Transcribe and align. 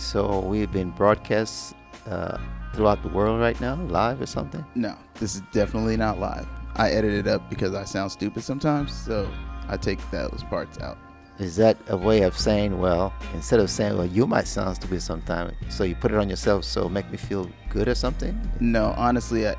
So 0.00 0.40
we've 0.40 0.72
been 0.72 0.90
broadcast 0.92 1.74
uh, 2.08 2.38
throughout 2.74 3.02
the 3.02 3.10
world 3.10 3.38
right 3.38 3.60
now, 3.60 3.74
live 3.82 4.20
or 4.20 4.26
something. 4.26 4.64
No, 4.74 4.96
this 5.16 5.34
is 5.34 5.42
definitely 5.52 5.98
not 5.98 6.18
live. 6.18 6.48
I 6.76 6.90
edit 6.90 7.12
it 7.12 7.26
up 7.26 7.50
because 7.50 7.74
I 7.74 7.84
sound 7.84 8.10
stupid 8.10 8.42
sometimes, 8.42 8.92
so 8.92 9.30
I 9.68 9.76
take 9.76 9.98
those 10.10 10.42
parts 10.48 10.78
out. 10.78 10.96
Is 11.38 11.54
that 11.56 11.76
a 11.88 11.96
way 11.96 12.22
of 12.22 12.36
saying, 12.36 12.78
well, 12.78 13.12
instead 13.34 13.60
of 13.60 13.70
saying, 13.70 13.96
well, 13.98 14.06
you 14.06 14.26
might 14.26 14.46
sound 14.46 14.76
stupid 14.76 15.02
sometimes, 15.02 15.52
so 15.68 15.84
you 15.84 15.94
put 15.94 16.12
it 16.12 16.16
on 16.16 16.30
yourself, 16.30 16.64
so 16.64 16.88
make 16.88 17.08
me 17.10 17.18
feel 17.18 17.50
good 17.68 17.86
or 17.86 17.94
something? 17.94 18.40
No, 18.58 18.94
honestly, 18.96 19.46
I, 19.46 19.54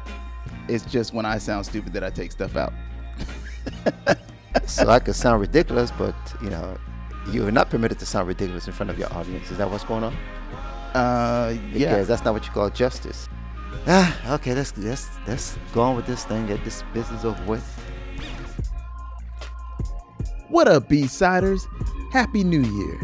it's 0.68 0.86
just 0.86 1.14
when 1.14 1.26
I 1.26 1.38
sound 1.38 1.68
stupid 1.68 1.94
that 1.94 2.04
I 2.04 2.10
take 2.10 2.32
stuff 2.32 2.55
out. 2.55 2.73
so 4.66 4.89
I 4.89 5.00
could 5.00 5.16
sound 5.16 5.39
ridiculous, 5.39 5.92
but 5.92 6.16
you 6.42 6.50
know, 6.50 6.78
you 7.30 7.48
are 7.48 7.52
not 7.52 7.70
permitted 7.70 8.00
to 8.00 8.06
sound 8.06 8.28
ridiculous 8.28 8.68
in 8.68 8.74
front 8.74 8.90
of 8.90 8.98
your 8.98 9.12
audience. 9.14 9.52
Is 9.52 9.58
that 9.58 9.70
what's 9.70 9.84
going 9.84 10.04
on? 10.04 10.14
Uh, 10.94 11.55
yeah. 11.72 11.91
Because 11.91 12.08
that's 12.08 12.23
not 12.23 12.34
what 12.34 12.45
you 12.45 12.52
call 12.52 12.70
justice. 12.70 13.30
Ah, 13.88 14.34
okay. 14.36 14.54
Let's 14.54 14.78
let's 14.78 15.08
let's 15.28 15.58
go 15.73 15.81
on 15.81 15.95
with 15.95 16.05
this 16.05 16.26
thing. 16.26 16.48
Get 16.48 16.64
this 16.64 16.84
business 16.94 17.23
over 17.23 17.44
with. 17.45 17.64
What 20.50 20.68
up, 20.68 20.90
B-Siders? 20.90 21.66
Happy 22.12 22.44
New 22.44 22.62
Year. 22.62 23.00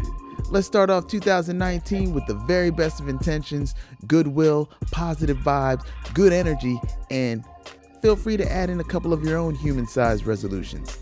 Let's 0.50 0.66
start 0.66 0.90
off 0.90 1.06
2019 1.08 2.12
with 2.12 2.26
the 2.26 2.34
very 2.34 2.70
best 2.70 3.00
of 3.00 3.08
intentions, 3.08 3.74
goodwill, 4.06 4.70
positive 4.90 5.38
vibes, 5.38 5.86
good 6.12 6.32
energy, 6.34 6.78
and 7.10 7.42
feel 8.02 8.16
free 8.16 8.36
to 8.36 8.50
add 8.50 8.68
in 8.68 8.80
a 8.80 8.84
couple 8.84 9.14
of 9.14 9.24
your 9.24 9.38
own 9.38 9.54
human 9.54 9.86
sized 9.86 10.26
resolutions. 10.26 10.98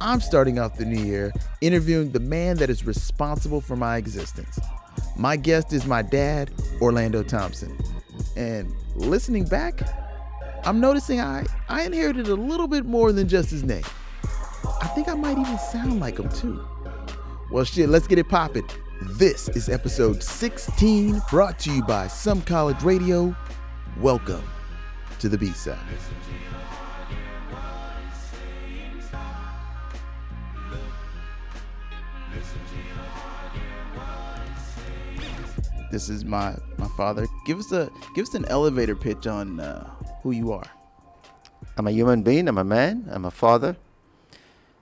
I'm 0.00 0.20
starting 0.20 0.58
off 0.58 0.76
the 0.76 0.84
new 0.84 1.02
year 1.02 1.32
interviewing 1.60 2.12
the 2.12 2.20
man 2.20 2.56
that 2.58 2.70
is 2.70 2.84
responsible 2.86 3.60
for 3.60 3.76
my 3.76 3.96
existence. 3.96 4.58
My 5.16 5.36
guest 5.36 5.72
is 5.72 5.86
my 5.86 6.02
dad, 6.02 6.50
Orlando 6.80 7.22
Thompson. 7.22 7.76
And 8.36 8.72
listening 8.94 9.44
back, 9.44 9.80
I'm 10.64 10.80
noticing 10.80 11.20
I, 11.20 11.46
I 11.68 11.84
inherited 11.84 12.28
a 12.28 12.34
little 12.34 12.68
bit 12.68 12.84
more 12.84 13.12
than 13.12 13.28
just 13.28 13.50
his 13.50 13.62
name. 13.62 13.84
I 14.82 14.88
think 14.88 15.08
I 15.08 15.14
might 15.14 15.38
even 15.38 15.58
sound 15.58 16.00
like 16.00 16.18
him 16.18 16.28
too. 16.28 16.62
Well, 17.50 17.64
shit, 17.64 17.88
let's 17.88 18.06
get 18.06 18.18
it 18.18 18.28
popping. 18.28 18.68
This 19.18 19.48
is 19.50 19.68
episode 19.68 20.22
16, 20.22 21.22
brought 21.30 21.58
to 21.60 21.72
you 21.72 21.82
by 21.82 22.08
Some 22.08 22.42
College 22.42 22.82
Radio. 22.82 23.34
Welcome 24.00 24.42
to 25.20 25.28
the 25.28 25.38
B 25.38 25.52
side. 25.52 25.78
This 35.96 36.10
is 36.10 36.26
my 36.26 36.54
my 36.76 36.88
father. 36.88 37.26
Give 37.46 37.58
us 37.58 37.72
a 37.72 37.90
give 38.14 38.24
us 38.28 38.34
an 38.34 38.44
elevator 38.50 38.94
pitch 38.94 39.26
on 39.26 39.60
uh, 39.60 39.88
who 40.22 40.32
you 40.32 40.52
are. 40.52 40.70
I'm 41.78 41.86
a 41.86 41.90
human 41.90 42.22
being. 42.22 42.48
I'm 42.48 42.58
a 42.58 42.64
man. 42.64 43.08
I'm 43.10 43.24
a 43.24 43.30
father. 43.30 43.78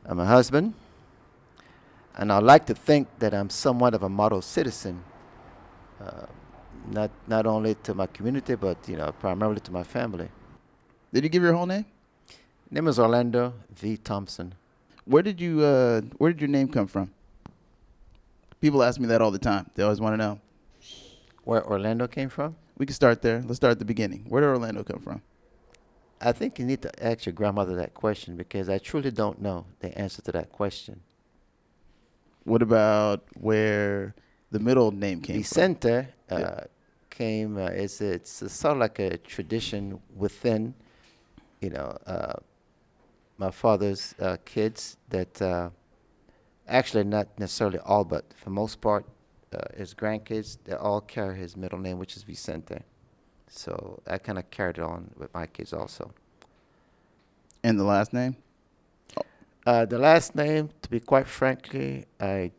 I'm 0.07 0.19
a 0.19 0.27
husband. 0.27 0.75
And 2.17 2.33
I 2.33 2.41
like 2.41 2.67
to 2.67 2.75
think 2.75 3.07
that 3.21 3.33
I'm 3.33 3.49
somewhat 3.49 3.95
of 3.95 4.03
a 4.03 4.09
model 4.09 4.43
citizen, 4.43 5.05
uh, 6.01 6.27
not 6.91 7.13
not 7.29 7.47
only 7.47 7.77
to 7.85 7.95
my 7.95 8.09
community, 8.09 8.57
but 8.57 8.77
you 8.89 8.97
know, 8.97 9.13
primarily 9.13 9.61
to 9.61 9.71
my 9.71 9.85
family. 9.85 10.29
Did 11.13 11.23
you 11.23 11.31
give 11.31 11.45
your 11.45 11.53
whole 11.53 11.67
name? 11.67 11.85
Name 12.73 12.89
is 12.89 12.99
Orlando 12.99 13.55
V. 13.71 13.99
Thompson. 13.99 14.53
Where 15.05 15.23
did 15.23 15.41
you 15.41 15.63
uh, 15.63 16.01
Where 16.19 16.33
did 16.33 16.41
your 16.41 16.51
name 16.51 16.67
come 16.67 16.89
from? 16.89 17.13
People 18.61 18.83
ask 18.83 18.99
me 18.99 19.07
that 19.07 19.23
all 19.23 19.31
the 19.31 19.39
time. 19.39 19.71
They 19.77 19.85
always 19.85 20.01
want 20.01 20.15
to 20.15 20.19
know. 20.19 20.41
Where 21.45 21.65
Orlando 21.67 22.07
came 22.07 22.29
from? 22.29 22.57
We 22.77 22.87
can 22.87 22.95
start 22.95 23.23
there. 23.23 23.43
Let's 23.43 23.57
start 23.57 23.73
at 23.73 23.79
the 23.79 23.85
beginning. 23.85 24.25
Where 24.29 24.41
did 24.41 24.49
Orlando 24.49 24.83
come 24.83 25.01
from? 25.01 25.23
I 26.21 26.33
think 26.33 26.59
you 26.59 26.65
need 26.65 26.81
to 26.83 27.05
ask 27.05 27.27
your 27.27 27.35
grandmother 27.35 27.77
that 27.77 27.93
question 27.95 28.37
because 28.37 28.69
I 28.69 28.79
truly 28.79 29.11
don't 29.11 29.41
know 29.43 29.67
the 29.81 29.97
answer 29.99 30.23
to 30.23 30.33
that 30.33 30.51
question. 30.53 31.01
What 32.45 32.63
about 32.63 33.25
where 33.35 34.15
the 34.51 34.59
middle 34.59 34.91
name 34.91 35.21
came 35.21 35.37
Vicente, 35.37 36.07
from? 36.29 36.37
uh, 36.37 36.41
yeah. 36.41 36.65
came, 37.11 37.59
uh, 37.59 37.67
it's, 37.67 38.01
it's 38.01 38.31
sort 38.53 38.73
of 38.73 38.79
like 38.79 38.99
a 38.99 39.19
tradition 39.19 40.01
within, 40.17 40.75
you 41.61 41.71
know, 41.71 41.97
uh, 42.07 42.35
my 43.37 43.51
father's 43.51 44.15
uh, 44.21 44.37
kids 44.45 44.97
that 45.11 45.43
uh, 45.43 45.71
actually 46.69 47.05
not 47.05 47.29
necessarily 47.39 47.79
all, 47.81 48.05
but 48.05 48.25
for 48.37 48.51
most 48.51 48.81
part, 48.81 49.05
uh, 49.55 49.77
his 49.77 49.95
grandkids, 49.95 50.59
they 50.65 50.75
all 50.75 51.01
carry 51.01 51.37
his 51.39 51.57
middle 51.57 51.79
name, 51.79 51.99
which 51.99 52.17
is 52.17 52.23
Vicente. 52.23 52.81
So 53.49 54.03
I 54.07 54.19
kind 54.19 54.39
of 54.39 54.51
carried 54.51 54.79
it 54.79 54.85
on 54.85 55.11
with 55.17 55.33
my 55.33 55.47
kids 55.47 55.73
also. 55.73 56.13
And 57.63 57.79
the 57.79 57.85
last 57.85 58.13
name? 58.13 58.37
Uh, 59.67 59.87
the 59.87 59.99
last 59.99 60.35
name, 60.35 60.69
to 60.83 60.91
be 60.91 61.01
quite 61.01 61.27
frankly, 61.27 62.05
I 62.21 62.53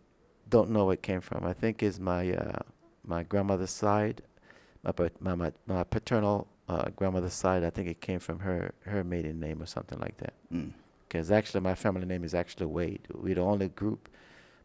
don't 0.49 0.71
know 0.71 0.85
where 0.85 0.95
it 0.95 1.03
came 1.03 1.21
from. 1.21 1.45
I 1.45 1.53
think 1.53 1.83
is 1.83 1.99
my 1.99 2.31
uh, 2.31 2.59
my 3.05 3.21
grandmother's 3.23 3.69
side, 3.69 4.23
my 4.83 4.91
my 5.19 5.35
my, 5.35 5.51
my 5.67 5.83
paternal 5.83 6.47
uh, 6.67 6.89
grandmother's 6.95 7.33
side. 7.33 7.63
I 7.63 7.69
think 7.69 7.87
it 7.87 8.01
came 8.01 8.19
from 8.19 8.39
her 8.39 8.73
her 8.85 9.03
maiden 9.03 9.39
name 9.39 9.61
or 9.61 9.67
something 9.67 9.99
like 9.99 10.17
that. 10.17 10.33
Because 11.07 11.29
mm. 11.29 11.35
actually, 11.35 11.61
my 11.61 11.75
family 11.75 12.05
name 12.05 12.23
is 12.23 12.33
actually 12.33 12.65
Wade. 12.65 13.07
We're 13.13 13.35
the 13.35 13.41
only 13.41 13.69
group 13.69 14.09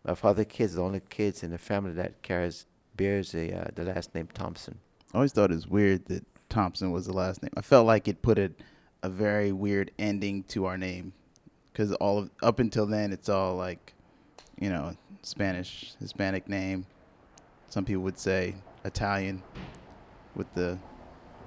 my 0.05 0.15
father 0.15 0.45
kids, 0.45 0.75
the 0.75 0.83
only 0.83 1.01
kids 1.09 1.43
in 1.43 1.51
the 1.51 1.59
family 1.59 1.93
that 1.93 2.23
carries 2.23 2.67
bears 2.97 3.35
a, 3.35 3.53
uh, 3.53 3.69
the 3.75 3.85
last 3.85 4.15
name 4.15 4.29
Thompson. 4.33 4.79
I 5.13 5.19
always 5.19 5.33
thought 5.33 5.51
it 5.51 5.55
was 5.55 5.69
weird 5.69 6.07
that 6.07 6.25
Thompson 6.49 6.91
was 6.91 7.07
the 7.07 7.13
last 7.13 7.43
name. 7.43 7.51
I 7.57 7.61
felt 7.61 7.87
like 7.87 8.09
it 8.09 8.23
put 8.23 8.39
a, 8.39 8.51
a 9.03 9.09
very 9.09 9.53
weird 9.53 9.91
ending 9.99 10.45
to 10.45 10.67
our 10.67 10.79
name, 10.79 11.13
because 11.73 11.93
all 11.95 12.19
of 12.19 12.31
up 12.43 12.59
until 12.59 12.87
then 12.87 13.13
it's 13.13 13.29
all 13.29 13.57
like, 13.57 13.95
you 14.59 14.71
know, 14.71 14.97
Spanish, 15.23 15.95
Hispanic 15.99 16.49
name. 16.49 16.87
Some 17.69 17.85
people 17.85 18.03
would 18.03 18.19
say 18.19 18.55
Italian, 18.85 19.43
with 20.35 20.53
the 20.55 20.79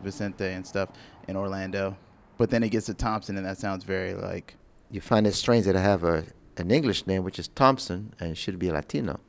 Vicente 0.04 0.46
and 0.46 0.66
stuff 0.66 0.90
in 1.28 1.36
Orlando, 1.36 1.98
but 2.38 2.50
then 2.50 2.64
it 2.64 2.70
gets 2.70 2.88
to 2.88 2.94
Thompson, 2.94 3.38
and 3.38 3.46
that 3.46 3.58
sounds 3.58 3.84
very 3.84 4.14
like. 4.14 4.56
You 4.92 5.02
find 5.02 5.26
it 5.26 5.34
strange 5.34 5.66
that 5.66 5.76
I 5.76 5.82
have 5.82 6.04
a 6.04 6.26
an 6.58 6.72
English 6.72 7.08
name, 7.08 7.24
which 7.24 7.40
is 7.40 7.48
Thompson, 7.50 8.14
and 8.20 8.38
should 8.38 8.60
be 8.60 8.72
Latino. 8.72 9.20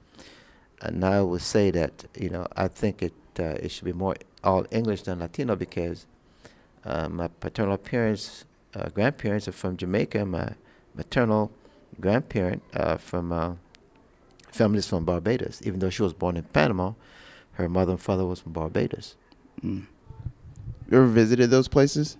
And 0.80 1.04
I 1.04 1.22
would 1.22 1.40
say 1.40 1.70
that 1.70 2.04
you 2.18 2.28
know 2.28 2.46
I 2.56 2.68
think 2.68 3.02
it 3.02 3.14
uh, 3.38 3.56
it 3.62 3.70
should 3.70 3.84
be 3.84 3.92
more 3.92 4.16
all 4.42 4.66
English 4.70 5.02
than 5.02 5.20
Latino 5.20 5.56
because 5.56 6.06
uh, 6.84 7.08
my 7.08 7.28
paternal 7.28 7.78
parents, 7.78 8.44
uh, 8.74 8.88
grandparents 8.90 9.48
are 9.48 9.52
from 9.52 9.76
Jamaica. 9.76 10.24
My 10.26 10.52
maternal 10.94 11.50
grandparent 12.00 12.62
uh, 12.74 12.96
from 12.96 13.32
uh, 13.32 13.54
families 14.52 14.86
from 14.86 15.04
Barbados. 15.04 15.62
Even 15.64 15.80
though 15.80 15.90
she 15.90 16.02
was 16.02 16.12
born 16.12 16.36
in 16.36 16.44
Panama, 16.44 16.92
her 17.52 17.68
mother 17.68 17.92
and 17.92 18.00
father 18.00 18.26
was 18.26 18.40
from 18.40 18.52
Barbados. 18.52 19.16
Mm. 19.64 19.86
You 20.90 20.98
ever 20.98 21.06
visited 21.06 21.50
those 21.50 21.68
places? 21.68 22.18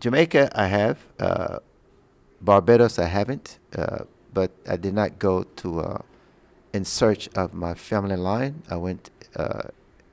Jamaica, 0.00 0.50
I 0.54 0.66
have. 0.66 0.98
Barbados, 2.40 2.98
I 2.98 3.06
haven't, 3.06 3.58
uh, 3.76 4.04
but 4.32 4.50
I 4.68 4.76
did 4.76 4.94
not 4.94 5.18
go 5.18 5.44
to 5.44 5.80
uh, 5.80 6.02
in 6.72 6.84
search 6.84 7.28
of 7.34 7.52
my 7.52 7.74
family 7.74 8.16
line. 8.16 8.62
I 8.70 8.76
went 8.76 9.10
uh, 9.36 9.68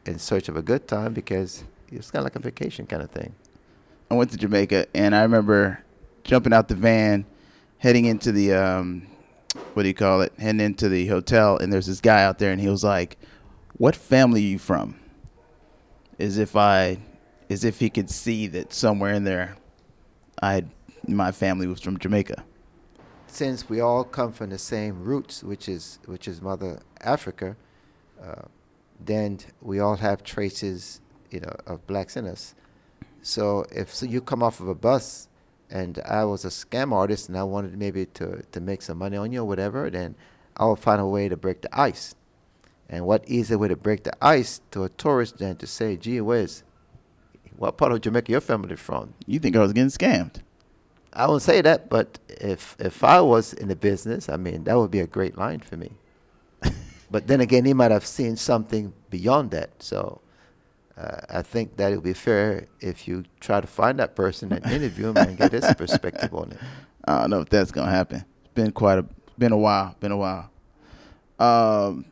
in 0.06 0.20
search 0.20 0.50
of 0.50 0.58
a 0.58 0.62
good 0.62 0.88
time 0.88 1.14
because 1.14 1.64
it's 1.92 2.12
kind 2.12 2.22
of 2.22 2.26
like 2.26 2.36
a 2.36 2.40
vacation 2.40 2.86
kind 2.86 3.02
of 3.02 3.12
thing. 3.12 3.34
I 4.12 4.16
went 4.16 4.32
to 4.32 4.38
Jamaica 4.38 4.88
and 4.94 5.16
I 5.16 5.22
remember 5.22 5.84
jumping 6.24 6.54
out 6.54 6.68
the 6.68 6.76
van, 6.76 7.26
heading 7.78 8.06
into 8.06 8.32
the 8.32 8.54
um, 8.54 9.08
what 9.74 9.84
do 9.84 9.88
you 9.88 9.96
call 9.96 10.22
it? 10.22 10.34
Heading 10.38 10.62
into 10.62 10.90
the 10.90 11.08
hotel, 11.08 11.58
and 11.58 11.72
there's 11.72 11.88
this 11.88 12.02
guy 12.02 12.24
out 12.24 12.40
there, 12.40 12.52
and 12.52 12.60
he 12.60 12.68
was 12.68 12.84
like, 12.84 13.18
"What 13.78 13.96
family 13.96 14.42
are 14.42 14.48
you 14.48 14.60
from?" 14.60 15.00
As 16.20 16.38
if 16.38 16.56
I, 16.56 17.00
as 17.50 17.64
if 17.64 17.80
he 17.80 17.90
could 17.90 18.10
see 18.10 18.48
that 18.48 18.74
somewhere 18.74 19.14
in 19.14 19.24
there, 19.24 19.56
I 20.42 20.54
had 20.54 20.70
my 21.08 21.32
family 21.32 21.68
was 21.68 21.82
from 21.82 21.98
Jamaica. 21.98 22.44
Since 23.28 23.70
we 23.70 23.80
all 23.80 24.04
come 24.04 24.32
from 24.32 24.50
the 24.50 24.58
same 24.58 25.04
roots, 25.04 25.44
which 25.44 25.68
is 25.70 26.00
which 26.06 26.28
is 26.28 26.42
Mother 26.42 26.80
Africa, 27.02 27.56
uh, 28.22 28.44
then 29.00 29.40
we 29.62 29.80
all 29.80 29.98
have 29.98 30.24
traces, 30.24 31.02
you 31.30 31.42
know, 31.42 31.56
of 31.66 31.86
blacks 31.88 32.18
in 32.18 32.26
us. 32.26 32.56
So 33.22 33.66
if 33.72 33.94
so 33.94 34.06
you 34.06 34.22
come 34.22 34.42
off 34.42 34.60
of 34.60 34.68
a 34.68 34.76
bus, 34.76 35.28
and 35.70 36.00
I 36.06 36.24
was 36.26 36.46
a 36.46 36.50
scam 36.50 36.94
artist, 36.94 37.28
and 37.28 37.38
I 37.38 37.44
wanted 37.44 37.78
maybe 37.78 38.06
to 38.06 38.44
to 38.52 38.60
make 38.62 38.82
some 38.82 38.98
money 38.98 39.18
on 39.18 39.32
you 39.32 39.42
or 39.42 39.46
whatever, 39.46 39.90
then 39.90 40.16
I 40.56 40.66
will 40.66 40.76
find 40.76 41.02
a 41.02 41.06
way 41.06 41.30
to 41.30 41.38
break 41.38 41.62
the 41.62 41.80
ice. 41.80 42.16
And 42.90 43.06
what 43.06 43.28
easier 43.28 43.58
way 43.58 43.68
to 43.68 43.76
break 43.76 44.04
the 44.04 44.14
ice 44.22 44.62
to 44.72 44.86
a 44.86 44.90
tourist 44.90 45.40
than 45.40 45.58
to 45.58 45.68
say, 45.68 45.98
"Gee 45.98 46.22
whiz, 46.22 46.64
what 47.58 47.78
part 47.78 47.92
of 47.92 48.02
Jamaica 48.02 48.32
your 48.32 48.42
family 48.42 48.78
from?" 48.78 49.14
You 49.26 49.40
think 49.40 49.56
I 49.58 49.60
was 49.60 49.74
getting 49.74 49.90
scammed? 49.90 50.42
I 51.18 51.26
won't 51.26 51.42
say 51.42 51.62
that, 51.62 51.90
but 51.90 52.20
if 52.30 52.76
if 52.80 53.04
I 53.04 53.20
was 53.22 53.52
in 53.54 53.70
the 53.70 53.76
business, 53.76 54.30
I 54.30 54.38
mean, 54.38 54.66
that 54.66 54.78
would 54.78 54.92
be 54.92 55.00
a 55.00 55.08
great 55.08 55.36
line 55.36 55.60
for 55.60 55.76
me. 55.76 55.94
but 57.12 57.26
then 57.26 57.42
again, 57.42 57.66
he 57.66 57.74
might 57.74 57.90
have 57.90 58.06
seen 58.06 58.36
something 58.36 58.94
beyond 59.10 59.50
that. 59.50 59.82
So 59.82 60.22
uh, 60.96 61.22
I 61.28 61.42
think 61.42 61.78
that 61.78 61.92
it 61.92 61.96
would 61.96 62.04
be 62.04 62.14
fair 62.14 62.68
if 62.82 63.08
you 63.08 63.26
try 63.40 63.60
to 63.60 63.66
find 63.66 63.98
that 63.98 64.16
person 64.16 64.54
and 64.54 64.64
interview 64.72 65.08
him 65.08 65.18
and 65.18 65.36
get 65.36 65.54
his 65.54 65.66
perspective 65.78 66.36
on 66.36 66.52
it. 66.52 66.60
I 67.06 67.22
don't 67.22 67.32
know 67.32 67.42
if 67.42 67.50
that's 67.50 67.72
gonna 67.72 67.90
happen. 67.90 68.24
It's 68.44 68.54
been 68.54 68.72
quite 68.72 69.00
a 69.00 69.06
been 69.40 69.52
a 69.52 69.58
while. 69.58 69.96
Been 70.00 70.12
a 70.12 70.18
while. 70.18 70.52
Um, 71.40 72.06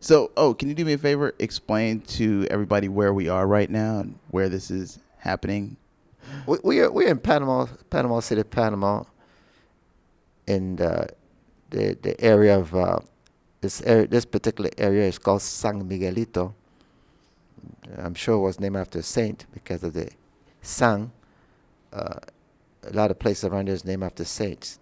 so 0.00 0.32
oh, 0.36 0.52
can 0.52 0.68
you 0.68 0.74
do 0.74 0.84
me 0.84 0.94
a 0.94 0.98
favor? 0.98 1.32
Explain 1.38 2.00
to 2.18 2.44
everybody 2.50 2.88
where 2.88 3.14
we 3.14 3.28
are 3.28 3.46
right 3.46 3.70
now 3.70 4.00
and 4.00 4.18
where 4.32 4.48
this 4.48 4.68
is 4.68 4.98
happening. 5.18 5.76
We, 6.46 6.58
we 6.62 6.80
are 6.80 6.90
we're 6.90 7.08
in 7.08 7.18
Panama, 7.18 7.66
Panama 7.90 8.20
City, 8.20 8.42
Panama, 8.42 9.04
in 10.46 10.76
the 10.76 11.08
the, 11.70 11.98
the 12.00 12.20
area 12.20 12.58
of 12.58 12.74
uh, 12.74 13.00
this 13.60 13.82
area, 13.82 14.06
this 14.06 14.24
particular 14.24 14.70
area 14.78 15.06
is 15.06 15.18
called 15.18 15.42
San 15.42 15.88
Miguelito. 15.88 16.54
I'm 17.96 18.14
sure 18.14 18.36
it 18.36 18.40
was 18.40 18.60
named 18.60 18.76
after 18.76 19.00
a 19.00 19.02
saint 19.02 19.46
because 19.52 19.82
of 19.82 19.92
the 19.92 20.10
San. 20.62 21.12
Uh, 21.92 22.20
a 22.84 22.92
lot 22.92 23.10
of 23.10 23.18
places 23.18 23.44
around 23.44 23.66
there 23.66 23.74
is 23.74 23.84
named 23.84 24.04
after 24.04 24.24
saints. 24.24 24.78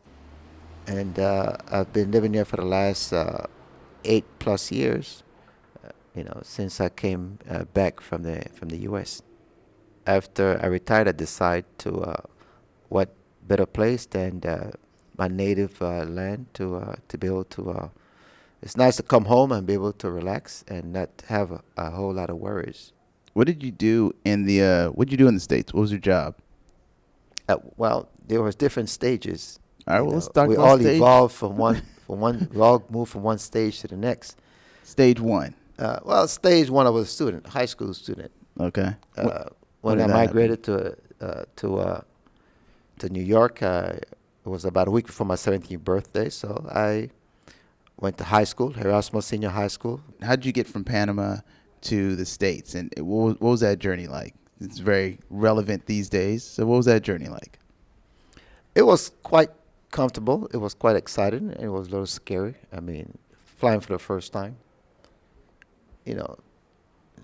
And 0.87 1.19
uh, 1.19 1.57
I've 1.69 1.93
been 1.93 2.11
living 2.11 2.35
here 2.35 2.45
for 2.45 2.57
the 2.57 2.65
last 2.65 3.13
uh, 3.13 3.47
eight 4.05 4.25
plus 4.39 4.71
years, 4.71 5.25
uh, 5.85 5.91
you 6.15 6.25
know, 6.25 6.41
since 6.43 6.81
I 6.81 6.89
came 6.89 7.39
uh, 7.51 7.65
back 7.65 8.01
from 8.01 8.23
the 8.23 8.45
from 8.55 8.69
the 8.69 8.79
U.S. 8.79 9.23
After 10.07 10.61
I 10.63 10.67
retired, 10.67 11.09
I 11.09 11.13
decided 11.13 11.65
to 11.79 12.01
uh, 12.01 12.23
what 12.89 13.15
better 13.47 13.67
place 13.67 14.07
than 14.07 14.43
my 15.17 15.29
native 15.29 15.81
land 15.81 16.47
to 16.55 16.97
to 17.09 17.19
be 17.19 17.27
able 17.27 17.45
to 17.45 17.91
it's 18.63 18.77
nice 18.77 18.97
to 18.97 19.03
come 19.03 19.27
home 19.27 19.53
and 19.53 19.67
be 19.67 19.75
able 19.75 19.93
to 19.93 20.11
relax 20.11 20.65
and 20.69 20.93
not 20.93 21.11
have 21.29 21.53
a, 21.53 21.63
a 21.77 21.91
whole 21.91 22.13
lot 22.13 22.31
of 22.31 22.39
worries. 22.39 22.93
What 23.35 23.47
did 23.47 23.63
you 23.63 23.71
do 23.71 24.13
in 24.25 24.47
the 24.47 24.63
uh, 24.63 24.89
What 24.91 25.09
did 25.09 25.13
you 25.13 25.19
do 25.19 25.29
in 25.29 25.35
the 25.35 25.41
states? 25.41 25.73
What 25.73 25.83
was 25.83 25.91
your 25.91 26.01
job? 26.01 26.37
Uh, 27.49 27.59
well, 27.77 28.09
there 28.27 28.43
was 28.43 28.57
different 28.57 28.89
stages. 28.89 29.61
All 29.87 29.95
right, 29.95 30.01
well, 30.01 30.11
know, 30.11 30.15
let's 30.17 30.29
talk. 30.29 30.49
We 30.49 30.57
all 30.57 30.79
stage. 30.79 30.97
evolved 30.97 31.35
from 31.35 31.57
one 31.57 31.83
from 32.07 32.21
one. 32.21 32.49
we 32.53 32.61
all 32.61 32.85
moved 32.91 33.13
from 33.13 33.23
one 33.23 33.39
stage 33.39 33.81
to 33.81 33.89
the 33.89 33.97
next. 33.97 34.39
Stage 34.83 35.21
one. 35.21 35.55
Uh, 35.79 36.01
well, 36.05 36.27
stage 36.27 36.71
one, 36.71 36.87
I 36.87 36.91
was 36.91 37.09
a 37.09 37.11
student, 37.11 37.47
high 37.47 37.67
school 37.67 37.93
student. 37.93 38.33
Okay. 38.59 38.97
Uh, 39.17 39.51
when 39.87 40.01
I 40.01 40.07
migrated 40.07 40.63
to 40.65 40.97
uh, 41.21 41.45
to 41.57 41.79
uh, 41.79 42.01
to 42.99 43.09
New 43.09 43.23
York, 43.23 43.63
it 43.63 44.05
was 44.45 44.65
about 44.65 44.89
a 44.89 44.91
week 44.91 45.07
before 45.07 45.27
my 45.27 45.35
17th 45.35 45.85
birthday, 45.85 46.29
so 46.29 46.67
I 46.71 47.11
went 47.99 48.19
to 48.19 48.25
high 48.25 48.45
school, 48.45 48.75
Erasmus 48.77 49.27
Senior 49.27 49.51
High 49.51 49.69
School. 49.69 50.01
How 50.23 50.37
did 50.37 50.45
you 50.45 50.53
get 50.53 50.67
from 50.67 50.85
Panama 50.85 51.39
to 51.83 52.17
the 52.17 52.27
States, 52.27 52.75
and 52.75 52.93
what 52.99 53.25
was, 53.25 53.35
what 53.41 53.51
was 53.51 53.61
that 53.61 53.79
journey 53.79 54.07
like? 54.07 54.35
It's 54.61 54.79
very 54.79 55.19
relevant 55.31 55.87
these 55.87 56.09
days. 56.09 56.43
So, 56.43 56.67
what 56.67 56.79
was 56.79 56.87
that 56.87 57.03
journey 57.03 57.29
like? 57.29 57.59
It 58.75 58.83
was 58.83 59.13
quite 59.23 59.51
comfortable. 59.91 60.49
It 60.53 60.59
was 60.59 60.75
quite 60.75 60.97
exciting. 60.97 61.55
It 61.59 61.69
was 61.69 61.89
a 61.89 61.91
little 61.91 62.07
scary. 62.07 62.57
I 62.73 62.81
mean, 62.81 63.19
flying 63.45 63.81
for 63.81 63.93
the 63.93 63.99
first 63.99 64.33
time. 64.33 64.57
You 66.05 66.15
know, 66.15 66.37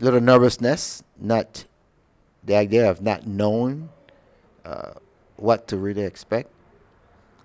a 0.00 0.04
little 0.04 0.20
nervousness, 0.20 1.02
not 1.18 1.64
the 2.44 2.56
idea 2.56 2.90
of 2.90 3.00
not 3.00 3.26
knowing 3.26 3.88
uh, 4.64 4.92
what 5.36 5.68
to 5.68 5.76
really 5.76 6.02
expect 6.02 6.50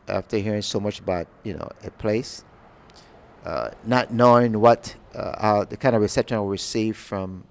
after 0.07 0.37
hearing 0.37 0.61
so 0.61 0.79
much 0.79 0.99
about 0.99 1.27
you 1.43 1.53
know 1.53 1.69
a 1.83 1.91
place 1.91 2.43
uh, 3.47 3.71
not 3.85 4.11
knowing 4.11 4.59
what 4.59 4.95
uh, 5.15 5.63
the 5.63 5.77
kind 5.77 5.95
of 5.95 6.01
reception 6.01 6.37
I 6.37 6.41
received 6.41 6.97
from 6.97 7.45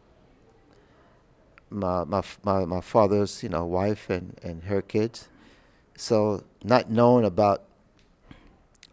my, 1.70 2.04
my 2.04 2.22
my 2.42 2.64
my 2.64 2.80
father's 2.80 3.42
you 3.42 3.48
know 3.48 3.64
wife 3.64 4.10
and 4.10 4.38
and 4.42 4.64
her 4.64 4.82
kids, 4.82 5.28
so 5.96 6.44
not 6.62 6.90
knowing 6.90 7.24
about 7.24 7.62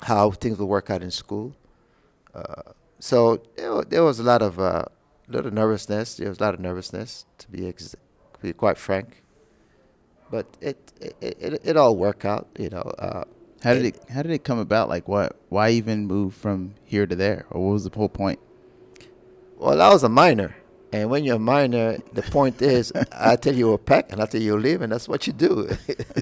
how 0.04 0.32
things 0.32 0.58
will 0.58 0.68
work 0.68 0.90
out 0.90 1.02
in 1.02 1.12
school, 1.12 1.56
uh, 2.34 2.72
so 3.00 3.42
there, 3.56 3.82
there, 3.84 4.04
was 4.04 4.20
a 4.20 4.24
lot 4.24 4.42
of 4.42 4.60
uh, 4.60 4.86
little 5.28 5.52
nervousness. 5.52 6.16
There 6.16 6.30
was 6.30 6.40
a 6.40 6.44
lot 6.44 6.54
of 6.54 6.60
nervousness 6.60 7.26
to 7.40 7.50
be 7.50 7.68
ex- 7.68 7.96
to 8.44 8.50
be 8.50 8.54
quite 8.54 8.78
frank, 8.78 9.24
but 10.30 10.46
it 10.62 10.78
it, 11.00 11.16
it, 11.22 11.62
it 11.64 11.78
all 11.78 11.96
worked 11.96 12.26
out. 12.26 12.48
You 12.60 12.70
know, 12.70 12.82
uh, 13.00 13.24
how 13.64 13.74
did 13.74 13.86
it, 13.86 13.96
it 13.96 14.10
How 14.10 14.22
did 14.22 14.32
it 14.32 14.44
come 14.44 14.60
about? 14.60 14.90
Like, 14.90 15.08
what? 15.08 15.38
Why 15.50 15.70
even 15.72 16.06
move 16.06 16.34
from 16.36 16.76
here 16.84 17.08
to 17.08 17.16
there, 17.16 17.46
or 17.50 17.66
what 17.66 17.74
was 17.74 17.84
the 17.86 17.98
whole 17.98 18.10
point? 18.10 18.40
Well, 19.58 19.82
I 19.82 19.90
was 19.90 20.04
a 20.04 20.10
minor, 20.10 20.56
and 20.92 21.10
when 21.10 21.24
you're 21.24 21.38
a 21.38 21.40
minor, 21.40 21.98
the 22.12 22.22
point 22.22 22.62
is, 22.62 22.92
I 23.12 23.38
tell 23.38 23.56
you 23.56 23.72
a 23.72 23.78
pack, 23.78 24.12
and 24.12 24.22
I 24.22 24.26
tell 24.26 24.42
you 24.42 24.58
leave, 24.58 24.82
and 24.82 24.92
that's 24.92 25.08
what 25.08 25.26
you 25.26 25.34
do. 25.34 25.70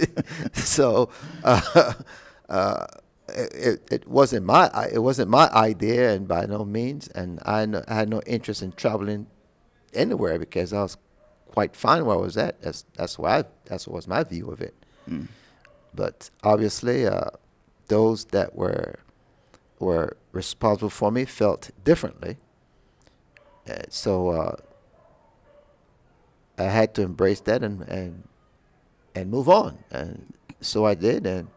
so, 0.53 1.09
uh, 1.43 1.93
uh, 2.49 2.85
it, 3.29 3.81
it 3.89 4.07
wasn't 4.07 4.45
my 4.45 4.69
it 4.93 4.99
wasn't 4.99 5.31
my 5.31 5.49
idea, 5.49 6.13
and 6.13 6.27
by 6.27 6.45
no 6.45 6.65
means, 6.65 7.07
and 7.09 7.39
I, 7.45 7.65
no, 7.65 7.83
I 7.87 7.95
had 7.95 8.09
no 8.09 8.21
interest 8.27 8.61
in 8.61 8.73
traveling 8.73 9.25
anywhere 9.93 10.37
because 10.37 10.71
I 10.71 10.83
was 10.83 10.97
quite 11.51 11.75
fine 11.75 12.05
where 12.05 12.17
I 12.17 12.19
was 12.19 12.37
at. 12.37 12.61
That's 12.61 12.85
that's 12.95 13.19
why 13.19 13.39
I, 13.39 13.43
that's 13.65 13.87
what 13.87 13.95
was 13.95 14.07
my 14.07 14.23
view 14.23 14.49
of 14.49 14.61
it. 14.61 14.73
Mm. 15.07 15.27
But 15.93 16.29
obviously, 16.43 17.05
uh, 17.05 17.31
those 17.87 18.25
that 18.25 18.55
were 18.55 18.99
were 19.79 20.17
responsible 20.31 20.89
for 20.89 21.11
me 21.11 21.25
felt 21.25 21.71
differently. 21.83 22.37
So 23.89 24.29
uh, 24.29 24.55
I 26.57 26.63
had 26.63 26.93
to 26.95 27.01
embrace 27.01 27.39
that 27.41 27.63
and, 27.63 27.81
and 27.87 28.27
and 29.15 29.29
move 29.29 29.47
on. 29.47 29.79
And 29.91 30.33
so 30.59 30.85
I 30.85 30.95
did. 30.95 31.25
And 31.25 31.47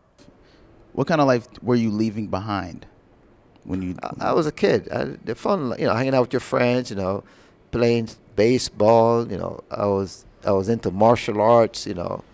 what 0.92 1.06
kind 1.06 1.20
of 1.20 1.26
life 1.26 1.48
were 1.62 1.74
you 1.74 1.90
leaving 1.90 2.28
behind 2.28 2.86
when 3.64 3.82
you? 3.82 3.96
I, 4.02 4.30
I 4.30 4.32
was 4.32 4.46
a 4.46 4.52
kid. 4.52 4.88
I, 4.92 5.16
the 5.24 5.34
fun, 5.34 5.74
you 5.78 5.86
know, 5.86 5.94
hanging 5.94 6.14
out 6.14 6.22
with 6.22 6.32
your 6.32 6.40
friends. 6.40 6.90
You 6.90 6.96
know, 6.96 7.24
playing 7.74 8.08
baseball. 8.36 9.30
You 9.30 9.38
know, 9.38 9.64
I 9.70 9.86
was 9.86 10.24
I 10.46 10.52
was 10.52 10.68
into 10.68 10.90
martial 10.90 11.40
arts. 11.40 11.86
You 11.86 11.94
know, 11.94 12.24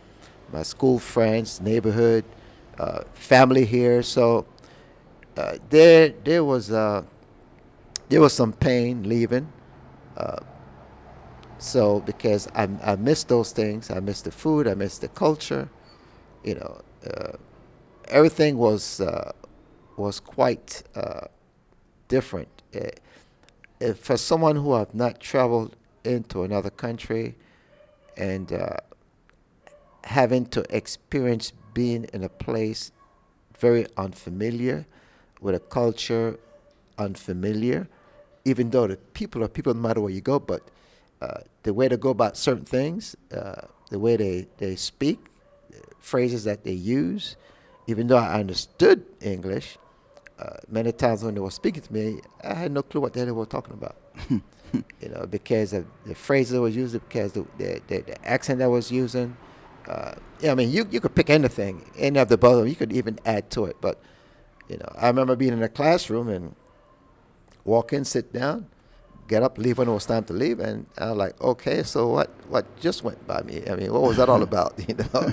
my 0.52 0.62
school 0.62 0.98
friends, 0.98 1.60
neighborhood, 1.60 2.24
uh, 2.78 3.02
family 3.14 3.64
here. 3.64 4.02
So 4.02 4.46
uh, 5.36 5.56
there, 5.70 6.10
there 6.24 6.44
was 6.44 6.70
uh, 6.70 7.02
there 8.08 8.20
was 8.20 8.32
some 8.32 8.52
pain 8.52 9.08
leaving. 9.08 9.50
Uh, 10.16 10.38
so 11.58 12.00
because 12.00 12.48
I, 12.54 12.68
I 12.82 12.96
missed 12.96 13.28
those 13.28 13.52
things, 13.52 13.90
I 13.90 14.00
missed 14.00 14.24
the 14.24 14.30
food, 14.30 14.66
I 14.66 14.74
missed 14.74 15.02
the 15.02 15.08
culture. 15.08 15.68
You 16.44 16.56
know, 16.56 16.80
uh, 17.06 17.32
everything 18.08 18.58
was 18.58 19.00
was 19.96 20.20
quite 20.20 20.82
different. 22.08 22.48
For 23.96 24.16
someone 24.16 24.56
who 24.56 24.74
have 24.74 24.94
not 24.94 25.20
traveled 25.20 25.76
into 26.04 26.42
another 26.42 26.70
country 26.70 27.36
and 28.16 28.52
having 30.04 30.46
to 30.46 30.64
experience 30.74 31.52
being 31.72 32.04
in 32.12 32.24
a 32.24 32.28
place 32.28 32.92
very 33.60 33.86
unfamiliar, 33.96 34.86
with 35.40 35.54
a 35.54 35.60
culture 35.60 36.38
unfamiliar, 36.98 37.88
even 38.44 38.70
though 38.70 38.86
the 38.86 38.96
people 38.96 39.44
are 39.44 39.48
people 39.48 39.72
no 39.74 39.80
matter 39.80 40.00
where 40.00 40.10
you 40.10 40.20
go, 40.20 40.38
but 40.38 40.62
uh, 41.20 41.40
the 41.62 41.74
way 41.74 41.88
to 41.88 41.96
go 41.96 42.10
about 42.10 42.36
certain 42.36 42.64
things, 42.64 43.14
uh, 43.32 43.62
the 43.90 43.98
way 43.98 44.16
they, 44.16 44.46
they 44.56 44.74
speak, 44.74 45.18
phrases 46.00 46.44
that 46.44 46.64
they 46.64 46.72
use, 46.72 47.36
even 47.86 48.06
though 48.06 48.16
I 48.16 48.40
understood 48.40 49.04
English, 49.20 49.76
uh, 50.40 50.56
many 50.70 50.92
times 50.92 51.22
when 51.22 51.34
they 51.34 51.40
were 51.40 51.50
speaking 51.50 51.82
to 51.82 51.92
me, 51.92 52.20
I 52.42 52.54
had 52.54 52.72
no 52.72 52.82
clue 52.82 53.02
what 53.02 53.12
the 53.12 53.20
hell 53.20 53.26
they 53.26 53.32
were 53.32 53.46
talking 53.46 53.74
about. 53.74 53.96
you 54.30 55.08
know, 55.10 55.26
because 55.26 55.72
of 55.74 55.86
the 56.06 56.14
phrases 56.14 56.56
I 56.56 56.60
was 56.60 56.76
using, 56.76 57.00
because 57.08 57.32
the, 57.32 57.46
the, 57.58 57.82
the, 57.88 57.98
the 58.00 58.28
accent 58.28 58.62
I 58.62 58.68
was 58.68 58.90
using, 58.90 59.36
uh, 59.88 60.14
yeah, 60.40 60.52
I 60.52 60.54
mean, 60.54 60.70
you, 60.70 60.86
you 60.90 61.00
could 61.00 61.14
pick 61.14 61.30
anything, 61.30 61.90
any 61.98 62.18
of 62.18 62.28
the 62.28 62.38
both 62.38 62.68
You 62.68 62.76
could 62.76 62.92
even 62.92 63.18
add 63.26 63.50
to 63.52 63.66
it. 63.66 63.76
But, 63.80 64.00
you 64.68 64.78
know, 64.78 64.92
I 64.96 65.08
remember 65.08 65.36
being 65.36 65.52
in 65.52 65.62
a 65.62 65.68
classroom 65.68 66.28
and 66.28 66.54
walk 67.64 67.92
in, 67.92 68.04
sit 68.04 68.32
down, 68.32 68.68
get 69.30 69.44
up, 69.44 69.56
leave 69.58 69.78
when 69.78 69.88
it 69.88 69.92
was 69.92 70.04
time 70.04 70.24
to 70.24 70.32
leave. 70.32 70.58
And 70.58 70.86
I 70.98 71.10
was 71.10 71.16
like, 71.16 71.40
okay, 71.40 71.84
so 71.84 72.08
what, 72.08 72.28
what 72.48 72.64
just 72.80 73.04
went 73.04 73.24
by 73.28 73.40
me? 73.42 73.62
I 73.70 73.76
mean, 73.76 73.92
what 73.92 74.02
was 74.02 74.16
that 74.18 74.28
all 74.28 74.42
about? 74.42 74.74
You 74.88 74.96
know, 74.96 75.32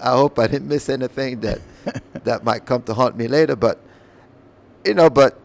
I 0.00 0.10
hope 0.10 0.38
I 0.38 0.46
didn't 0.46 0.68
miss 0.68 0.88
anything 0.88 1.40
that, 1.40 1.60
that 2.22 2.44
might 2.44 2.64
come 2.64 2.82
to 2.84 2.94
haunt 2.94 3.16
me 3.16 3.26
later. 3.26 3.56
But, 3.56 3.80
you 4.84 4.94
know, 4.94 5.10
but 5.10 5.40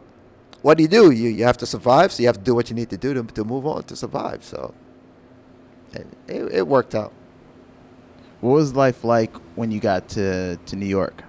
what 0.61 0.77
do 0.77 0.83
you 0.83 0.89
do? 0.89 1.09
You, 1.09 1.29
you 1.29 1.45
have 1.45 1.57
to 1.57 1.65
survive, 1.65 2.11
so 2.11 2.21
you 2.21 2.27
have 2.27 2.37
to 2.37 2.43
do 2.43 2.53
what 2.53 2.69
you 2.69 2.75
need 2.75 2.91
to 2.91 2.97
do 2.97 3.13
to, 3.15 3.23
to 3.23 3.43
move 3.43 3.65
on 3.65 3.83
to 3.83 3.95
survive. 3.95 4.43
So 4.43 4.75
it, 5.93 6.07
it 6.27 6.67
worked 6.67 6.93
out. 6.93 7.11
What 8.41 8.51
was 8.51 8.75
life 8.75 9.03
like 9.03 9.35
when 9.55 9.71
you 9.71 9.79
got 9.79 10.09
to, 10.09 10.57
to 10.57 10.75
New 10.75 10.85
York? 10.85 11.23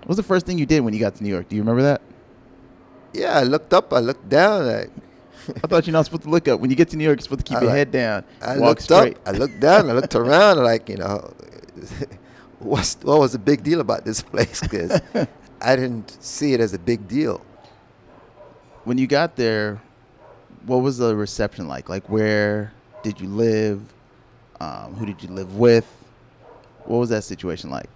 What 0.00 0.08
was 0.08 0.16
the 0.16 0.22
first 0.22 0.46
thing 0.46 0.58
you 0.58 0.66
did 0.66 0.80
when 0.80 0.94
you 0.94 1.00
got 1.00 1.16
to 1.16 1.22
New 1.22 1.28
York? 1.28 1.48
Do 1.48 1.56
you 1.56 1.62
remember 1.62 1.82
that? 1.82 2.00
Yeah, 3.12 3.38
I 3.38 3.42
looked 3.42 3.74
up, 3.74 3.92
I 3.92 4.00
looked 4.00 4.28
down. 4.28 4.66
Like, 4.66 4.90
I 5.64 5.66
thought 5.66 5.86
you're 5.86 5.92
not 5.92 6.04
supposed 6.04 6.24
to 6.24 6.30
look 6.30 6.48
up. 6.48 6.60
When 6.60 6.70
you 6.70 6.76
get 6.76 6.88
to 6.90 6.96
New 6.96 7.04
York, 7.04 7.18
you're 7.18 7.22
supposed 7.24 7.44
to 7.46 7.48
keep 7.48 7.58
I 7.58 7.60
your 7.62 7.70
like- 7.70 7.78
head 7.78 7.90
down, 7.92 8.24
I 8.42 8.56
looked 8.56 8.82
straight. 8.82 9.16
up, 9.16 9.22
I 9.28 9.30
looked 9.32 9.60
down, 9.60 9.88
I 9.90 9.92
looked 9.94 10.14
around, 10.22 10.58
like 10.62 10.88
you 10.88 10.96
know, 10.96 11.32
what's 12.58 12.96
what 13.02 13.18
was 13.20 13.32
the 13.32 13.38
big 13.38 13.62
deal 13.62 13.80
about 13.80 14.04
this 14.04 14.20
place? 14.22 14.60
Because 14.60 15.00
I 15.60 15.76
didn't 15.76 16.16
see 16.22 16.52
it 16.54 16.60
as 16.60 16.74
a 16.74 16.78
big 16.78 17.08
deal. 17.08 17.40
When 18.84 18.98
you 18.98 19.06
got 19.06 19.36
there, 19.36 19.80
what 20.66 20.78
was 20.78 20.98
the 20.98 21.14
reception 21.14 21.68
like? 21.68 21.88
Like, 21.88 22.08
where 22.08 22.72
did 23.02 23.20
you 23.20 23.28
live? 23.28 23.80
Um, 24.60 24.94
who 24.94 25.06
did 25.06 25.22
you 25.22 25.28
live 25.28 25.56
with? 25.56 25.86
What 26.84 26.98
was 26.98 27.10
that 27.10 27.22
situation 27.24 27.70
like? 27.70 27.88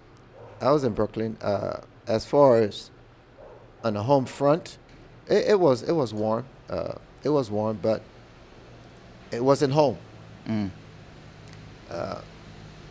I 0.61 0.71
was 0.71 0.83
in 0.83 0.93
Brooklyn. 0.93 1.35
Uh, 1.41 1.81
as 2.07 2.25
far 2.25 2.57
as 2.57 2.89
on 3.83 3.95
the 3.95 4.03
home 4.03 4.25
front, 4.25 4.77
it, 5.27 5.49
it 5.49 5.59
was 5.59 5.81
it 5.83 5.91
was 5.93 6.13
warm. 6.13 6.45
Uh, 6.69 6.93
it 7.23 7.29
was 7.29 7.49
warm, 7.49 7.79
but 7.81 8.01
it 9.31 9.43
wasn't 9.43 9.73
home. 9.73 9.97
Mm. 10.47 10.69
Uh, 11.89 12.21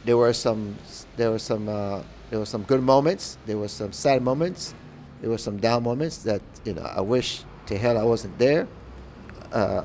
there 0.05 0.17
were 0.17 0.33
some 0.33 0.77
there 1.17 1.31
were 1.31 1.39
some 1.39 1.69
uh, 1.69 2.03
there 2.31 2.39
were 2.39 2.47
some 2.47 2.63
good 2.65 2.83
moments. 2.83 3.39
There 3.47 3.59
were 3.59 3.69
some 3.69 3.93
sad 3.93 4.23
moments. 4.23 4.75
There 5.21 5.31
were 5.31 5.39
some 5.39 5.59
down 5.59 5.83
moments 5.85 6.19
that 6.19 6.43
you 6.65 6.75
know 6.75 6.83
I 6.83 7.01
wish 7.01 7.45
to 7.67 7.79
hell 7.79 7.97
I 7.99 8.05
wasn't 8.05 8.39
there. 8.39 8.67
Uh, 9.53 9.85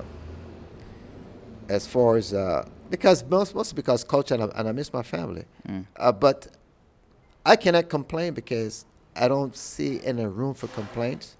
as 1.69 1.85
far 1.85 2.15
as 2.17 2.33
uh, 2.33 2.67
because 2.89 3.23
most 3.25 3.53
mostly 3.53 3.75
because 3.75 4.03
culture 4.03 4.33
and 4.35 4.43
I, 4.43 4.47
and 4.59 4.67
I 4.69 4.71
miss 4.71 4.91
my 4.93 5.03
family, 5.03 5.45
Mm. 5.67 5.85
uh, 5.97 6.11
but 6.11 6.47
I 7.45 7.55
cannot 7.55 7.89
complain 7.89 8.33
because 8.33 8.85
I 9.15 9.27
don't 9.27 9.55
see 9.55 9.99
any 10.03 10.25
room 10.25 10.53
for 10.53 10.67
complaints. 10.67 11.35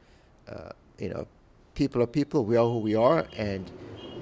Uh, 0.48 0.70
you 1.00 1.10
know, 1.10 1.28
people 1.78 2.02
are 2.02 2.08
people. 2.08 2.44
We 2.44 2.58
are 2.58 2.66
who 2.66 2.80
we 2.80 2.96
are, 2.96 3.28
and 3.38 3.72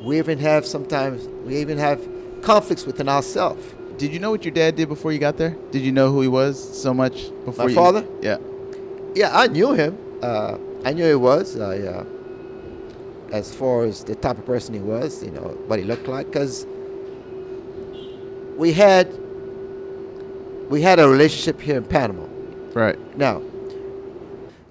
we 0.02 0.20
even 0.20 0.38
have 0.40 0.66
sometimes 0.66 1.26
we 1.46 1.56
even 1.56 1.78
have 1.78 2.06
conflicts 2.42 2.86
within 2.86 3.08
ourselves. 3.08 3.64
Did 3.98 4.12
you 4.12 4.20
know 4.20 4.30
what 4.30 4.44
your 4.44 4.54
dad 4.54 4.76
did 4.76 4.90
before 4.90 5.14
you 5.14 5.20
got 5.20 5.38
there? 5.38 5.56
Did 5.72 5.82
you 5.82 5.94
know 5.94 6.12
who 6.12 6.22
he 6.22 6.28
was 6.28 6.56
so 6.84 6.94
much 6.94 7.32
before 7.46 7.66
My 7.66 7.72
you? 7.72 7.76
father? 7.76 8.06
Yeah. 8.22 8.38
Yeah, 9.16 9.36
I 9.36 9.48
knew 9.48 9.72
him. 9.72 9.98
Uh, 10.22 10.58
I 10.84 10.92
knew 10.92 11.08
he 11.08 11.16
was. 11.16 11.58
I, 11.58 11.80
uh, 11.80 12.04
as 13.32 13.56
far 13.56 13.86
as 13.86 14.04
the 14.04 14.16
type 14.16 14.38
of 14.38 14.46
person 14.46 14.74
he 14.74 14.82
was, 14.82 15.24
you 15.24 15.32
know, 15.32 15.58
what 15.68 15.80
he 15.80 15.86
looked 15.86 16.10
like, 16.10 16.28
because 16.28 16.68
we 18.58 18.74
had 18.74 19.08
we 20.70 20.82
had 20.82 21.00
a 21.00 21.08
relationship 21.08 21.62
here 21.62 21.78
in 21.78 21.86
Panama. 21.86 22.26
Right. 22.74 23.00
Now, 23.18 23.42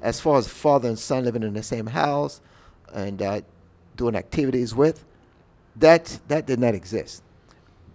as 0.02 0.20
far 0.20 0.36
as 0.36 0.46
father 0.46 0.90
and 0.90 0.98
son 0.98 1.24
living 1.24 1.42
in 1.42 1.54
the 1.54 1.62
same 1.62 1.86
house 1.86 2.42
and 2.94 3.20
uh, 3.20 3.40
doing 3.96 4.14
activities 4.16 4.74
with, 4.74 5.04
that 5.76 6.20
that 6.28 6.46
did 6.46 6.58
not 6.60 6.74
exist. 6.74 7.22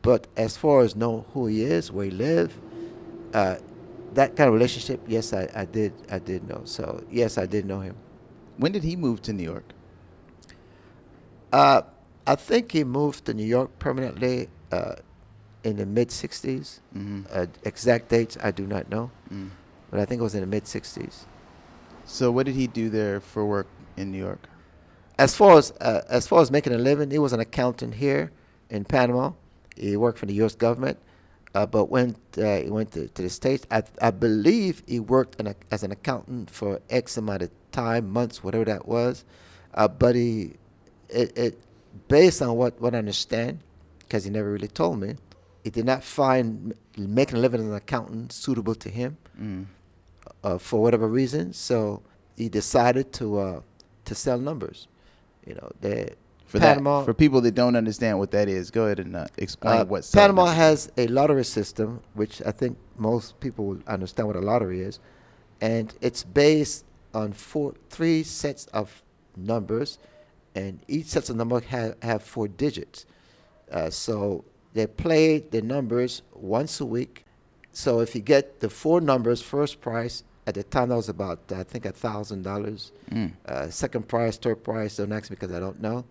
But 0.01 0.27
as 0.37 0.55
far 0.57 0.81
as 0.81 0.95
know 0.95 1.25
who 1.33 1.47
he 1.47 1.63
is, 1.63 1.91
where 1.91 2.05
he 2.05 2.11
live, 2.11 2.57
uh, 3.33 3.55
that 4.13 4.35
kind 4.35 4.47
of 4.47 4.53
relationship, 4.53 5.01
yes, 5.07 5.33
I, 5.33 5.49
I 5.55 5.65
did 5.65 5.93
I 6.11 6.19
did 6.19 6.47
know. 6.47 6.61
So 6.65 7.03
yes, 7.11 7.37
I 7.37 7.45
did 7.45 7.65
know 7.65 7.79
him. 7.81 7.95
When 8.57 8.71
did 8.71 8.83
he 8.83 8.95
move 8.95 9.21
to 9.23 9.33
New 9.33 9.43
York? 9.43 9.65
Uh, 11.51 11.81
I 12.27 12.35
think 12.35 12.71
he 12.71 12.83
moved 12.83 13.25
to 13.25 13.33
New 13.33 13.45
York 13.45 13.77
permanently 13.79 14.49
uh, 14.71 14.95
in 15.63 15.77
the 15.77 15.85
mid 15.85 16.09
'60s. 16.09 16.79
Mm-hmm. 16.95 17.21
Uh, 17.31 17.47
exact 17.63 18.09
dates 18.09 18.37
I 18.43 18.51
do 18.51 18.65
not 18.67 18.89
know, 18.89 19.11
Mm. 19.33 19.49
but 19.89 19.99
I 19.99 20.05
think 20.05 20.19
it 20.19 20.23
was 20.23 20.35
in 20.35 20.41
the 20.41 20.47
mid 20.47 20.65
'60s. 20.65 21.25
So 22.05 22.31
what 22.31 22.45
did 22.45 22.55
he 22.55 22.67
do 22.67 22.89
there 22.89 23.19
for 23.19 23.45
work 23.45 23.67
in 23.97 24.11
New 24.11 24.17
York? 24.17 24.47
As 25.25 25.35
far 25.35 25.57
as 25.57 25.71
uh, 25.81 26.01
as 26.09 26.23
far 26.27 26.41
as 26.41 26.49
making 26.57 26.73
a 26.73 26.77
living, 26.89 27.11
he 27.11 27.19
was 27.19 27.33
an 27.33 27.39
accountant 27.39 27.95
here 27.95 28.31
in 28.69 28.85
Panama. 28.85 29.33
He 29.75 29.95
worked 29.97 30.17
for 30.19 30.25
the 30.25 30.33
U.S. 30.41 30.55
government, 30.55 30.97
uh, 31.55 31.65
but 31.65 31.85
went 31.95 32.17
uh, 32.37 32.57
he 32.65 32.69
went 32.69 32.91
to, 32.93 33.07
to 33.15 33.21
the 33.21 33.29
states. 33.29 33.65
I, 33.69 33.83
I 34.01 34.11
believe 34.11 34.81
he 34.87 34.99
worked 34.99 35.39
in 35.39 35.45
a, 35.47 35.55
as 35.71 35.83
an 35.83 35.91
accountant 35.91 36.49
for 36.49 36.79
X 36.89 37.17
amount 37.17 37.41
of 37.43 37.51
time, 37.71 38.09
months, 38.09 38.43
whatever 38.43 38.65
that 38.65 38.87
was. 38.87 39.25
Uh, 39.73 39.87
but 39.87 40.15
he, 40.15 40.53
it, 41.09 41.37
it 41.37 41.53
based 42.07 42.41
on 42.41 42.55
what 42.55 42.79
what 42.81 42.95
I 42.95 42.99
understand, 42.99 43.59
because 43.99 44.23
he 44.25 44.29
never 44.31 44.49
really 44.51 44.67
told 44.81 44.99
me, 44.99 45.15
he 45.63 45.69
did 45.69 45.85
not 45.85 46.03
find 46.03 46.73
making 46.97 47.37
a 47.37 47.41
living 47.41 47.61
as 47.61 47.67
an 47.67 47.75
accountant 47.75 48.31
suitable 48.31 48.75
to 48.75 48.89
him 48.89 49.17
Mm. 49.39 49.65
uh, 50.43 50.57
for 50.57 50.81
whatever 50.81 51.07
reason. 51.07 51.53
So 51.53 52.01
he 52.35 52.49
decided 52.49 53.11
to 53.19 53.25
uh, 53.39 53.61
to 54.05 54.15
sell 54.15 54.37
numbers. 54.39 54.87
You 55.49 55.55
know, 55.55 55.69
the 55.81 56.11
For 56.45 56.59
Panama 56.59 56.99
that, 56.99 57.05
for 57.05 57.13
people 57.13 57.41
that 57.41 57.55
don't 57.55 57.75
understand 57.75 58.19
what 58.19 58.31
that 58.31 58.47
is, 58.47 58.69
go 58.71 58.85
ahead 58.85 58.99
and 58.99 59.15
uh, 59.15 59.25
explain 59.37 59.81
uh, 59.81 59.85
what 59.85 60.09
Panama 60.13 60.45
has 60.45 60.91
a 60.95 61.07
lottery 61.07 61.43
system, 61.43 62.01
which 62.13 62.35
I 62.45 62.51
think 62.51 62.77
most 62.97 63.39
people 63.39 63.65
will 63.65 63.81
understand 63.87 64.27
what 64.29 64.37
a 64.37 64.45
lottery 64.51 64.81
is, 64.81 64.99
and 65.59 65.93
it's 66.01 66.23
based 66.23 66.85
on 67.13 67.33
four, 67.33 67.73
three 67.89 68.21
sets 68.23 68.63
of 68.67 69.01
numbers, 69.35 69.99
and 70.53 70.79
each 70.87 71.07
set 71.07 71.29
of 71.29 71.35
numbers 71.35 71.63
have, 71.65 71.95
have 72.01 72.21
four 72.23 72.47
digits. 72.47 73.05
Uh, 73.71 73.89
so 73.89 74.45
they 74.73 74.87
play 74.87 75.39
the 75.39 75.61
numbers 75.61 76.21
once 76.33 76.79
a 76.79 76.85
week. 76.85 77.25
So 77.71 77.99
if 77.99 78.15
you 78.15 78.21
get 78.21 78.59
the 78.59 78.69
four 78.69 79.01
numbers, 79.01 79.41
first 79.41 79.81
prize 79.81 80.23
at 80.49 80.55
the 80.55 80.63
time 80.63 80.89
that 80.89 80.95
was 80.95 81.09
about 81.09 81.39
I 81.51 81.63
think 81.63 81.85
a 81.85 81.91
thousand 81.91 82.41
dollars. 82.43 82.91
Mm. 83.11 83.31
Uh, 83.45 83.69
second 83.69 84.07
prize, 84.07 84.35
third 84.37 84.63
prize, 84.63 84.97
don't 84.97 85.11
ask 85.11 85.29
me 85.29 85.35
because 85.39 85.55
I 85.55 85.59
don't 85.59 85.81
know. 85.81 86.05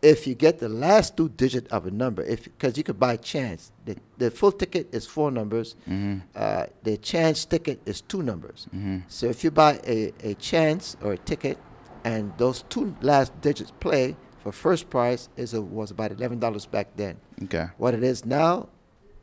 If 0.00 0.26
you 0.26 0.34
get 0.34 0.58
the 0.58 0.68
last 0.68 1.16
two 1.16 1.28
digit 1.28 1.68
of 1.70 1.86
a 1.86 1.90
number, 1.90 2.22
if 2.24 2.44
because 2.44 2.76
you 2.76 2.82
could 2.82 2.98
buy 2.98 3.16
chance, 3.16 3.70
the, 3.84 3.94
the 4.18 4.30
full 4.32 4.50
ticket 4.50 4.92
is 4.92 5.06
four 5.06 5.30
numbers. 5.30 5.76
Mhm. 5.88 6.22
Uh, 6.34 6.66
the 6.82 6.96
chance 6.96 7.44
ticket 7.44 7.78
is 7.86 8.00
two 8.00 8.22
numbers. 8.22 8.66
Mhm. 8.74 9.02
So 9.08 9.26
if 9.26 9.44
you 9.44 9.50
buy 9.52 9.78
a, 9.86 10.12
a 10.30 10.34
chance 10.34 10.96
or 11.04 11.12
a 11.12 11.18
ticket, 11.18 11.56
and 12.04 12.32
those 12.36 12.62
two 12.68 12.96
last 13.00 13.30
digits 13.42 13.72
play 13.78 14.16
for 14.42 14.50
first 14.50 14.90
prize 14.90 15.28
is 15.36 15.54
a, 15.54 15.60
was 15.62 15.92
about 15.92 16.10
eleven 16.10 16.38
dollars 16.40 16.66
back 16.66 16.88
then. 16.96 17.14
Okay. 17.44 17.66
What 17.78 17.94
it 17.94 18.02
is 18.02 18.24
now, 18.24 18.68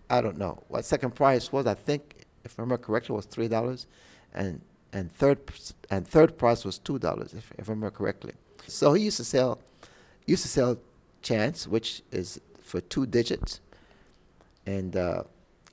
I 0.09 0.21
don't 0.21 0.37
know. 0.37 0.63
What 0.69 0.85
second 0.85 1.11
prize 1.13 1.51
was, 1.51 1.65
I 1.65 1.73
think, 1.73 2.01
if 2.45 2.51
I 2.57 2.61
remember 2.61 2.77
correctly, 2.85 3.13
was 3.17 3.25
three 3.25 3.49
dollars, 3.49 3.85
and 4.33 4.61
and 4.91 5.11
third 5.11 5.39
and 5.91 6.07
third 6.07 6.37
prize 6.37 6.65
was 6.65 6.77
two 6.79 6.99
dollars, 6.99 7.33
if, 7.33 7.51
if 7.57 7.69
I 7.69 7.71
remember 7.73 7.91
correctly. 7.91 8.33
So 8.67 8.93
he 8.93 9.03
used 9.03 9.17
to 9.17 9.23
sell, 9.23 9.59
used 10.25 10.43
to 10.43 10.49
sell 10.49 10.77
chance, 11.21 11.67
which 11.67 12.01
is 12.11 12.39
for 12.61 12.81
two 12.81 13.05
digits, 13.05 13.61
and 14.65 14.95
uh, 14.95 15.23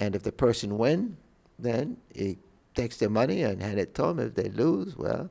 and 0.00 0.14
if 0.14 0.22
the 0.22 0.32
person 0.32 0.78
win, 0.78 1.16
then 1.58 1.96
he 2.14 2.38
takes 2.74 2.98
their 2.98 3.10
money 3.10 3.42
and 3.42 3.62
hand 3.62 3.78
it 3.78 3.94
to 3.94 4.04
him. 4.04 4.18
If 4.18 4.34
they 4.34 4.48
lose, 4.50 4.96
well, 4.96 5.30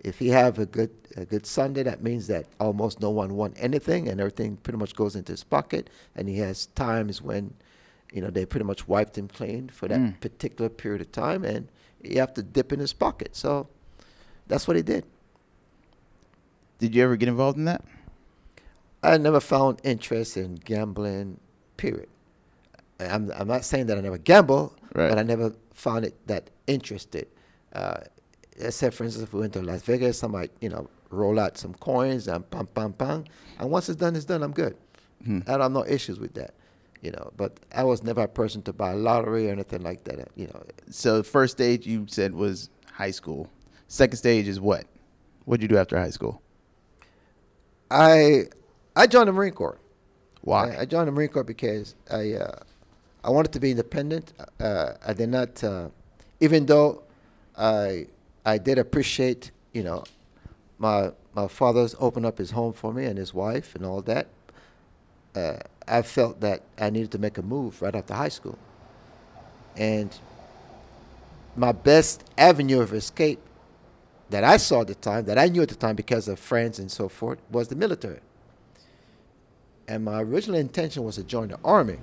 if 0.00 0.18
he 0.18 0.28
have 0.28 0.58
a 0.58 0.66
good 0.66 0.90
a 1.16 1.24
good 1.24 1.46
Sunday, 1.46 1.82
that 1.84 2.02
means 2.02 2.26
that 2.28 2.46
almost 2.58 3.00
no 3.00 3.10
one 3.10 3.34
won 3.34 3.54
anything, 3.56 4.08
and 4.08 4.20
everything 4.20 4.56
pretty 4.56 4.78
much 4.78 4.94
goes 4.94 5.14
into 5.16 5.32
his 5.32 5.44
pocket. 5.44 5.90
And 6.16 6.28
he 6.28 6.38
has 6.38 6.66
times 6.66 7.20
when, 7.22 7.54
you 8.12 8.20
know, 8.20 8.30
they 8.30 8.46
pretty 8.46 8.64
much 8.64 8.86
wiped 8.88 9.16
him 9.18 9.28
clean 9.28 9.68
for 9.68 9.88
that 9.88 10.00
Mm. 10.00 10.20
particular 10.20 10.68
period 10.68 11.00
of 11.00 11.12
time, 11.12 11.44
and 11.44 11.68
he 12.02 12.16
have 12.16 12.34
to 12.34 12.42
dip 12.42 12.72
in 12.72 12.80
his 12.80 12.92
pocket. 12.92 13.34
So 13.36 13.68
that's 14.46 14.66
what 14.68 14.76
he 14.76 14.82
did. 14.82 15.04
Did 16.78 16.94
you 16.94 17.02
ever 17.04 17.16
get 17.16 17.28
involved 17.28 17.58
in 17.58 17.64
that? 17.66 17.84
I 19.02 19.16
never 19.18 19.40
found 19.40 19.80
interest 19.84 20.36
in 20.36 20.56
gambling. 20.56 21.38
Period. 21.76 22.08
I'm 22.98 23.30
I'm 23.34 23.48
not 23.48 23.64
saying 23.64 23.86
that 23.86 23.96
I 23.96 24.00
never 24.02 24.18
gamble, 24.18 24.74
Right. 24.94 25.08
but 25.08 25.18
I 25.18 25.22
never 25.22 25.54
found 25.72 26.04
it 26.04 26.14
that 26.26 26.50
interested. 26.66 27.26
Uh, 27.72 28.00
let's 28.58 28.76
say, 28.76 28.90
for 28.90 29.04
instance, 29.04 29.22
if 29.24 29.32
we 29.32 29.40
went 29.40 29.54
to 29.54 29.62
Las 29.62 29.82
Vegas, 29.82 30.22
I 30.22 30.26
might, 30.26 30.50
you 30.60 30.68
know, 30.68 30.88
roll 31.10 31.38
out 31.40 31.56
some 31.56 31.72
coins 31.74 32.28
and 32.28 32.48
pam, 32.50 32.66
pam, 32.66 32.92
pam. 32.92 33.24
And 33.58 33.70
once 33.70 33.88
it's 33.88 33.98
done, 33.98 34.16
it's 34.16 34.26
done. 34.26 34.42
I'm 34.42 34.52
good. 34.52 34.76
Hmm. 35.24 35.40
I 35.46 35.52
don't 35.52 35.60
have 35.62 35.72
no 35.72 35.86
issues 35.86 36.18
with 36.18 36.34
that, 36.34 36.54
you 37.02 37.10
know. 37.10 37.32
But 37.36 37.58
I 37.74 37.84
was 37.84 38.02
never 38.02 38.22
a 38.22 38.28
person 38.28 38.62
to 38.62 38.72
buy 38.72 38.92
a 38.92 38.96
lottery 38.96 39.48
or 39.48 39.52
anything 39.52 39.82
like 39.82 40.04
that. 40.04 40.28
You 40.36 40.46
know, 40.48 40.62
So 40.90 41.22
first 41.22 41.52
stage 41.56 41.86
you 41.86 42.06
said 42.08 42.34
was 42.34 42.70
high 42.92 43.10
school. 43.10 43.48
Second 43.88 44.16
stage 44.18 44.48
is 44.48 44.60
what? 44.60 44.84
What'd 45.44 45.62
you 45.62 45.68
do 45.68 45.78
after 45.78 45.98
high 45.98 46.10
school? 46.10 46.42
I 47.90 48.44
I 48.96 49.06
joined 49.06 49.28
the 49.28 49.32
Marine 49.32 49.52
Corps. 49.52 49.78
Why? 50.42 50.70
I, 50.70 50.80
I 50.80 50.84
joined 50.84 51.08
the 51.08 51.12
Marine 51.12 51.28
Corps 51.28 51.44
because 51.44 51.94
I 52.10 52.34
uh, 52.34 52.60
I 53.24 53.30
wanted 53.30 53.52
to 53.52 53.60
be 53.60 53.70
independent. 53.72 54.32
Uh, 54.58 54.92
I 55.06 55.12
did 55.12 55.28
not, 55.28 55.62
uh, 55.62 55.88
even 56.40 56.66
though 56.66 57.02
I 57.56 58.06
I 58.46 58.58
did 58.58 58.78
appreciate, 58.78 59.50
you 59.72 59.82
know, 59.82 60.04
my 60.78 61.12
my 61.34 61.48
father's 61.48 61.94
opened 61.98 62.26
up 62.26 62.38
his 62.38 62.52
home 62.52 62.72
for 62.72 62.92
me 62.92 63.04
and 63.04 63.18
his 63.18 63.34
wife 63.34 63.74
and 63.74 63.84
all 63.84 64.02
that. 64.02 64.28
I 65.90 66.02
felt 66.02 66.40
that 66.40 66.62
I 66.78 66.90
needed 66.90 67.10
to 67.12 67.18
make 67.18 67.36
a 67.36 67.42
move 67.42 67.82
right 67.82 67.94
after 67.94 68.14
high 68.14 68.28
school, 68.28 68.58
and 69.76 70.16
my 71.56 71.72
best 71.72 72.24
avenue 72.38 72.80
of 72.80 72.92
escape 72.94 73.40
that 74.30 74.44
I 74.44 74.56
saw 74.56 74.82
at 74.82 74.86
the 74.86 74.94
time, 74.94 75.24
that 75.24 75.38
I 75.38 75.48
knew 75.48 75.62
at 75.62 75.68
the 75.68 75.74
time 75.74 75.96
because 75.96 76.28
of 76.28 76.38
friends 76.38 76.78
and 76.78 76.90
so 76.90 77.08
forth, 77.08 77.38
was 77.50 77.68
the 77.68 77.74
military. 77.74 78.20
And 79.88 80.04
my 80.04 80.22
original 80.22 80.58
intention 80.58 81.02
was 81.02 81.16
to 81.16 81.24
join 81.24 81.48
the 81.48 81.58
army. 81.64 81.98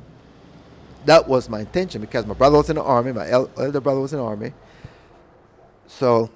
That 1.05 1.27
was 1.27 1.47
my 1.47 1.61
intention 1.61 2.01
because 2.01 2.25
my 2.25 2.33
brother 2.33 2.57
was 2.57 2.69
in 2.69 2.75
the 2.75 2.83
army, 2.83 3.13
my 3.13 3.29
elder 3.29 3.79
brother 3.79 4.01
was 4.01 4.11
in 4.11 4.19
the 4.19 4.25
army. 4.25 4.53
So 5.87 6.29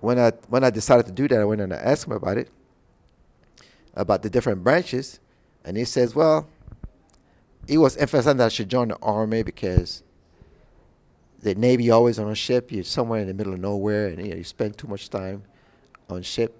when 0.00 0.18
I 0.18 0.30
when 0.48 0.64
I 0.64 0.70
decided 0.70 1.04
to 1.06 1.12
do 1.12 1.28
that, 1.28 1.38
I 1.38 1.44
went 1.44 1.60
and 1.60 1.74
I 1.74 1.76
asked 1.76 2.06
him 2.06 2.12
about 2.12 2.38
it, 2.38 2.48
about 3.94 4.22
the 4.22 4.30
different 4.30 4.64
branches, 4.64 5.20
and 5.68 5.76
he 5.76 5.84
says, 5.84 6.14
well, 6.14 6.48
he 7.66 7.76
was 7.76 7.94
emphasizing 7.98 8.38
that 8.38 8.46
I 8.46 8.48
should 8.48 8.70
join 8.70 8.88
the 8.88 8.96
army 9.02 9.42
because 9.42 10.02
the 11.40 11.54
Navy 11.54 11.90
always 11.90 12.18
on 12.18 12.30
a 12.30 12.34
ship. 12.34 12.72
You're 12.72 12.84
somewhere 12.84 13.20
in 13.20 13.26
the 13.26 13.34
middle 13.34 13.52
of 13.52 13.60
nowhere, 13.60 14.06
and 14.06 14.18
you, 14.18 14.30
know, 14.30 14.36
you 14.36 14.44
spend 14.44 14.78
too 14.78 14.86
much 14.86 15.10
time 15.10 15.42
on 16.08 16.22
ship. 16.22 16.56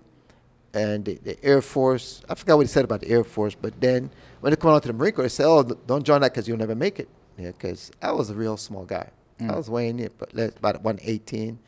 And 0.74 1.06
the, 1.06 1.14
the, 1.14 1.42
Air 1.42 1.62
Force, 1.62 2.22
I 2.28 2.34
forgot 2.34 2.58
what 2.58 2.66
he 2.66 2.68
said 2.68 2.84
about 2.84 3.00
the 3.00 3.08
Air 3.08 3.24
Force, 3.24 3.54
but 3.54 3.80
then 3.80 4.10
when 4.40 4.50
they 4.50 4.56
come 4.56 4.72
out 4.72 4.82
to 4.82 4.88
the 4.88 4.92
Marine 4.92 5.14
Corps, 5.14 5.22
they 5.22 5.30
said, 5.30 5.46
"Oh, 5.46 5.62
don't 5.62 6.04
join 6.04 6.20
that 6.20 6.34
because 6.34 6.46
you'll 6.46 6.58
never 6.58 6.74
make 6.74 7.00
it." 7.00 7.08
Yeah, 7.38 7.52
because 7.52 7.90
I 8.02 8.12
was 8.12 8.28
a 8.28 8.34
real 8.34 8.58
small 8.58 8.84
guy. 8.84 9.08
Mm. 9.40 9.50
I 9.50 9.56
was 9.56 9.70
weighing 9.70 10.00
it, 10.00 10.12
but 10.18 10.34
about 10.34 10.82
118. 10.82 11.58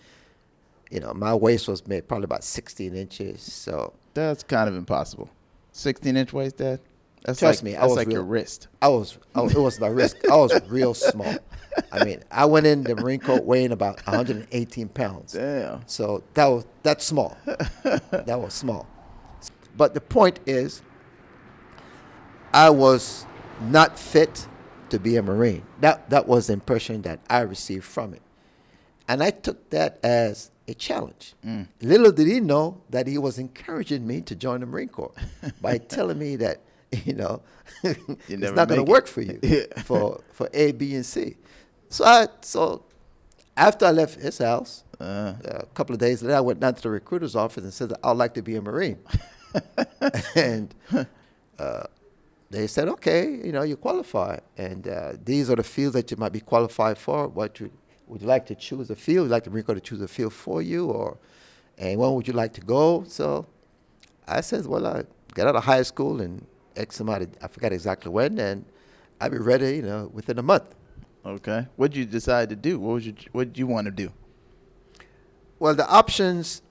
You 0.90 1.00
know, 1.00 1.14
my 1.14 1.34
waist 1.34 1.68
was 1.68 1.86
made 1.86 2.06
probably 2.06 2.24
about 2.24 2.44
16 2.44 2.94
inches. 2.94 3.40
So 3.40 3.94
that's 4.12 4.42
kind 4.42 4.68
of 4.68 4.76
impossible. 4.76 5.30
16 5.72 6.18
inch 6.18 6.34
waist, 6.34 6.58
Dad. 6.58 6.80
That's 7.24 7.38
Trust 7.38 7.62
like, 7.62 7.72
me, 7.72 7.76
I 7.76 7.84
was 7.84 7.96
like 7.96 8.06
real, 8.06 8.18
your 8.18 8.24
wrist. 8.24 8.68
I 8.80 8.88
was, 8.88 9.18
I 9.34 9.42
was, 9.42 9.54
it 9.54 9.58
was 9.58 9.78
my 9.78 9.88
wrist. 9.88 10.16
I 10.30 10.36
was 10.36 10.58
real 10.68 10.94
small. 10.94 11.36
I 11.92 12.04
mean, 12.04 12.24
I 12.30 12.46
went 12.46 12.66
in 12.66 12.82
the 12.82 12.96
Marine 12.96 13.20
Corps 13.20 13.42
weighing 13.42 13.72
about 13.72 14.04
118 14.06 14.88
pounds. 14.88 15.32
Damn. 15.32 15.82
So 15.86 16.22
that 16.34 16.46
was 16.46 16.64
that's 16.82 17.04
small. 17.04 17.36
that 17.44 18.40
was 18.40 18.54
small. 18.54 18.86
But 19.76 19.94
the 19.94 20.00
point 20.00 20.40
is, 20.46 20.82
I 22.52 22.70
was 22.70 23.26
not 23.60 23.98
fit 23.98 24.48
to 24.88 24.98
be 24.98 25.16
a 25.16 25.22
Marine. 25.22 25.64
That 25.80 26.08
that 26.10 26.26
was 26.26 26.46
the 26.46 26.54
impression 26.54 27.02
that 27.02 27.20
I 27.28 27.40
received 27.40 27.84
from 27.84 28.14
it, 28.14 28.22
and 29.08 29.22
I 29.22 29.30
took 29.30 29.70
that 29.70 29.98
as 30.02 30.50
a 30.66 30.74
challenge. 30.74 31.34
Mm. 31.44 31.68
Little 31.82 32.12
did 32.12 32.26
he 32.26 32.40
know 32.40 32.80
that 32.88 33.06
he 33.06 33.18
was 33.18 33.38
encouraging 33.38 34.06
me 34.06 34.22
to 34.22 34.34
join 34.34 34.60
the 34.60 34.66
Marine 34.66 34.88
Corps 34.88 35.12
by 35.60 35.78
telling 35.78 36.18
me 36.18 36.36
that 36.36 36.60
you 37.04 37.14
know, 37.14 37.42
it's 37.84 38.56
not 38.56 38.68
going 38.68 38.84
to 38.84 38.90
work 38.90 39.06
for 39.06 39.20
you 39.22 39.38
yeah. 39.42 39.82
for 39.82 40.20
for 40.32 40.48
A, 40.52 40.72
B, 40.72 40.94
and 40.94 41.06
C. 41.06 41.36
So 41.88 42.04
I 42.04 42.26
so 42.40 42.84
after 43.56 43.86
I 43.86 43.90
left 43.92 44.20
his 44.20 44.38
house, 44.38 44.84
uh 44.98 45.34
a 45.44 45.66
couple 45.74 45.94
of 45.94 46.00
days 46.00 46.22
later, 46.22 46.36
I 46.36 46.40
went 46.40 46.60
down 46.60 46.74
to 46.74 46.82
the 46.82 46.90
recruiter's 46.90 47.36
office 47.36 47.62
and 47.62 47.72
said, 47.72 47.92
"I'd 48.02 48.16
like 48.16 48.34
to 48.34 48.42
be 48.42 48.56
a 48.56 48.62
Marine." 48.62 48.98
and 50.34 50.74
uh, 51.58 51.84
they 52.50 52.66
said, 52.66 52.88
"Okay, 52.88 53.40
you 53.44 53.52
know, 53.52 53.62
you 53.62 53.76
qualify, 53.76 54.38
and 54.56 54.88
uh, 54.88 55.12
these 55.24 55.48
are 55.50 55.56
the 55.56 55.62
fields 55.62 55.94
that 55.94 56.10
you 56.10 56.16
might 56.16 56.32
be 56.32 56.40
qualified 56.40 56.98
for. 56.98 57.28
What 57.28 57.60
you 57.60 57.70
would 58.08 58.20
you 58.20 58.26
like 58.26 58.46
to 58.46 58.56
choose 58.56 58.90
a 58.90 58.96
field? 58.96 59.24
Would 59.24 59.28
you 59.28 59.32
like 59.32 59.44
the 59.44 59.50
Marine 59.50 59.64
Corps 59.64 59.74
to 59.76 59.80
choose 59.80 60.00
a 60.00 60.08
field 60.08 60.32
for 60.32 60.60
you, 60.60 60.86
or 60.86 61.18
and 61.78 61.98
when 62.00 62.12
would 62.14 62.26
you 62.26 62.34
like 62.34 62.52
to 62.54 62.60
go?" 62.60 63.04
So 63.06 63.46
I 64.26 64.40
said, 64.40 64.66
"Well, 64.66 64.86
I 64.86 65.04
got 65.34 65.46
out 65.46 65.56
of 65.56 65.64
high 65.64 65.82
school 65.82 66.20
and 66.20 66.46
X 66.76 67.00
amount 67.00 67.22
of, 67.22 67.30
I 67.42 67.48
forgot 67.48 67.72
exactly 67.72 68.10
when, 68.10 68.38
and 68.38 68.64
I'd 69.20 69.32
be 69.32 69.38
ready, 69.38 69.76
you 69.76 69.82
know, 69.82 70.10
within 70.12 70.38
a 70.38 70.42
month. 70.42 70.74
Okay. 71.24 71.66
What 71.76 71.92
did 71.92 71.98
you 71.98 72.04
decide 72.06 72.48
to 72.50 72.56
do? 72.56 72.78
What 72.78 72.94
was 72.94 73.06
you, 73.06 73.14
what 73.32 73.48
did 73.48 73.58
you 73.58 73.66
want 73.66 73.86
to 73.86 73.90
do? 73.90 74.12
Well, 75.58 75.74
the 75.74 75.86
options 75.86 76.62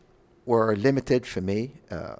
were 0.46 0.75
limited 0.75 1.27
for 1.27 1.41
me 1.41 1.74
uh, 1.91 2.15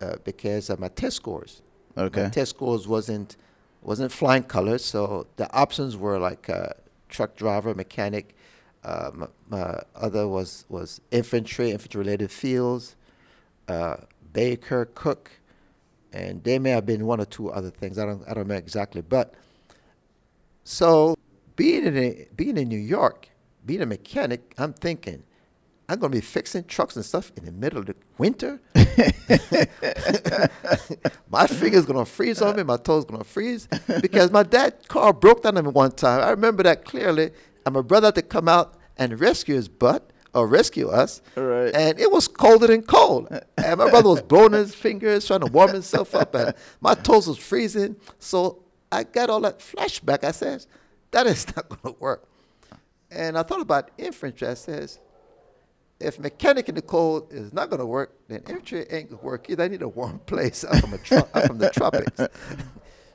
uh, 0.00 0.16
because 0.24 0.68
of 0.68 0.78
my 0.78 0.88
test 0.88 1.16
scores. 1.16 1.62
Okay. 1.96 2.24
My 2.24 2.28
test 2.28 2.50
scores 2.50 2.86
wasn't 2.86 3.36
wasn't 3.80 4.12
flying 4.12 4.44
colors, 4.44 4.84
so 4.84 5.26
the 5.36 5.52
options 5.52 5.96
were 5.96 6.18
like 6.18 6.48
uh, 6.48 6.68
truck 7.08 7.34
driver, 7.34 7.74
mechanic. 7.74 8.36
Uh, 8.84 9.10
my, 9.14 9.26
my, 9.48 9.80
other 9.96 10.28
was 10.28 10.64
was 10.68 11.00
infantry, 11.10 11.70
infantry 11.70 11.98
related 11.98 12.30
fields, 12.30 12.96
uh, 13.68 13.96
baker, 14.32 14.84
cook, 14.94 15.30
and 16.12 16.42
there 16.44 16.60
may 16.60 16.70
have 16.70 16.86
been 16.86 17.06
one 17.06 17.20
or 17.20 17.24
two 17.24 17.50
other 17.50 17.70
things. 17.70 17.98
I 17.98 18.06
don't 18.06 18.22
I 18.28 18.34
don't 18.34 18.48
know 18.48 18.54
exactly, 18.54 19.02
but 19.02 19.34
so 20.64 21.16
being 21.56 21.84
in 21.86 21.96
a, 21.96 22.28
being 22.34 22.56
in 22.56 22.68
New 22.68 22.78
York, 22.78 23.28
being 23.64 23.82
a 23.82 23.86
mechanic, 23.86 24.54
I'm 24.58 24.72
thinking 24.72 25.24
I'm 25.88 25.98
going 25.98 26.12
to 26.12 26.16
be 26.16 26.22
fixing 26.22 26.64
trucks 26.64 26.96
and 26.96 27.04
stuff 27.04 27.32
in 27.36 27.44
the 27.44 27.52
middle 27.52 27.80
of 27.80 27.86
the 27.86 27.94
winter. 28.16 28.60
my 31.30 31.46
finger's 31.46 31.84
going 31.84 31.98
to 31.98 32.10
freeze 32.10 32.40
on 32.40 32.56
me. 32.56 32.62
My 32.62 32.76
toes 32.76 33.04
going 33.04 33.20
to 33.20 33.28
freeze 33.28 33.68
because 34.00 34.30
my 34.30 34.42
dad's 34.42 34.86
car 34.86 35.12
broke 35.12 35.42
down 35.42 35.58
on 35.58 35.64
me 35.64 35.70
one 35.70 35.90
time. 35.90 36.22
I 36.22 36.30
remember 36.30 36.62
that 36.62 36.84
clearly. 36.84 37.32
And 37.66 37.74
my 37.74 37.82
brother 37.82 38.06
had 38.08 38.14
to 38.14 38.22
come 38.22 38.48
out 38.48 38.76
and 38.96 39.20
rescue 39.20 39.54
his 39.56 39.68
butt 39.68 40.11
or 40.34 40.46
rescue 40.46 40.88
us. 40.88 41.20
Right. 41.36 41.74
And 41.74 41.98
it 42.00 42.10
was 42.10 42.28
colder 42.28 42.66
than 42.66 42.82
cold. 42.82 43.28
And 43.56 43.78
my 43.78 43.90
brother 43.90 44.08
was 44.08 44.22
blowing 44.28 44.52
his 44.52 44.74
fingers, 44.74 45.26
trying 45.26 45.40
to 45.40 45.46
warm 45.46 45.72
himself 45.72 46.14
up, 46.14 46.34
and 46.34 46.54
my 46.80 46.94
toes 46.94 47.26
was 47.26 47.38
freezing. 47.38 47.96
So 48.18 48.62
I 48.90 49.04
got 49.04 49.30
all 49.30 49.40
that 49.40 49.58
flashback. 49.60 50.24
I 50.24 50.30
said, 50.32 50.66
that 51.10 51.26
is 51.26 51.46
not 51.56 51.68
going 51.68 51.94
to 51.94 52.00
work. 52.00 52.28
And 53.10 53.36
I 53.36 53.42
thought 53.42 53.60
about 53.60 53.90
infantry. 53.98 54.48
I 54.48 54.54
says, 54.54 54.98
if 56.00 56.18
mechanic 56.18 56.68
in 56.68 56.74
the 56.74 56.82
cold 56.82 57.32
is 57.32 57.52
not 57.52 57.70
going 57.70 57.80
to 57.80 57.86
work, 57.86 58.16
then 58.28 58.38
infantry 58.48 58.80
ain't 58.90 59.10
going 59.10 59.20
to 59.20 59.24
work 59.24 59.50
either. 59.50 59.64
I 59.64 59.68
need 59.68 59.82
a 59.82 59.88
warm 59.88 60.18
place. 60.26 60.64
I'm 60.64 60.80
from, 60.80 60.98
tro- 60.98 61.28
I'm 61.34 61.46
from 61.46 61.58
the 61.58 61.70
tropics. 61.70 62.20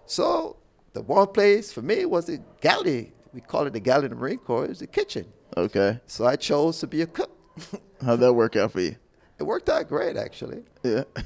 so 0.05 0.57
the 0.93 1.01
warm 1.01 1.27
place 1.27 1.71
for 1.73 1.81
me 1.81 2.05
was 2.05 2.27
the 2.27 2.41
galley. 2.61 3.11
We 3.33 3.41
call 3.41 3.65
it 3.67 3.73
the 3.73 3.79
galley 3.79 4.05
in 4.05 4.11
the 4.11 4.15
Marine 4.15 4.37
Corps. 4.37 4.65
It 4.65 4.69
was 4.69 4.79
the 4.79 4.87
kitchen. 4.87 5.25
Okay. 5.57 5.99
So 6.05 6.25
I 6.25 6.35
chose 6.35 6.79
to 6.81 6.87
be 6.87 7.01
a 7.01 7.07
cook. 7.07 7.31
How'd 8.05 8.19
that 8.19 8.33
work 8.33 8.55
out 8.55 8.73
for 8.73 8.81
you? 8.81 8.95
It 9.39 9.43
worked 9.43 9.69
out 9.69 9.87
great, 9.87 10.15
actually. 10.15 10.63
Yeah. 10.83 11.03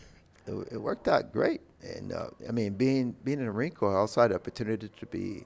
It, 0.48 0.54
it 0.72 0.78
worked 0.82 1.08
out 1.08 1.32
great, 1.32 1.62
and 1.84 2.12
uh, 2.12 2.30
I 2.50 2.52
mean, 2.52 2.74
being 2.74 3.16
being 3.24 3.38
in 3.38 3.46
the 3.46 3.52
Marine 3.52 3.74
Corps, 3.74 3.96
I 3.96 4.00
also 4.00 4.22
had 4.22 4.32
the 4.32 4.36
opportunity 4.36 4.90
to 4.90 5.06
be, 5.06 5.46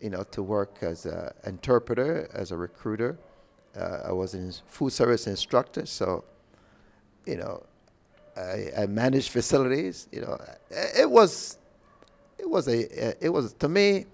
you 0.00 0.08
know, 0.08 0.22
to 0.30 0.42
work 0.42 0.78
as 0.80 1.04
an 1.04 1.32
interpreter, 1.44 2.30
as 2.32 2.50
a 2.50 2.56
recruiter. 2.56 3.18
Uh, 3.76 3.98
I 4.06 4.12
was 4.12 4.34
a 4.34 4.50
food 4.68 4.90
service 4.90 5.26
instructor, 5.26 5.84
so, 5.84 6.24
you 7.26 7.36
know, 7.36 7.62
I, 8.34 8.70
I 8.78 8.86
managed 8.86 9.28
facilities. 9.28 10.08
You 10.10 10.22
know, 10.22 10.38
it 10.70 11.10
was, 11.10 11.58
it 12.38 12.48
was 12.48 12.68
a, 12.68 13.22
it 13.22 13.28
was 13.28 13.52
to 13.52 13.68
me, 13.68 14.06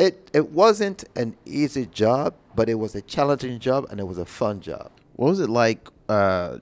it 0.00 0.30
it 0.32 0.50
wasn't 0.50 1.04
an 1.14 1.36
easy 1.44 1.86
job, 1.86 2.34
but 2.56 2.68
it 2.68 2.74
was 2.74 2.94
a 2.94 3.02
challenging 3.02 3.58
job 3.58 3.86
and 3.90 4.00
it 4.00 4.06
was 4.06 4.18
a 4.18 4.24
fun 4.24 4.60
job. 4.60 4.90
What 5.16 5.28
was 5.28 5.40
it 5.40 5.50
like 5.50 5.88
uh, 6.08 6.58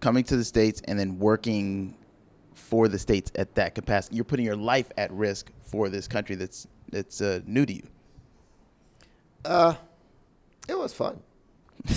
coming 0.00 0.24
to 0.24 0.36
the 0.36 0.44
states 0.44 0.82
and 0.86 0.98
then 0.98 1.18
working 1.18 1.96
for 2.52 2.88
the 2.88 2.98
states 2.98 3.30
at 3.36 3.54
that 3.54 3.76
capacity? 3.76 4.16
You're 4.16 4.24
putting 4.24 4.44
your 4.44 4.56
life 4.56 4.90
at 4.98 5.12
risk 5.12 5.52
for 5.62 5.88
this 5.88 6.08
country 6.08 6.34
that's 6.34 6.66
that's 6.90 7.20
uh, 7.20 7.40
new 7.46 7.64
to 7.64 7.72
you. 7.72 7.86
Uh, 9.44 9.74
it 10.68 10.76
was 10.76 10.92
fun. 10.92 11.20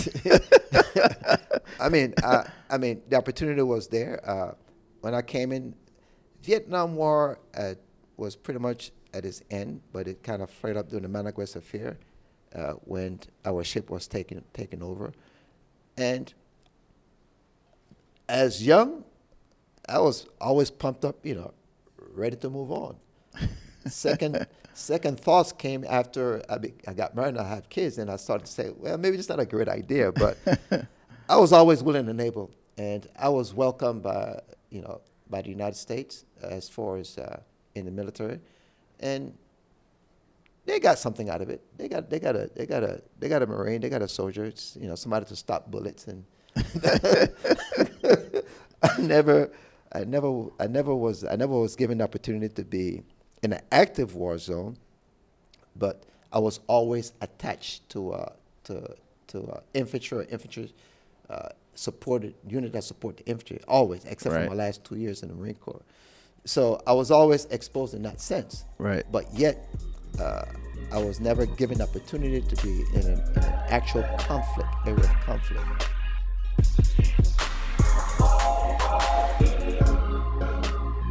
I 1.80 1.90
mean, 1.90 2.14
uh, 2.24 2.44
I 2.70 2.78
mean, 2.78 3.02
the 3.10 3.16
opportunity 3.16 3.62
was 3.62 3.88
there. 3.88 4.20
Uh, 4.30 4.52
when 5.02 5.16
I 5.16 5.22
came 5.22 5.52
in, 5.52 5.74
Vietnam 6.44 6.96
War 6.96 7.40
uh, 7.56 7.76
was 8.18 8.36
pretty 8.36 8.60
much 8.60 8.92
at 9.18 9.26
its 9.26 9.42
end, 9.50 9.82
but 9.92 10.08
it 10.08 10.24
kind 10.24 10.42
of 10.42 10.50
flared 10.50 10.78
up 10.78 10.90
during 10.90 11.04
the 11.04 11.10
Mayaguez 11.10 11.56
affair 11.56 11.98
uh, 12.56 12.74
when 12.86 13.20
our 13.44 13.64
ship 13.64 13.90
was 13.90 14.08
taken 14.08 14.44
taken 14.54 14.84
over. 14.84 15.12
And 15.98 16.34
as 18.30 18.66
young, 18.66 19.04
I 19.90 20.00
was 20.00 20.28
always 20.40 20.70
pumped 20.70 21.04
up, 21.04 21.26
you 21.26 21.36
know, 21.36 21.54
ready 22.14 22.36
to 22.38 22.50
move 22.50 22.72
on. 22.72 22.98
second, 23.88 24.46
second 24.74 25.20
thoughts 25.20 25.52
came 25.52 25.86
after 25.90 26.44
I, 26.50 26.58
be, 26.58 26.74
I 26.88 26.94
got 26.94 27.16
married 27.16 27.30
and 27.30 27.40
I 27.40 27.48
had 27.48 27.70
kids, 27.70 27.98
and 27.98 28.12
I 28.12 28.18
started 28.18 28.46
to 28.46 28.52
say, 28.52 28.70
well, 28.76 28.98
maybe 28.98 29.18
it's 29.18 29.30
not 29.30 29.40
a 29.40 29.46
great 29.46 29.70
idea, 29.70 30.12
but 30.12 30.38
I 31.30 31.38
was 31.38 31.54
always 31.54 31.82
willing 31.82 32.08
and 32.10 32.22
able, 32.22 32.52
and 32.78 33.08
I 33.18 33.30
was 33.30 33.54
welcomed 33.54 34.04
by, 34.04 34.42
you 34.70 34.82
know, 34.82 35.02
by 35.30 35.42
the 35.42 35.50
United 35.50 35.78
States 35.78 36.26
as 36.42 36.70
far 36.70 36.98
as 36.98 37.18
uh, 37.18 37.40
in 37.76 37.86
the 37.86 37.92
military 37.92 38.40
and 39.00 39.34
they 40.66 40.80
got 40.80 41.00
something 41.00 41.30
out 41.30 41.42
of 41.42 41.50
it. 41.50 41.62
They 41.78 41.88
got 41.88 42.10
they 42.10 42.20
got 42.20 42.36
a 42.36 42.50
they 42.56 42.66
got 42.66 42.84
a 42.84 43.02
they 43.20 43.30
got 43.30 43.42
a 43.42 43.48
marine. 43.48 43.82
They 43.82 43.90
got 43.90 44.02
a 44.02 44.08
soldier. 44.08 44.46
It's, 44.46 44.76
you 44.80 44.88
know, 44.88 44.96
somebody 44.96 45.26
to 45.28 45.36
stop 45.36 45.72
bullets. 45.72 46.08
And 46.08 46.24
I 48.84 49.00
never, 49.00 49.52
I 49.94 50.04
never, 50.04 50.46
I 50.60 50.68
never 50.68 50.96
was 50.96 51.24
I 51.24 51.36
never 51.36 51.58
was 51.60 51.76
given 51.76 51.98
the 52.00 52.04
opportunity 52.04 52.50
to 52.56 52.64
be 52.64 53.04
in 53.44 53.54
an 53.54 53.62
active 53.72 54.16
war 54.16 54.38
zone, 54.38 54.78
but 55.76 56.04
I 56.34 56.40
was 56.40 56.60
always 56.68 57.14
attached 57.22 57.88
to 57.90 58.12
uh, 58.14 58.34
to 58.66 58.96
to 59.28 59.44
uh, 59.48 59.60
infantry 59.74 60.18
or 60.20 60.24
infantry 60.24 60.74
uh, 61.30 61.50
supported 61.76 62.34
unit 62.48 62.72
that 62.74 62.84
support 62.84 63.18
the 63.18 63.26
infantry 63.26 63.60
always, 63.68 64.04
except 64.06 64.34
Right. 64.36 64.44
for 64.46 64.50
my 64.50 64.56
last 64.56 64.84
two 64.84 64.96
years 64.98 65.24
in 65.24 65.30
the 65.30 65.36
Marine 65.36 65.56
Corps. 65.56 65.82
So 66.48 66.82
I 66.88 66.94
was 66.94 67.12
always 67.12 67.44
exposed 67.48 67.94
in 67.94 68.02
that 68.04 68.22
sense. 68.22 68.64
Right. 68.78 69.04
But 69.12 69.26
yet, 69.34 69.70
uh, 70.18 70.46
I 70.94 70.98
was 70.98 71.20
never 71.20 71.46
given 71.46 71.82
opportunity 71.82 72.40
to 72.40 72.64
be 72.64 72.86
in 72.94 73.02
an, 73.02 73.20
in 73.36 73.44
an 73.44 73.54
actual 73.68 74.04
conflict 74.18 74.70
area 74.86 75.04
of 75.04 75.20
conflict. 75.26 75.90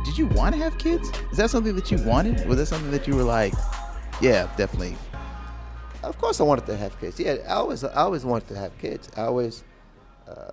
Did 0.07 0.17
you 0.17 0.27
want 0.29 0.55
to 0.55 0.63
have 0.63 0.79
kids? 0.79 1.13
Is 1.31 1.37
that 1.37 1.51
something 1.51 1.77
that 1.77 1.91
you 1.91 1.99
wanted? 2.05 2.49
Was 2.49 2.57
that 2.57 2.67
something 2.67 2.91
that 2.91 3.07
you 3.07 3.15
were 3.15 3.23
like, 3.23 3.53
yeah, 4.23 4.49
definitely? 4.57 4.97
Of 6.03 6.17
course, 6.17 6.41
I 6.41 6.45
wanted 6.45 6.65
to 6.65 6.79
have 6.79 6.99
kids. 6.99 7.21
Yeah, 7.21 7.37
I 7.47 7.57
always, 7.57 7.85
I 7.85 7.93
always 7.97 8.25
wanted 8.25 8.49
to 8.49 8.57
have 8.57 8.79
kids. 8.79 9.11
I 9.19 9.25
always, 9.25 9.65
uh, 10.27 10.53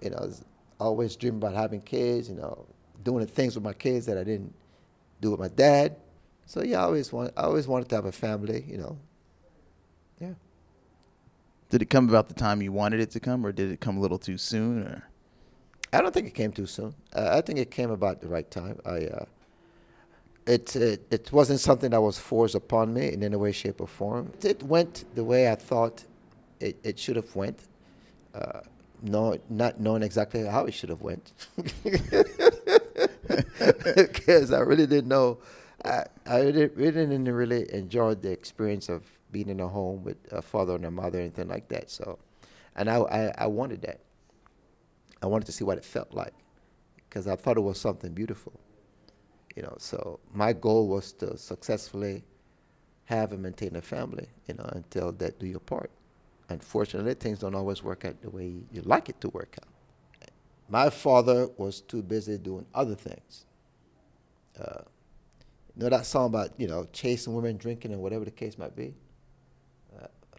you 0.00 0.10
know, 0.10 0.18
was 0.18 0.44
always 0.78 1.16
dreaming 1.16 1.38
about 1.38 1.54
having 1.54 1.80
kids. 1.80 2.28
You 2.28 2.36
know, 2.36 2.66
doing 3.02 3.20
the 3.20 3.26
things 3.30 3.54
with 3.54 3.64
my 3.64 3.72
kids 3.72 4.06
that 4.06 4.18
I 4.18 4.24
didn't 4.24 4.54
do 5.20 5.30
with 5.30 5.40
my 5.40 5.48
dad. 5.48 5.96
So 6.46 6.62
yeah, 6.62 6.80
I 6.80 6.82
always 6.84 7.12
want, 7.12 7.32
I 7.36 7.42
always 7.42 7.66
wanted 7.68 7.88
to 7.90 7.94
have 7.96 8.06
a 8.06 8.12
family. 8.12 8.64
You 8.66 8.78
know, 8.78 8.98
yeah. 10.20 10.34
Did 11.70 11.82
it 11.82 11.86
come 11.90 12.08
about 12.08 12.28
the 12.28 12.34
time 12.34 12.62
you 12.62 12.72
wanted 12.72 13.00
it 13.00 13.10
to 13.12 13.20
come, 13.20 13.44
or 13.44 13.52
did 13.52 13.70
it 13.70 13.80
come 13.80 13.98
a 13.98 14.00
little 14.00 14.18
too 14.18 14.38
soon? 14.38 14.82
Or 14.82 15.08
I 15.92 16.00
don't 16.00 16.12
think 16.12 16.26
it 16.26 16.34
came 16.34 16.52
too 16.52 16.66
soon. 16.66 16.94
Uh, 17.14 17.30
I 17.32 17.40
think 17.40 17.58
it 17.58 17.70
came 17.70 17.90
about 17.90 18.20
the 18.20 18.28
right 18.28 18.50
time. 18.50 18.78
I, 18.84 19.06
uh, 19.06 19.24
it, 20.46 20.74
it 20.76 21.06
it 21.10 21.32
wasn't 21.32 21.60
something 21.60 21.90
that 21.90 22.00
was 22.00 22.18
forced 22.18 22.54
upon 22.54 22.94
me 22.94 23.12
in 23.12 23.22
any 23.22 23.36
way, 23.36 23.52
shape, 23.52 23.80
or 23.80 23.86
form. 23.86 24.32
It 24.42 24.62
went 24.62 25.04
the 25.14 25.24
way 25.24 25.50
I 25.50 25.54
thought 25.54 26.04
it, 26.60 26.78
it 26.82 26.98
should 26.98 27.16
have 27.16 27.34
went. 27.36 27.60
Uh, 28.34 28.60
no, 29.02 29.38
not 29.48 29.80
knowing 29.80 30.02
exactly 30.02 30.44
how 30.44 30.64
it 30.64 30.74
should 30.74 30.88
have 30.88 31.02
went, 31.02 31.32
because 33.96 34.52
I 34.52 34.60
really 34.60 34.86
didn't 34.86 35.08
know. 35.08 35.38
I 35.84 36.04
I 36.26 36.40
really, 36.40 36.68
didn't 36.68 37.24
really 37.32 37.72
enjoy 37.72 38.14
the 38.14 38.30
experience 38.30 38.88
of 38.88 39.04
being 39.30 39.48
in 39.48 39.60
a 39.60 39.68
home 39.68 40.02
with 40.04 40.16
a 40.32 40.42
father 40.42 40.74
and 40.74 40.84
a 40.84 40.90
mother, 40.90 41.20
anything 41.20 41.48
like 41.48 41.68
that. 41.68 41.90
So, 41.90 42.18
and 42.76 42.90
I 42.90 42.96
I, 42.98 43.34
I 43.38 43.46
wanted 43.46 43.82
that. 43.82 44.00
I 45.22 45.26
wanted 45.26 45.46
to 45.46 45.52
see 45.52 45.64
what 45.64 45.78
it 45.78 45.84
felt 45.84 46.12
like 46.12 46.34
because 47.08 47.26
I 47.28 47.36
thought 47.36 47.56
it 47.56 47.62
was 47.62 47.80
something 47.80 48.12
beautiful. 48.12 48.52
You 49.56 49.62
know, 49.62 49.76
so 49.78 50.20
my 50.32 50.52
goal 50.52 50.88
was 50.88 51.12
to 51.14 51.36
successfully 51.36 52.24
have 53.06 53.32
and 53.32 53.42
maintain 53.42 53.76
a 53.76 53.82
family, 53.82 54.28
you 54.48 54.54
know, 54.54 54.66
until 54.72 55.12
death 55.12 55.38
do 55.38 55.46
your 55.46 55.60
part. 55.60 55.90
Unfortunately, 56.50 57.14
things 57.14 57.40
don't 57.40 57.54
always 57.54 57.82
work 57.82 58.04
out 58.04 58.20
the 58.22 58.30
way 58.30 58.54
you 58.72 58.82
like 58.82 59.08
it 59.08 59.20
to 59.22 59.28
work 59.30 59.56
out. 59.62 59.68
My 60.68 60.90
father 60.90 61.48
was 61.56 61.80
too 61.80 62.02
busy 62.02 62.38
doing 62.38 62.66
other 62.74 62.94
things. 62.94 63.46
Uh, 64.58 64.82
you 65.76 65.84
know 65.84 65.88
that 65.90 66.06
song 66.06 66.26
about, 66.26 66.50
you 66.58 66.66
know, 66.66 66.86
chasing 66.92 67.34
women, 67.34 67.56
drinking, 67.56 67.92
and 67.92 68.00
whatever 68.00 68.24
the 68.24 68.30
case 68.30 68.58
might 68.58 68.74
be? 68.74 68.94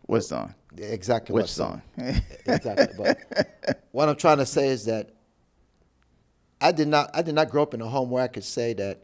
what 0.09 0.21
song? 0.21 0.55
Exactly 0.75 1.33
Which 1.33 1.43
what 1.43 1.49
song? 1.49 1.83
exactly. 2.47 2.87
But 2.97 3.85
what 3.91 4.09
I'm 4.09 4.15
trying 4.15 4.39
to 4.39 4.45
say 4.45 4.69
is 4.69 4.85
that 4.85 5.11
I 6.59 6.71
did 6.71 6.87
not 6.87 7.11
I 7.13 7.21
did 7.21 7.35
not 7.35 7.51
grow 7.51 7.61
up 7.61 7.75
in 7.75 7.81
a 7.81 7.87
home 7.87 8.09
where 8.09 8.23
I 8.23 8.27
could 8.27 8.43
say 8.43 8.73
that 8.73 9.03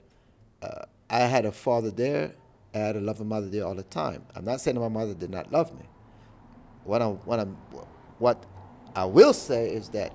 uh, 0.64 0.86
I 1.08 1.20
had 1.20 1.46
a 1.46 1.52
father 1.52 1.92
there, 1.92 2.34
I 2.74 2.80
had 2.80 2.96
a 2.96 3.02
loving 3.02 3.28
mother 3.28 3.48
there 3.50 3.68
all 3.68 3.76
the 3.76 3.84
time. 3.84 4.24
I'm 4.36 4.46
not 4.46 4.62
saying 4.62 4.76
that 4.76 4.82
my 4.82 4.88
mother 4.88 5.14
did 5.14 5.30
not 5.30 5.52
love 5.52 5.72
me. 5.78 5.86
What 6.86 7.04
I'm 7.04 7.18
what 7.18 7.40
I'm 7.40 7.56
what 8.18 8.44
I 8.96 9.06
will 9.06 9.34
say 9.34 9.70
is 9.70 9.90
that 9.90 10.12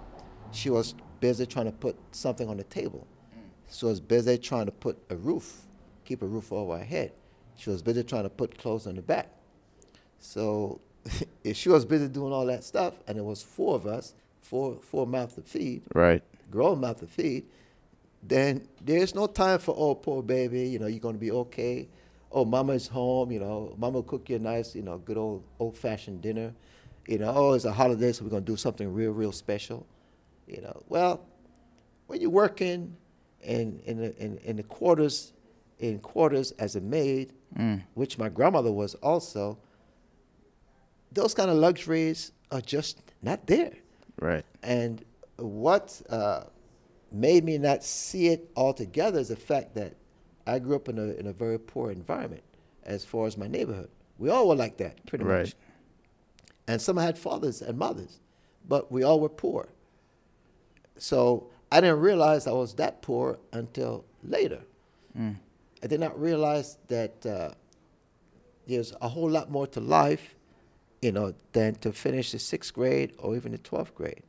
she 0.52 0.70
was 0.70 0.94
busy 1.20 1.46
trying 1.46 1.66
to 1.66 1.72
put 1.72 1.96
something 2.12 2.48
on 2.48 2.56
the 2.56 2.64
table. 2.64 3.06
Mm. 3.34 3.42
She 3.72 3.84
was 3.84 4.00
busy 4.00 4.38
trying 4.38 4.66
to 4.66 4.72
put 4.72 4.98
a 5.10 5.16
roof, 5.16 5.62
keep 6.04 6.22
a 6.22 6.26
roof 6.26 6.52
over 6.52 6.78
her 6.78 6.84
head. 6.84 7.12
She 7.56 7.70
was 7.70 7.82
busy 7.82 8.02
trying 8.02 8.22
to 8.22 8.30
put 8.30 8.58
clothes 8.58 8.86
on 8.86 8.96
the 8.96 9.02
back. 9.02 9.28
So 10.18 10.80
if 11.44 11.56
she 11.56 11.68
was 11.68 11.84
busy 11.84 12.08
doing 12.08 12.32
all 12.32 12.46
that 12.46 12.64
stuff, 12.64 12.94
and 13.06 13.18
it 13.18 13.24
was 13.24 13.42
four 13.42 13.74
of 13.74 13.86
us, 13.86 14.14
four 14.40 14.78
four 14.80 15.06
mouths 15.06 15.34
to 15.34 15.42
feed, 15.42 15.82
right. 15.94 16.22
grown 16.50 16.80
mouth 16.80 17.00
to 17.00 17.06
feed, 17.06 17.44
then 18.22 18.66
there's 18.82 19.14
no 19.14 19.26
time 19.26 19.58
for 19.58 19.74
oh 19.76 19.94
poor 19.94 20.22
baby, 20.22 20.68
you 20.68 20.78
know 20.78 20.86
you're 20.86 21.00
gonna 21.00 21.18
be 21.18 21.30
okay. 21.30 21.88
Oh, 22.32 22.44
mama's 22.44 22.86
home, 22.86 23.32
you 23.32 23.40
know, 23.40 23.74
mama 23.76 23.96
will 23.96 24.02
cook 24.04 24.30
you 24.30 24.36
a 24.36 24.38
nice, 24.38 24.76
you 24.76 24.82
know, 24.82 24.98
good 24.98 25.16
old 25.18 25.42
old 25.58 25.76
fashioned 25.76 26.22
dinner. 26.22 26.54
You 27.06 27.18
know, 27.18 27.32
oh, 27.34 27.52
it's 27.54 27.64
a 27.64 27.72
holiday, 27.72 28.12
so 28.12 28.24
we're 28.24 28.30
gonna 28.30 28.42
do 28.42 28.56
something 28.56 28.92
real, 28.92 29.10
real 29.10 29.32
special. 29.32 29.86
You 30.50 30.62
know, 30.62 30.82
well, 30.88 31.26
when 32.06 32.20
you're 32.20 32.30
working 32.30 32.96
in 33.42 33.80
in 33.86 33.98
the, 33.98 34.16
in, 34.22 34.38
in 34.38 34.56
the 34.56 34.62
quarters, 34.64 35.32
in 35.78 35.98
quarters 36.00 36.50
as 36.52 36.76
a 36.76 36.80
maid, 36.80 37.32
which 37.94 38.18
my 38.18 38.28
grandmother 38.28 38.72
was 38.72 38.94
also, 38.96 39.58
those 41.12 41.34
kind 41.34 41.50
of 41.50 41.56
luxuries 41.56 42.32
are 42.50 42.60
just 42.60 43.00
not 43.22 43.46
there. 43.46 43.72
Right. 44.20 44.44
And 44.62 45.04
what 45.36 46.00
uh, 46.10 46.44
made 47.12 47.44
me 47.44 47.58
not 47.58 47.82
see 47.84 48.28
it 48.28 48.50
altogether 48.56 49.18
is 49.18 49.28
the 49.28 49.36
fact 49.36 49.74
that 49.74 49.94
I 50.46 50.58
grew 50.58 50.76
up 50.76 50.88
in 50.88 50.98
a, 50.98 51.02
in 51.14 51.26
a 51.26 51.32
very 51.32 51.58
poor 51.58 51.90
environment 51.90 52.42
as 52.84 53.04
far 53.04 53.26
as 53.26 53.36
my 53.36 53.46
neighborhood. 53.46 53.90
We 54.18 54.30
all 54.30 54.48
were 54.48 54.54
like 54.54 54.76
that, 54.78 55.04
pretty 55.06 55.24
Right. 55.24 55.40
much. 55.46 55.54
And 56.68 56.80
some 56.80 56.96
had 56.96 57.18
fathers 57.18 57.62
and 57.62 57.76
mothers, 57.78 58.20
but 58.68 58.92
we 58.92 59.02
all 59.02 59.18
were 59.20 59.28
poor. 59.28 59.68
So 61.00 61.48
I 61.72 61.80
didn't 61.80 62.00
realize 62.00 62.46
I 62.46 62.52
was 62.52 62.74
that 62.74 63.00
poor 63.02 63.38
until 63.52 64.04
later. 64.22 64.60
I 65.82 65.86
did 65.86 65.98
not 65.98 66.20
realize 66.20 66.76
that 66.88 67.24
uh, 67.24 67.50
there's 68.68 68.92
a 69.00 69.08
whole 69.08 69.30
lot 69.30 69.50
more 69.50 69.66
to 69.68 69.80
life, 69.80 70.34
you 71.00 71.10
know, 71.10 71.34
than 71.52 71.74
to 71.76 71.92
finish 71.92 72.32
the 72.32 72.38
sixth 72.38 72.74
grade 72.74 73.12
or 73.18 73.34
even 73.34 73.52
the 73.52 73.58
12th 73.58 73.94
grade. 73.94 74.22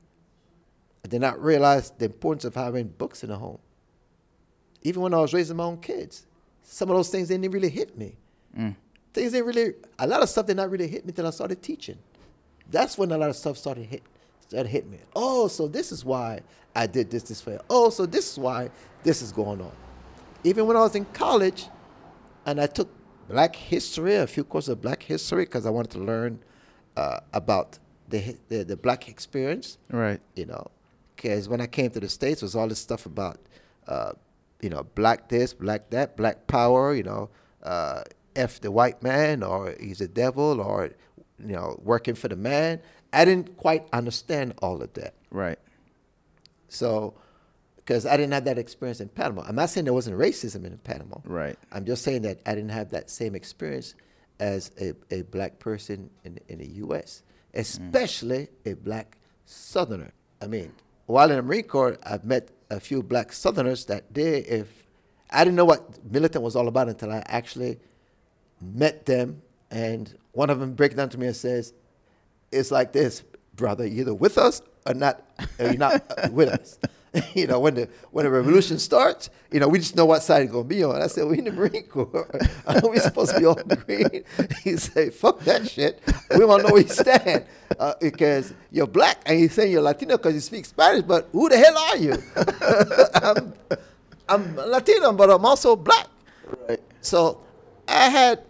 I 1.04 1.08
did 1.10 1.20
not 1.22 1.42
realize 1.44 1.92
the 1.92 2.06
importance 2.06 2.46
of 2.46 2.56
having 2.56 2.88
books 2.88 3.22
in 3.24 3.30
the 3.30 3.38
home. 3.38 3.60
Even 4.84 5.02
when 5.02 5.14
I 5.14 5.18
was 5.20 5.34
raising 5.34 5.58
my 5.58 5.66
own 5.66 5.80
kids, 5.82 6.26
some 6.64 6.90
of 6.90 6.96
those 6.96 7.10
things 7.10 7.28
didn't 7.28 7.52
really 7.52 7.70
hit 7.70 7.98
me. 7.98 8.16
Things 9.14 9.34
didn't 9.34 9.46
really, 9.48 9.74
a 10.00 10.08
lot 10.08 10.24
of 10.24 10.30
stuff 10.30 10.46
did 10.48 10.56
not 10.56 10.70
really 10.72 10.88
hit 10.88 11.04
me 11.06 11.10
until 11.10 11.28
I 11.28 11.32
started 11.32 11.62
teaching. 11.62 11.98
That's 12.70 12.98
when 12.98 13.12
a 13.12 13.18
lot 13.18 13.30
of 13.30 13.36
stuff 13.36 13.58
started 13.58 13.86
hit, 13.88 14.04
started 14.52 14.70
hit 14.70 14.86
me. 14.90 15.00
Oh, 15.16 15.48
so 15.48 15.68
this 15.68 15.92
is 15.94 16.04
why 16.04 16.42
I 16.76 16.86
did 16.86 17.10
this 17.10 17.24
this 17.24 17.46
way. 17.46 17.58
Oh, 17.70 17.90
so 17.90 18.06
this 18.06 18.32
is 18.34 18.38
why 18.38 18.70
this 19.04 19.22
is 19.22 19.32
going 19.32 19.62
on. 19.62 19.72
Even 20.44 20.68
when 20.68 20.76
I 20.76 20.82
was 20.82 20.96
in 20.96 21.06
college, 21.06 21.68
and 22.46 22.60
I 22.60 22.68
took 22.68 22.90
Black 23.30 23.56
history, 23.56 24.16
a 24.16 24.28
few 24.28 24.44
courses 24.44 24.70
of 24.70 24.82
Black 24.82 25.04
history, 25.04 25.46
because 25.46 25.66
I 25.66 25.70
wanted 25.70 25.92
to 25.92 26.00
learn 26.00 26.40
uh, 26.98 27.20
about 27.32 27.80
the, 28.10 28.36
the 28.50 28.64
the 28.64 28.76
Black 28.76 29.08
experience 29.08 29.78
Right. 29.90 30.20
you 30.36 30.46
know, 30.46 30.68
because 31.16 31.48
when 31.48 31.62
I 31.62 31.68
came 31.68 31.90
to 31.92 32.00
the 32.02 32.10
states, 32.10 32.42
it 32.42 32.46
was 32.46 32.56
all 32.56 32.68
this 32.68 32.80
stuff 32.80 33.06
about, 33.06 33.40
uh, 33.88 34.12
you 34.62 34.70
know, 34.70 34.84
black 34.96 35.30
this, 35.30 35.54
black 35.54 35.90
that, 35.92 36.18
black 36.18 36.48
power, 36.48 36.94
you 36.94 37.04
know, 37.04 37.30
uh, 37.64 38.04
f 38.36 38.60
the 38.60 38.70
white 38.72 39.02
man, 39.02 39.44
or 39.44 39.76
he's 39.80 40.02
a 40.02 40.10
devil, 40.10 40.60
or 40.60 40.90
you 41.40 41.56
know, 41.56 41.80
working 41.84 42.16
for 42.16 42.28
the 42.28 42.36
man. 42.36 42.82
I 43.14 43.26
didn't 43.26 43.58
quite 43.58 43.88
understand 43.92 44.54
all 44.62 44.82
of 44.82 44.94
that, 44.94 45.14
Right. 45.32 45.60
so 46.70 47.14
because 47.78 48.06
I 48.06 48.16
didn't 48.16 48.32
have 48.34 48.46
that 48.46 48.58
experience 48.60 49.02
in 49.02 49.10
Panama. 49.10 49.44
I'm 49.48 49.56
not 49.56 49.70
saying 49.70 49.86
there 49.86 49.94
wasn't 49.94 50.18
racism 50.18 50.66
in 50.66 50.78
Panama. 50.78 51.18
Right. 51.26 51.58
I'm 51.72 51.84
just 51.84 52.04
saying 52.04 52.22
that 52.22 52.40
I 52.46 52.54
didn't 52.56 52.70
have 52.70 52.92
that 52.92 53.10
same 53.10 53.34
experience 53.36 53.96
as 54.40 54.72
a, 54.80 54.94
a 55.10 55.24
black 55.24 55.58
person 55.60 56.10
in, 56.24 56.40
in 56.48 56.60
the 56.60 56.68
U.S., 56.68 57.24
especially 57.54 58.48
a 58.66 58.74
black 58.74 59.18
Southerner. 59.46 60.12
I 60.42 60.48
mean, 60.48 60.72
while 61.08 61.30
in 61.32 61.38
the 61.38 61.42
Marine 61.42 61.64
Corps, 61.64 61.98
I've 62.04 62.24
met 62.24 62.50
a 62.70 62.80
few 62.80 63.04
black 63.04 63.34
Southerners 63.34 63.86
that 63.86 64.14
did. 64.14 64.48
If 64.48 64.68
I 65.32 65.44
didn't 65.44 65.56
know 65.58 65.66
what 65.66 66.04
militant 66.10 66.44
was 66.44 66.56
all 66.56 66.68
about 66.68 66.88
until 66.88 67.12
I 67.12 67.24
actually 67.26 67.80
met 68.62 69.06
them, 69.06 69.42
and 69.72 70.16
one 70.34 70.50
of 70.50 70.60
them 70.60 70.74
breaks 70.76 70.96
down 70.96 71.10
to 71.10 71.18
me 71.18 71.28
and 71.28 71.36
says, 71.36 71.74
"It's 72.52 72.72
like 72.72 72.92
this, 72.92 73.24
brother. 73.56 73.86
You're 73.86 74.02
either 74.02 74.14
with 74.14 74.38
us 74.38 74.62
or 74.86 74.94
not. 74.94 75.24
Or 75.60 75.66
you're 75.68 75.78
not 75.78 76.04
uh, 76.18 76.30
with 76.32 76.50
us." 76.50 76.80
you 77.34 77.46
know, 77.46 77.60
when 77.60 77.76
the 77.76 77.90
when 78.12 78.26
the 78.26 78.32
revolution 78.32 78.80
starts, 78.80 79.30
you 79.52 79.60
know, 79.60 79.68
we 79.68 79.80
just 79.80 79.96
know 79.96 80.06
what 80.06 80.24
side 80.24 80.44
it's 80.44 80.52
gonna 80.52 80.64
be 80.64 80.84
on. 80.84 81.02
I 81.02 81.08
said, 81.08 81.28
we 81.28 81.40
in 81.40 81.46
the 81.46 81.52
Marine 81.52 81.84
Corps. 81.84 82.30
Are 82.66 82.90
we 82.90 83.00
supposed 83.00 83.34
to 83.34 83.40
be 83.40 83.46
on 83.46 83.58
green? 83.86 84.24
He 84.64 84.78
said, 84.78 85.14
fuck 85.14 85.40
that 85.42 85.68
shit. 85.68 86.02
We 86.38 86.46
want 86.46 86.62
to 86.62 86.68
know 86.68 86.74
where 86.74 86.84
you 86.84 86.88
stand. 86.88 87.46
Uh, 87.78 87.96
because 88.00 88.54
you're 88.72 88.88
black 88.88 89.22
and 89.26 89.40
you 89.40 89.50
saying 89.50 89.72
you're 89.72 89.82
Latino 89.82 90.18
because 90.18 90.36
you 90.36 90.40
speak 90.40 90.66
Spanish, 90.66 91.02
but 91.02 91.28
who 91.32 91.50
the 91.50 91.58
hell 91.58 91.78
are 91.78 91.98
you? 91.98 92.14
I'm, 93.16 93.54
I'm 94.30 94.56
Latino, 94.56 95.12
but 95.14 95.30
I'm 95.30 95.46
also 95.46 95.76
black. 95.76 96.08
Right. 96.68 96.80
So 97.02 97.42
I 97.88 98.10
had 98.10 98.44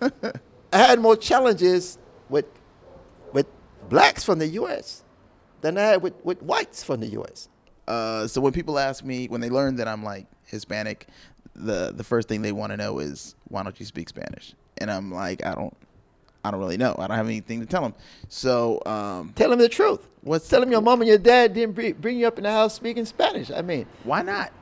I 0.00 0.78
had 0.78 1.00
more 1.00 1.16
challenges 1.16 1.98
with 2.28 2.46
blacks 3.88 4.24
from 4.24 4.38
the 4.38 4.46
U.S. 4.48 5.02
than 5.60 5.76
I 5.78 5.82
had 5.82 6.02
with, 6.02 6.14
with 6.24 6.42
whites 6.42 6.82
from 6.84 7.00
the 7.00 7.08
U.S. 7.08 7.48
Uh, 7.86 8.26
so 8.26 8.40
when 8.40 8.52
people 8.52 8.78
ask 8.78 9.04
me 9.04 9.26
when 9.28 9.40
they 9.40 9.50
learn 9.50 9.76
that 9.76 9.88
I'm 9.88 10.02
like 10.02 10.26
Hispanic, 10.46 11.06
the 11.54 11.92
the 11.94 12.02
first 12.04 12.26
thing 12.28 12.42
they 12.42 12.52
want 12.52 12.72
to 12.72 12.76
know 12.76 12.98
is 12.98 13.34
why 13.48 13.62
don't 13.62 13.78
you 13.78 13.86
speak 13.86 14.08
Spanish? 14.08 14.54
And 14.78 14.90
I'm 14.90 15.12
like, 15.12 15.44
I 15.46 15.54
don't, 15.54 15.76
I 16.44 16.50
don't 16.50 16.58
really 16.58 16.76
know. 16.76 16.94
I 16.98 17.06
don't 17.06 17.16
have 17.16 17.26
anything 17.26 17.60
to 17.60 17.66
tell 17.66 17.82
them. 17.82 17.94
So 18.28 18.82
um, 18.86 19.32
Tell 19.36 19.50
them 19.50 19.58
the 19.60 19.68
truth. 19.68 20.08
What's- 20.22 20.48
Tell 20.48 20.60
them 20.60 20.70
your 20.72 20.80
mom 20.80 21.00
and 21.02 21.08
your 21.08 21.18
dad 21.18 21.54
didn't 21.54 21.74
bring, 21.74 21.92
bring 21.94 22.18
you 22.18 22.26
up 22.26 22.38
in 22.38 22.44
the 22.44 22.50
house 22.50 22.74
speaking 22.74 23.04
Spanish. 23.04 23.50
I 23.50 23.62
mean, 23.62 23.86
why 24.02 24.22
not? 24.22 24.52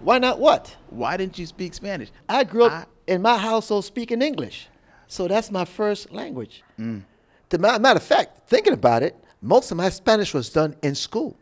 why 0.00 0.18
not 0.18 0.38
what? 0.38 0.76
Why 0.90 1.16
didn't 1.16 1.38
you 1.38 1.46
speak 1.46 1.72
Spanish? 1.74 2.10
I 2.28 2.44
grew 2.44 2.64
up 2.64 2.72
I- 2.72 2.84
in 3.12 3.22
my 3.22 3.38
household 3.38 3.84
speaking 3.84 4.20
English. 4.20 4.68
So 5.06 5.28
that's 5.28 5.50
my 5.52 5.64
first 5.64 6.10
language. 6.12 6.64
Mm. 6.78 7.02
To 7.50 7.58
ma- 7.58 7.78
matter 7.78 7.98
of 7.98 8.02
fact, 8.02 8.48
thinking 8.48 8.72
about 8.72 9.02
it, 9.02 9.16
most 9.40 9.70
of 9.70 9.76
my 9.76 9.88
Spanish 9.88 10.34
was 10.34 10.50
done 10.50 10.74
in 10.82 10.94
school, 10.94 11.36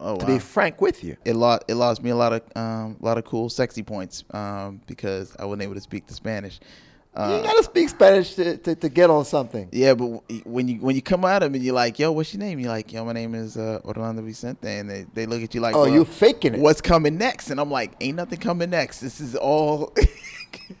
Oh 0.00 0.16
to 0.18 0.26
wow. 0.26 0.32
be 0.34 0.38
frank 0.38 0.80
with 0.80 1.02
you. 1.04 1.16
it 1.24 1.34
lost 1.36 1.62
it 1.68 1.74
lost 1.74 2.02
me 2.02 2.10
a 2.10 2.16
lot 2.16 2.32
of 2.32 2.42
um, 2.56 2.96
a 3.00 3.04
lot 3.04 3.18
of 3.18 3.24
cool 3.24 3.48
sexy 3.48 3.82
points 3.82 4.24
um, 4.32 4.80
because 4.86 5.34
I 5.38 5.44
wasn't 5.44 5.62
able 5.62 5.74
to 5.74 5.80
speak 5.80 6.06
the 6.06 6.14
Spanish. 6.14 6.60
you 6.60 7.20
Uh, 7.22 7.42
gotta 7.42 7.64
speak 7.64 7.88
Spanish 7.88 8.34
to, 8.34 8.56
to, 8.58 8.74
to 8.76 8.88
get 8.88 9.10
on 9.10 9.24
something. 9.24 9.68
yeah, 9.72 9.94
but 9.94 10.04
w- 10.28 10.42
when 10.44 10.68
you 10.68 10.76
when 10.80 10.94
you 10.94 11.02
come 11.02 11.24
at 11.24 11.40
them 11.40 11.54
and 11.54 11.64
you're 11.64 11.74
like, 11.74 11.98
"Yo, 11.98 12.12
what's 12.12 12.32
your 12.32 12.38
name?" 12.40 12.58
You're 12.60 12.70
like, 12.70 12.92
"Yo, 12.92 13.04
my 13.04 13.12
name 13.12 13.34
is 13.34 13.56
uh, 13.56 13.80
Orlando 13.84 14.22
Vicente," 14.22 14.68
and 14.68 14.88
they, 14.90 15.06
they 15.14 15.26
look 15.26 15.42
at 15.42 15.52
you 15.54 15.60
like, 15.60 15.74
Oh, 15.74 15.82
well, 15.82 15.92
you 15.92 16.04
faking 16.04 16.54
it. 16.54 16.60
What's 16.60 16.80
coming 16.80 17.16
next?" 17.18 17.50
And 17.50 17.58
I'm 17.60 17.70
like, 17.70 17.92
"Ain't 18.00 18.16
nothing 18.16 18.38
coming 18.38 18.70
next. 18.70 19.00
This 19.00 19.20
is 19.20 19.34
all." 19.36 19.92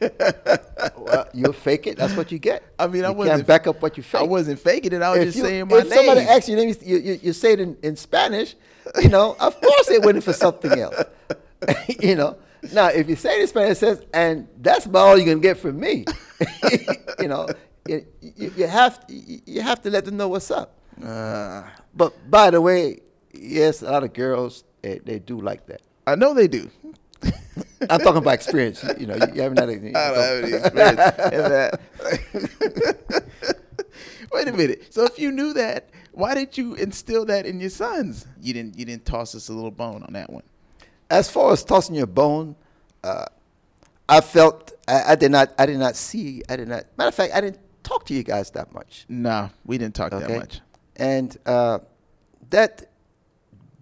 Well, 0.96 1.26
you 1.32 1.52
fake 1.52 1.86
it. 1.86 1.96
That's 1.96 2.14
what 2.16 2.30
you 2.30 2.38
get. 2.38 2.62
I 2.78 2.86
mean, 2.86 3.04
I 3.04 3.08
you 3.08 3.14
wasn't 3.14 3.36
can't 3.38 3.46
back 3.46 3.66
up 3.66 3.80
what 3.82 3.96
you 3.96 4.02
fake. 4.02 4.20
I 4.20 4.24
wasn't 4.24 4.60
faking 4.60 4.92
it. 4.92 5.02
I 5.02 5.10
was 5.10 5.18
if 5.20 5.24
just 5.26 5.36
you, 5.38 5.44
saying 5.44 5.68
my 5.68 5.78
if 5.78 5.84
name. 5.88 5.92
somebody 5.94 6.20
asks 6.20 6.48
you, 6.48 6.58
you, 6.58 6.98
you, 6.98 7.20
you 7.22 7.32
say 7.32 7.52
it 7.54 7.60
in, 7.60 7.76
in 7.82 7.96
Spanish, 7.96 8.54
you 9.00 9.08
know, 9.08 9.34
of 9.40 9.60
course 9.60 9.86
they 9.86 9.98
went 9.98 10.22
for 10.22 10.32
something 10.32 10.78
else. 10.78 11.02
you 12.00 12.14
know. 12.14 12.36
Now, 12.72 12.88
if 12.88 13.08
you 13.08 13.16
say 13.16 13.38
it 13.38 13.42
in 13.42 13.46
Spanish, 13.48 13.72
it 13.72 13.76
says, 13.78 14.02
and 14.12 14.48
that's 14.60 14.86
about 14.86 15.06
all 15.08 15.16
you're 15.16 15.26
gonna 15.26 15.40
get 15.40 15.58
from 15.58 15.78
me. 15.80 16.04
you 17.20 17.28
know, 17.28 17.48
you, 17.86 18.04
you, 18.20 18.66
have 18.66 19.02
you 19.08 19.40
you 19.46 19.60
have 19.62 19.80
to 19.82 19.90
let 19.90 20.04
them 20.04 20.16
know 20.16 20.28
what's 20.28 20.50
up. 20.50 20.74
Uh, 21.02 21.62
But 21.94 22.12
by 22.30 22.50
the 22.50 22.60
way, 22.60 23.00
yes, 23.32 23.82
a 23.82 23.90
lot 23.90 24.02
of 24.04 24.12
girls 24.12 24.64
they, 24.82 24.98
they 24.98 25.18
do 25.18 25.40
like 25.40 25.66
that. 25.66 25.80
I 26.06 26.14
know 26.16 26.34
they 26.34 26.48
do. 26.48 26.68
I'm 27.88 28.00
talking 28.00 28.18
about 28.18 28.34
experience. 28.34 28.84
You 28.98 29.06
know, 29.06 29.16
you 29.34 29.42
haven't 29.42 29.58
had 29.58 29.70
any. 29.70 29.94
I 29.94 30.10
don't 30.10 30.18
have 30.18 30.44
any 30.44 30.52
experience 30.54 30.96
that. 30.96 31.80
Wait 34.32 34.48
a 34.48 34.52
minute. 34.52 34.92
So 34.92 35.04
if 35.04 35.18
you 35.18 35.32
knew 35.32 35.52
that, 35.54 35.90
why 36.12 36.34
did 36.34 36.58
you 36.58 36.74
instill 36.74 37.24
that 37.26 37.46
in 37.46 37.60
your 37.60 37.70
sons? 37.70 38.26
You 38.40 38.52
didn't. 38.52 38.78
You 38.78 38.84
didn't 38.84 39.06
toss 39.06 39.34
us 39.34 39.48
a 39.48 39.52
little 39.52 39.70
bone 39.70 40.02
on 40.02 40.12
that 40.12 40.30
one. 40.30 40.42
As 41.10 41.30
far 41.30 41.52
as 41.52 41.64
tossing 41.64 41.94
your 41.94 42.06
bone, 42.06 42.56
uh, 43.02 43.24
I 44.08 44.20
felt 44.20 44.72
I, 44.86 45.12
I 45.12 45.14
did 45.14 45.30
not 45.30 45.52
I 45.58 45.66
did 45.66 45.78
not 45.78 45.96
see 45.96 46.42
I 46.48 46.56
did 46.56 46.68
not 46.68 46.84
matter 46.96 47.08
of 47.08 47.14
fact 47.14 47.34
I 47.34 47.40
didn't 47.40 47.60
talk 47.82 48.04
to 48.06 48.14
you 48.14 48.22
guys 48.22 48.50
that 48.52 48.72
much. 48.72 49.06
Nah, 49.08 49.50
we 49.64 49.78
didn't 49.78 49.94
talk 49.94 50.10
that 50.10 50.28
much. 50.28 50.60
and 50.96 51.36
uh, 51.46 51.78
that 52.50 52.90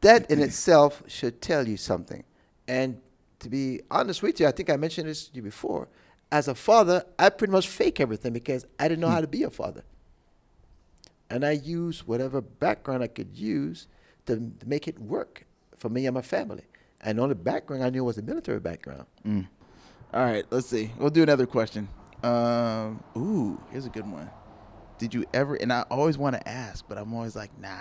that 0.03 0.31
in 0.31 0.41
itself 0.41 1.03
should 1.07 1.41
tell 1.41 1.67
you 1.67 1.77
something. 1.77 2.23
And 2.69 3.01
to 3.41 3.49
be 3.49 3.83
honest 3.91 4.23
with 4.23 4.41
you, 4.41 4.47
I 4.47 4.53
think 4.53 4.71
I 4.71 4.77
mentioned 4.77 5.09
this 5.09 5.29
to 5.29 5.37
you 5.37 5.43
before. 5.43 5.89
As 6.33 6.49
a 6.49 6.55
father, 6.55 7.05
I 7.19 7.31
pretty 7.31 7.53
much 7.53 7.69
fake 7.69 8.01
everything 8.01 8.33
because 8.33 8.67
I 8.79 8.89
didn't 8.89 9.01
know 9.01 9.09
how 9.09 9.21
to 9.21 9.27
be 9.29 9.43
a 9.43 9.51
father. 9.51 9.85
And 11.31 11.45
I 11.45 11.53
used 11.53 12.07
whatever 12.07 12.41
background 12.41 13.03
I 13.03 13.09
could 13.09 13.37
use 13.37 13.89
to, 14.27 14.37
to 14.37 14.69
make 14.69 14.89
it 14.89 14.99
work 14.99 15.47
for 15.77 15.89
me 15.89 16.07
and 16.07 16.15
my 16.15 16.23
family. 16.23 16.65
And 17.01 17.19
the 17.19 17.23
only 17.23 17.35
background 17.35 17.85
I 17.85 17.91
knew 17.91 18.05
was 18.05 18.19
a 18.19 18.23
military 18.23 18.61
background. 18.61 19.07
All 20.15 20.25
right, 20.25 20.45
let's 20.51 20.67
see. 20.69 20.91
We'll 20.99 21.11
do 21.11 21.23
another 21.23 21.47
question. 21.47 21.89
Um, 22.23 23.03
ooh, 23.17 23.61
here's 23.71 23.87
a 23.87 23.91
good 23.91 24.11
one. 24.11 24.31
Did 24.99 25.13
you 25.13 25.27
ever? 25.35 25.57
And 25.57 25.73
I 25.73 25.83
always 25.91 26.17
want 26.17 26.37
to 26.37 26.49
ask, 26.49 26.85
but 26.89 26.97
I'm 26.97 27.13
always 27.13 27.37
like, 27.37 27.57
nah. 27.61 27.77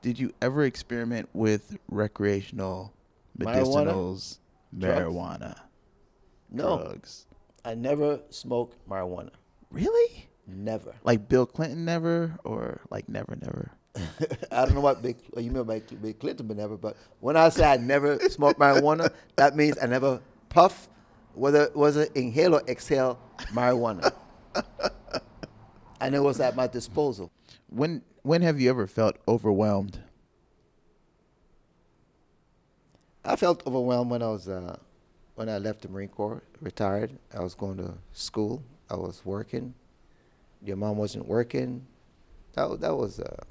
Did 0.00 0.18
you 0.18 0.32
ever 0.40 0.62
experiment 0.64 1.28
with 1.32 1.76
recreational 1.90 2.92
Marijuana? 3.38 3.86
Medicinals, 4.74 4.80
Drugs? 4.80 5.14
marijuana, 5.14 5.56
No, 6.50 6.78
drugs? 6.78 7.26
I 7.64 7.74
never 7.74 8.20
smoked 8.30 8.76
marijuana. 8.88 9.30
Really? 9.70 10.28
Never. 10.46 10.94
Like 11.04 11.28
Bill 11.28 11.44
Clinton 11.46 11.84
never, 11.84 12.38
or 12.44 12.80
like 12.90 13.08
never, 13.08 13.36
never. 13.40 13.72
I 14.52 14.64
don't 14.64 14.74
know 14.74 14.80
what 14.80 15.02
big, 15.02 15.16
you 15.36 15.50
mean 15.50 15.64
by 15.64 15.80
Bill 15.80 16.12
Clinton, 16.14 16.46
but 16.46 16.56
never. 16.56 16.76
But 16.76 16.96
when 17.20 17.36
I 17.36 17.48
say 17.50 17.64
I 17.70 17.76
never 17.76 18.18
smoked 18.30 18.58
marijuana, 18.58 19.12
that 19.36 19.56
means 19.56 19.76
I 19.82 19.86
never 19.86 20.20
puff, 20.48 20.88
whether 21.34 21.70
was 21.74 21.96
it 21.96 22.12
inhale 22.14 22.54
or 22.54 22.62
exhale 22.68 23.18
marijuana. 23.52 24.12
and 26.00 26.14
it 26.14 26.20
was 26.20 26.40
at 26.40 26.56
my 26.56 26.66
disposal. 26.66 27.30
When 27.68 28.02
when 28.22 28.42
have 28.42 28.60
you 28.60 28.70
ever 28.70 28.86
felt 28.86 29.16
overwhelmed? 29.26 30.00
I 33.28 33.36
felt 33.36 33.66
overwhelmed 33.66 34.10
when 34.10 34.22
I 34.22 34.28
was 34.28 34.48
uh, 34.48 34.76
when 35.34 35.48
I 35.50 35.58
left 35.58 35.82
the 35.82 35.88
Marine 35.88 36.08
Corps, 36.08 36.42
retired. 36.60 37.10
I 37.36 37.40
was 37.40 37.54
going 37.54 37.76
to 37.76 37.94
school. 38.12 38.62
I 38.90 38.96
was 38.96 39.22
working. 39.24 39.74
Your 40.62 40.76
mom 40.76 40.96
wasn't 40.96 41.28
working. 41.28 41.86
That 42.54 42.80
that 42.80 42.96
was 42.96 43.20
uh, 43.20 43.44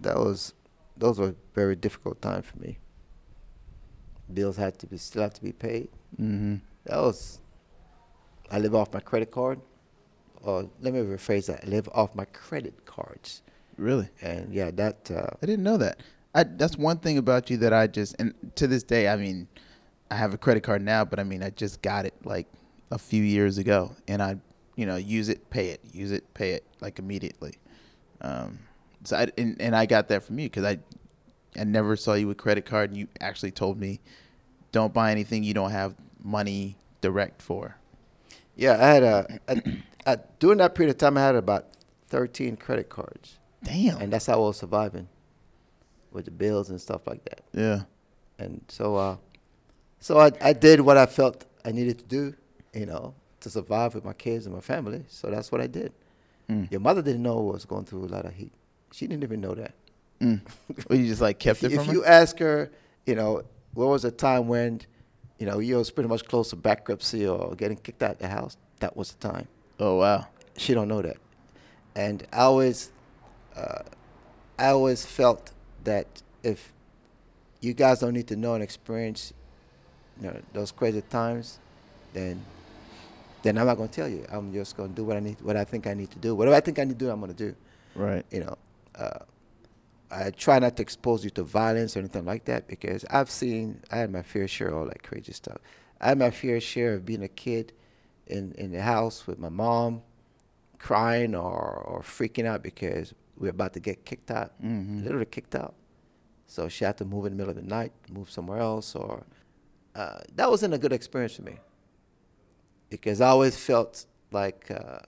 that 0.00 0.16
was 0.16 0.52
those 0.96 1.18
were 1.20 1.34
very 1.54 1.76
difficult 1.76 2.20
time 2.20 2.42
for 2.42 2.58
me. 2.58 2.78
Bills 4.34 4.56
had 4.56 4.78
to 4.80 4.86
be 4.86 4.96
still 4.98 5.22
have 5.22 5.34
to 5.34 5.42
be 5.42 5.52
paid. 5.52 5.88
Mm-hmm. 6.20 6.56
That 6.86 6.98
was. 6.98 7.38
I 8.50 8.58
live 8.58 8.74
off 8.74 8.92
my 8.92 9.00
credit 9.00 9.30
card, 9.30 9.60
or 10.42 10.68
let 10.80 10.92
me 10.92 11.00
rephrase 11.00 11.46
that. 11.46 11.64
I 11.64 11.68
live 11.68 11.88
off 11.94 12.14
my 12.14 12.26
credit 12.26 12.84
cards, 12.84 13.42
Really? 13.78 14.08
and 14.20 14.52
yeah, 14.52 14.70
that. 14.72 15.08
Uh, 15.10 15.28
I 15.40 15.46
didn't 15.46 15.62
know 15.62 15.76
that. 15.78 16.00
I 16.34 16.44
that's 16.44 16.76
one 16.76 16.98
thing 16.98 17.18
about 17.18 17.50
you 17.50 17.56
that 17.58 17.72
I 17.72 17.86
just 17.86 18.16
and 18.18 18.34
to 18.56 18.66
this 18.66 18.82
day, 18.82 19.08
I 19.08 19.16
mean, 19.16 19.48
I 20.10 20.16
have 20.16 20.32
a 20.34 20.38
credit 20.38 20.62
card 20.62 20.82
now, 20.82 21.04
but 21.04 21.18
I 21.18 21.24
mean, 21.24 21.42
I 21.42 21.50
just 21.50 21.82
got 21.82 22.06
it 22.06 22.14
like 22.24 22.46
a 22.90 22.98
few 22.98 23.22
years 23.22 23.58
ago, 23.58 23.94
and 24.08 24.22
I, 24.22 24.36
you 24.76 24.86
know, 24.86 24.96
use 24.96 25.28
it, 25.28 25.48
pay 25.50 25.68
it, 25.68 25.80
use 25.92 26.12
it, 26.12 26.32
pay 26.34 26.52
it, 26.52 26.64
like 26.80 26.98
immediately. 26.98 27.54
Um, 28.20 28.58
so 29.04 29.16
I 29.16 29.28
and, 29.36 29.60
and 29.60 29.76
I 29.76 29.86
got 29.86 30.08
that 30.08 30.22
from 30.22 30.38
you 30.38 30.48
because 30.48 30.64
I, 30.64 30.78
I 31.58 31.64
never 31.64 31.96
saw 31.96 32.14
you 32.14 32.28
with 32.28 32.38
credit 32.38 32.64
card, 32.64 32.90
and 32.90 32.98
you 32.98 33.08
actually 33.20 33.50
told 33.50 33.78
me, 33.78 34.00
don't 34.70 34.94
buy 34.94 35.10
anything 35.10 35.44
you 35.44 35.54
don't 35.54 35.70
have 35.70 35.94
money 36.22 36.76
direct 37.02 37.42
for. 37.42 37.76
Yeah, 38.56 38.76
I 38.80 38.88
had 38.88 39.02
a, 39.02 39.38
a, 39.48 39.62
a 40.06 40.18
during 40.38 40.58
that 40.58 40.74
period 40.74 40.90
of 40.90 40.98
time, 40.98 41.18
I 41.18 41.22
had 41.22 41.34
about 41.34 41.66
thirteen 42.06 42.56
credit 42.56 42.88
cards, 42.88 43.38
Damn. 43.62 44.00
and 44.00 44.12
that's 44.12 44.26
how 44.26 44.34
I 44.34 44.46
was 44.46 44.58
surviving 44.58 45.08
with 46.12 46.24
the 46.26 46.30
bills 46.30 46.70
and 46.70 46.80
stuff 46.80 47.06
like 47.06 47.24
that. 47.24 47.42
yeah. 47.52 47.82
And 48.38 48.64
so, 48.68 48.96
uh, 48.96 49.16
so 50.00 50.18
I, 50.18 50.32
I 50.40 50.52
did 50.52 50.80
what 50.80 50.96
I 50.96 51.06
felt 51.06 51.44
I 51.64 51.70
needed 51.70 51.98
to 51.98 52.04
do, 52.04 52.34
you 52.72 52.86
know, 52.86 53.14
to 53.40 53.50
survive 53.50 53.94
with 53.94 54.04
my 54.04 54.12
kids 54.12 54.46
and 54.46 54.54
my 54.54 54.60
family. 54.60 55.04
So 55.08 55.30
that's 55.30 55.52
what 55.52 55.60
I 55.60 55.66
did. 55.66 55.92
Mm. 56.48 56.70
Your 56.70 56.80
mother 56.80 57.02
didn't 57.02 57.22
know 57.22 57.38
I 57.38 57.52
was 57.52 57.64
going 57.64 57.84
through 57.84 58.04
a 58.04 58.06
lot 58.06 58.24
of 58.24 58.34
heat. 58.34 58.52
She 58.92 59.06
didn't 59.06 59.22
even 59.22 59.40
know 59.40 59.54
that. 59.54 59.74
Mm. 60.20 60.40
Well, 60.88 60.98
you 60.98 61.06
just 61.06 61.20
like 61.20 61.38
kept 61.38 61.62
it 61.62 61.72
if 61.72 61.78
from 61.78 61.86
her? 61.86 61.92
you 61.92 62.04
ask 62.04 62.38
her, 62.38 62.70
you 63.06 63.14
know, 63.14 63.42
what 63.74 63.86
was 63.86 64.04
a 64.04 64.10
time 64.10 64.48
when, 64.48 64.80
you 65.38 65.46
know, 65.46 65.58
you 65.58 65.76
was 65.76 65.90
pretty 65.90 66.08
much 66.08 66.24
close 66.24 66.50
to 66.50 66.56
bankruptcy 66.56 67.26
or 67.26 67.54
getting 67.54 67.76
kicked 67.76 68.02
out 68.02 68.12
of 68.12 68.18
the 68.18 68.28
house? 68.28 68.56
That 68.80 68.96
was 68.96 69.12
the 69.12 69.28
time. 69.28 69.48
oh 69.78 69.96
wow. 69.96 70.26
She 70.56 70.74
don't 70.74 70.88
know 70.88 71.00
that, 71.00 71.16
and 71.94 72.26
I 72.30 72.40
always, 72.40 72.92
uh, 73.56 73.82
I 74.58 74.68
always 74.68 75.06
felt 75.06 75.50
that 75.84 76.22
if 76.42 76.72
you 77.60 77.74
guys 77.74 78.00
don't 78.00 78.14
need 78.14 78.28
to 78.28 78.36
know 78.36 78.54
and 78.54 78.62
experience, 78.62 79.32
you 80.20 80.26
know, 80.28 80.40
those 80.52 80.72
crazy 80.72 81.02
times, 81.02 81.58
then, 82.12 82.44
then 83.42 83.58
I'm 83.58 83.66
not 83.66 83.76
gonna 83.76 83.88
tell 83.88 84.08
you. 84.08 84.26
I'm 84.30 84.52
just 84.52 84.76
gonna 84.76 84.92
do 84.92 85.04
what 85.04 85.16
I 85.16 85.20
need, 85.20 85.40
what 85.40 85.56
I 85.56 85.64
think 85.64 85.86
I 85.86 85.94
need 85.94 86.10
to 86.10 86.18
do. 86.18 86.34
Whatever 86.34 86.56
I 86.56 86.60
think 86.60 86.78
I 86.78 86.84
need 86.84 86.98
to 86.98 87.04
do, 87.04 87.10
I'm 87.10 87.20
gonna 87.20 87.32
do 87.32 87.54
Right. 87.94 88.24
you 88.30 88.40
know, 88.40 88.56
uh, 88.94 89.18
I 90.10 90.30
try 90.30 90.58
not 90.58 90.76
to 90.76 90.82
expose 90.82 91.24
you 91.24 91.30
to 91.30 91.42
violence 91.42 91.96
or 91.96 92.00
anything 92.00 92.24
like 92.24 92.44
that 92.44 92.68
because 92.68 93.04
I've 93.10 93.30
seen, 93.30 93.80
I 93.90 93.96
had 93.96 94.12
my 94.12 94.22
fair 94.22 94.46
share 94.46 94.68
of 94.68 94.74
all 94.74 94.84
that 94.86 95.02
crazy 95.02 95.32
stuff. 95.32 95.58
I 96.00 96.08
had 96.08 96.18
my 96.18 96.30
fair 96.30 96.60
share 96.60 96.94
of 96.94 97.06
being 97.06 97.22
a 97.22 97.28
kid 97.28 97.72
in, 98.26 98.52
in 98.58 98.72
the 98.72 98.82
house 98.82 99.26
with 99.26 99.38
my 99.38 99.48
mom 99.48 100.02
crying 100.78 101.34
or, 101.34 101.50
or 101.50 102.00
freaking 102.02 102.44
out 102.44 102.62
because 102.62 103.14
we 103.36 103.48
are 103.48 103.50
about 103.50 103.72
to 103.74 103.80
get 103.80 104.04
kicked 104.04 104.30
out, 104.30 104.52
Mhm. 104.62 105.02
literally 105.04 105.26
kicked 105.26 105.54
out. 105.54 105.74
So 106.46 106.68
she 106.68 106.84
had 106.84 106.96
to 106.98 107.04
move 107.04 107.24
in 107.26 107.32
the 107.32 107.36
middle 107.36 107.50
of 107.50 107.56
the 107.56 107.62
night, 107.68 107.92
move 108.10 108.30
somewhere 108.30 108.58
else, 108.58 108.94
or 108.94 109.24
uh, 109.94 110.20
that 110.34 110.48
wasn't 110.50 110.74
a 110.74 110.78
good 110.78 110.92
experience 110.92 111.34
for 111.36 111.42
me 111.42 111.58
because 112.88 113.20
I 113.20 113.28
always 113.28 113.56
felt 113.56 114.06
like 114.30 114.70
uh, 114.70 114.98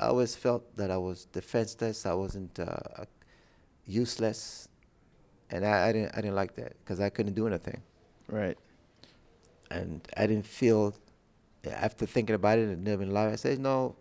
I 0.00 0.06
always 0.06 0.34
felt 0.34 0.76
that 0.76 0.90
I 0.90 0.96
was 0.96 1.26
defenseless. 1.26 2.04
I 2.06 2.14
wasn't 2.14 2.58
uh, 2.58 3.04
useless. 3.86 4.68
and 5.50 5.64
I, 5.66 5.88
I 5.88 5.92
didn't 5.92 6.12
I 6.16 6.20
didn't 6.22 6.34
like 6.36 6.54
that 6.56 6.72
because 6.80 6.98
I 7.00 7.10
couldn't 7.10 7.34
do 7.34 7.46
anything, 7.46 7.82
Right. 8.28 8.58
and 9.70 10.00
I 10.16 10.26
didn't 10.26 10.46
feel 10.46 10.94
after 11.64 12.06
thinking 12.06 12.34
about 12.34 12.58
it 12.58 12.68
and 12.68 12.84
living 12.84 13.10
life. 13.12 13.32
I 13.32 13.36
said, 13.36 13.58
no, 13.60 13.96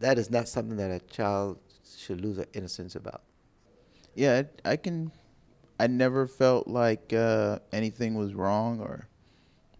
that 0.00 0.18
is 0.18 0.30
not 0.30 0.48
something 0.48 0.76
that 0.76 0.90
a 0.90 1.00
child 1.06 1.58
should 1.98 2.20
lose 2.20 2.36
their 2.36 2.46
innocence 2.54 2.94
about. 2.96 3.22
Yeah, 4.14 4.42
I, 4.64 4.76
can. 4.76 5.12
I 5.78 5.86
never 5.86 6.26
felt 6.26 6.66
like 6.68 7.12
uh, 7.12 7.58
anything 7.72 8.14
was 8.14 8.34
wrong, 8.34 8.80
or 8.80 9.06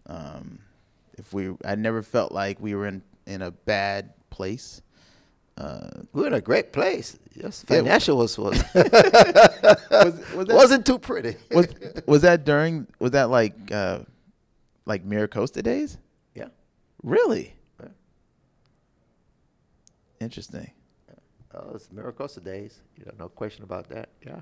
um, 0.07 0.59
if 1.17 1.33
we. 1.33 1.55
I 1.65 1.75
never 1.75 2.03
felt 2.03 2.31
like 2.31 2.59
we 2.59 2.75
were 2.75 2.87
in 2.87 3.01
in 3.25 3.41
a 3.41 3.51
bad 3.51 4.13
place. 4.29 4.81
Uh, 5.57 5.89
We're 6.13 6.27
in 6.27 6.33
a 6.35 6.41
great 6.41 6.71
place. 6.71 7.17
Yeah. 7.35 7.49
financial 7.49 8.17
was, 8.17 8.37
was, 8.37 8.63
was, 8.75 10.13
was 10.35 10.47
wasn't 10.47 10.85
too 10.85 10.99
pretty. 10.99 11.35
was 11.49 11.67
was 12.05 12.21
that 12.21 12.45
during? 12.45 12.85
Was 12.99 13.11
that 13.11 13.31
like 13.31 13.55
uh, 13.71 13.99
like 14.85 15.03
Miracosta 15.03 15.63
days? 15.63 15.97
yeah. 16.35 16.49
Really 17.01 17.55
Yeah. 17.81 17.89
interesting. 20.19 20.71
Oh, 21.57 21.71
it's 21.73 21.87
Miracosta 21.87 22.43
days. 22.43 22.81
You 22.97 23.05
know, 23.05 23.13
no 23.19 23.29
question 23.29 23.63
about 23.63 23.89
that. 23.89 24.09
Yeah. 24.25 24.41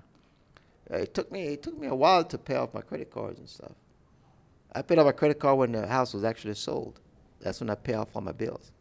Uh, 0.91 0.97
it 0.97 1.13
took 1.13 1.32
me 1.32 1.43
it 1.47 1.63
took 1.63 1.78
me 1.80 1.88
a 1.88 1.95
while 1.95 2.23
to 2.23 2.38
pay 2.38 2.56
off 2.56 2.73
my 2.73 2.82
credit 2.82 3.10
cards 3.10 3.39
and 3.39 3.49
stuff. 3.49 3.71
I 4.73 4.82
paid 4.82 4.99
off 4.99 5.06
my 5.06 5.13
credit 5.13 5.39
card 5.39 5.58
when 5.58 5.71
the 5.71 5.88
house 5.88 6.13
was 6.13 6.23
actually 6.23 6.56
sold. 6.56 6.99
That's 7.39 7.60
when 7.60 7.69
I 7.69 7.75
pay 7.75 7.93
off 7.93 8.10
all 8.15 8.21
my 8.21 8.34
bills. 8.34 8.71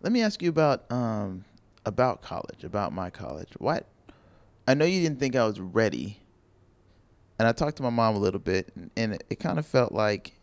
Let 0.00 0.12
me 0.12 0.22
ask 0.22 0.40
you 0.42 0.48
about 0.48 0.90
um 0.90 1.44
about 1.84 2.22
college, 2.22 2.64
about 2.64 2.92
my 2.92 3.10
college. 3.10 3.50
What 3.58 3.86
I 4.68 4.74
know 4.74 4.84
you 4.84 5.02
didn't 5.02 5.18
think 5.18 5.34
I 5.34 5.44
was 5.44 5.58
ready, 5.58 6.20
and 7.38 7.48
I 7.48 7.52
talked 7.52 7.76
to 7.78 7.82
my 7.82 7.90
mom 7.90 8.14
a 8.14 8.18
little 8.18 8.40
bit, 8.40 8.70
and, 8.76 8.90
and 8.96 9.14
it, 9.14 9.24
it 9.30 9.40
kind 9.40 9.58
of 9.58 9.66
felt 9.66 9.92
like. 9.92 10.34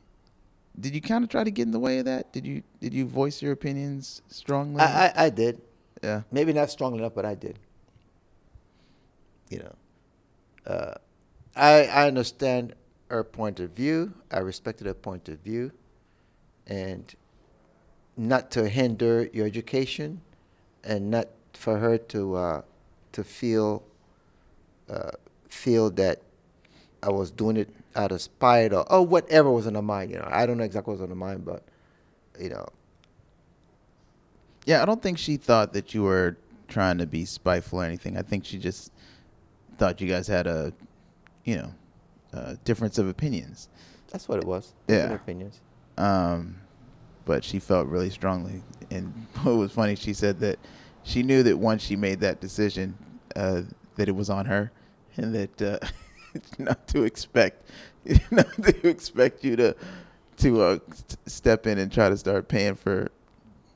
Did 0.80 0.94
you 0.94 1.02
kind 1.02 1.24
of 1.24 1.32
try 1.32 1.44
to 1.44 1.50
get 1.50 1.64
in 1.64 1.72
the 1.72 1.80
way 1.80 1.98
of 1.98 2.06
that? 2.06 2.32
Did 2.32 2.46
you 2.46 2.62
did 2.80 2.94
you 2.94 3.08
voice 3.08 3.42
your 3.42 3.52
opinions 3.52 4.22
strongly? 4.28 4.82
I, 4.82 5.08
I, 5.08 5.14
I 5.26 5.30
did. 5.32 5.60
Yeah. 6.04 6.22
Maybe 6.32 6.54
not 6.54 6.70
strong 6.70 6.96
enough, 6.98 7.14
but 7.16 7.26
I 7.26 7.36
did. 7.36 7.58
You 9.50 9.60
know, 9.60 9.76
uh, 10.66 10.94
I 11.56 11.86
I 11.86 12.08
understand 12.08 12.74
her 13.10 13.24
point 13.24 13.60
of 13.60 13.72
view. 13.72 14.14
I 14.32 14.40
respected 14.40 14.88
her 14.88 14.94
point 14.94 15.30
of 15.30 15.40
view, 15.40 15.72
and 16.68 17.14
not 18.18 18.52
to 18.52 18.68
hinder 18.68 19.30
your 19.34 19.46
education, 19.46 20.22
and 20.84 21.10
not 21.10 21.28
for 21.54 21.78
her 21.78 21.98
to 21.98 22.36
uh, 22.36 22.62
to 23.14 23.24
feel 23.24 23.84
uh, 24.90 25.12
feel 25.50 25.90
that 25.92 26.22
I 27.02 27.10
was 27.10 27.32
doing 27.32 27.58
it 27.58 27.70
out 27.96 28.12
of 28.12 28.22
spite 28.22 28.74
or 28.74 28.86
oh 28.90 29.02
whatever 29.02 29.52
was 29.52 29.68
in 29.68 29.76
her 29.76 29.82
mind. 29.82 30.12
You 30.12 30.18
know, 30.18 30.28
I 30.30 30.46
don't 30.46 30.58
know 30.58 30.64
exactly 30.64 30.92
what 30.92 31.00
was 31.00 31.04
on 31.04 31.10
her 31.10 31.16
mind, 31.16 31.46
but 31.46 31.64
you 32.40 32.50
know, 32.50 32.68
Yeah, 34.68 34.82
I 34.82 34.86
don't 34.86 35.02
think 35.02 35.18
she 35.18 35.38
thought 35.38 35.72
that 35.74 35.94
you 35.94 36.04
were 36.04 36.36
trying 36.68 36.98
to 36.98 37.08
be 37.08 37.24
spiteful 37.24 37.80
or 37.80 37.86
anything. 37.86 38.18
I 38.18 38.22
think 38.22 38.44
she 38.44 38.60
just 38.60 38.92
thought 39.78 40.02
you 40.02 40.10
guys 40.10 40.28
had 40.28 40.46
a, 40.46 40.74
you 41.46 41.56
know, 41.56 41.74
a 42.34 42.58
difference 42.66 42.98
of 42.98 43.08
opinions. 43.08 43.70
that's 44.12 44.28
what 44.28 44.40
it 44.40 44.44
was. 44.44 44.74
Yeah. 44.90 45.04
Different 45.04 45.22
opinions. 45.22 45.62
Um, 45.98 46.58
but 47.24 47.46
she 47.46 47.60
felt 47.60 47.88
really 47.88 48.10
strongly. 48.10 48.62
And 48.92 49.14
what 49.44 49.56
was 49.56 49.72
funny, 49.72 49.96
she 49.96 50.14
said 50.14 50.42
that 50.42 50.60
she 51.04 51.24
knew 51.24 51.44
that 51.44 51.58
once 51.58 51.82
she 51.82 51.96
made 51.96 52.20
that 52.20 52.42
decision, 52.42 52.98
uh, 53.38 53.62
that 53.96 54.10
it 54.10 54.16
was 54.16 54.30
on 54.30 54.46
her, 54.48 54.74
and 55.16 55.34
that 55.34 55.62
uh, 55.62 55.80
not 56.58 56.86
to 56.90 57.04
expect, 57.04 57.70
not 58.32 58.52
to 58.62 58.88
expect 58.88 59.46
you 59.46 59.56
to 59.56 59.76
to 60.40 60.62
uh, 60.62 60.80
step 61.26 61.66
in 61.66 61.80
and 61.80 61.90
try 61.90 62.10
to 62.10 62.18
start 62.18 62.48
paying 62.48 62.76
for 62.76 63.10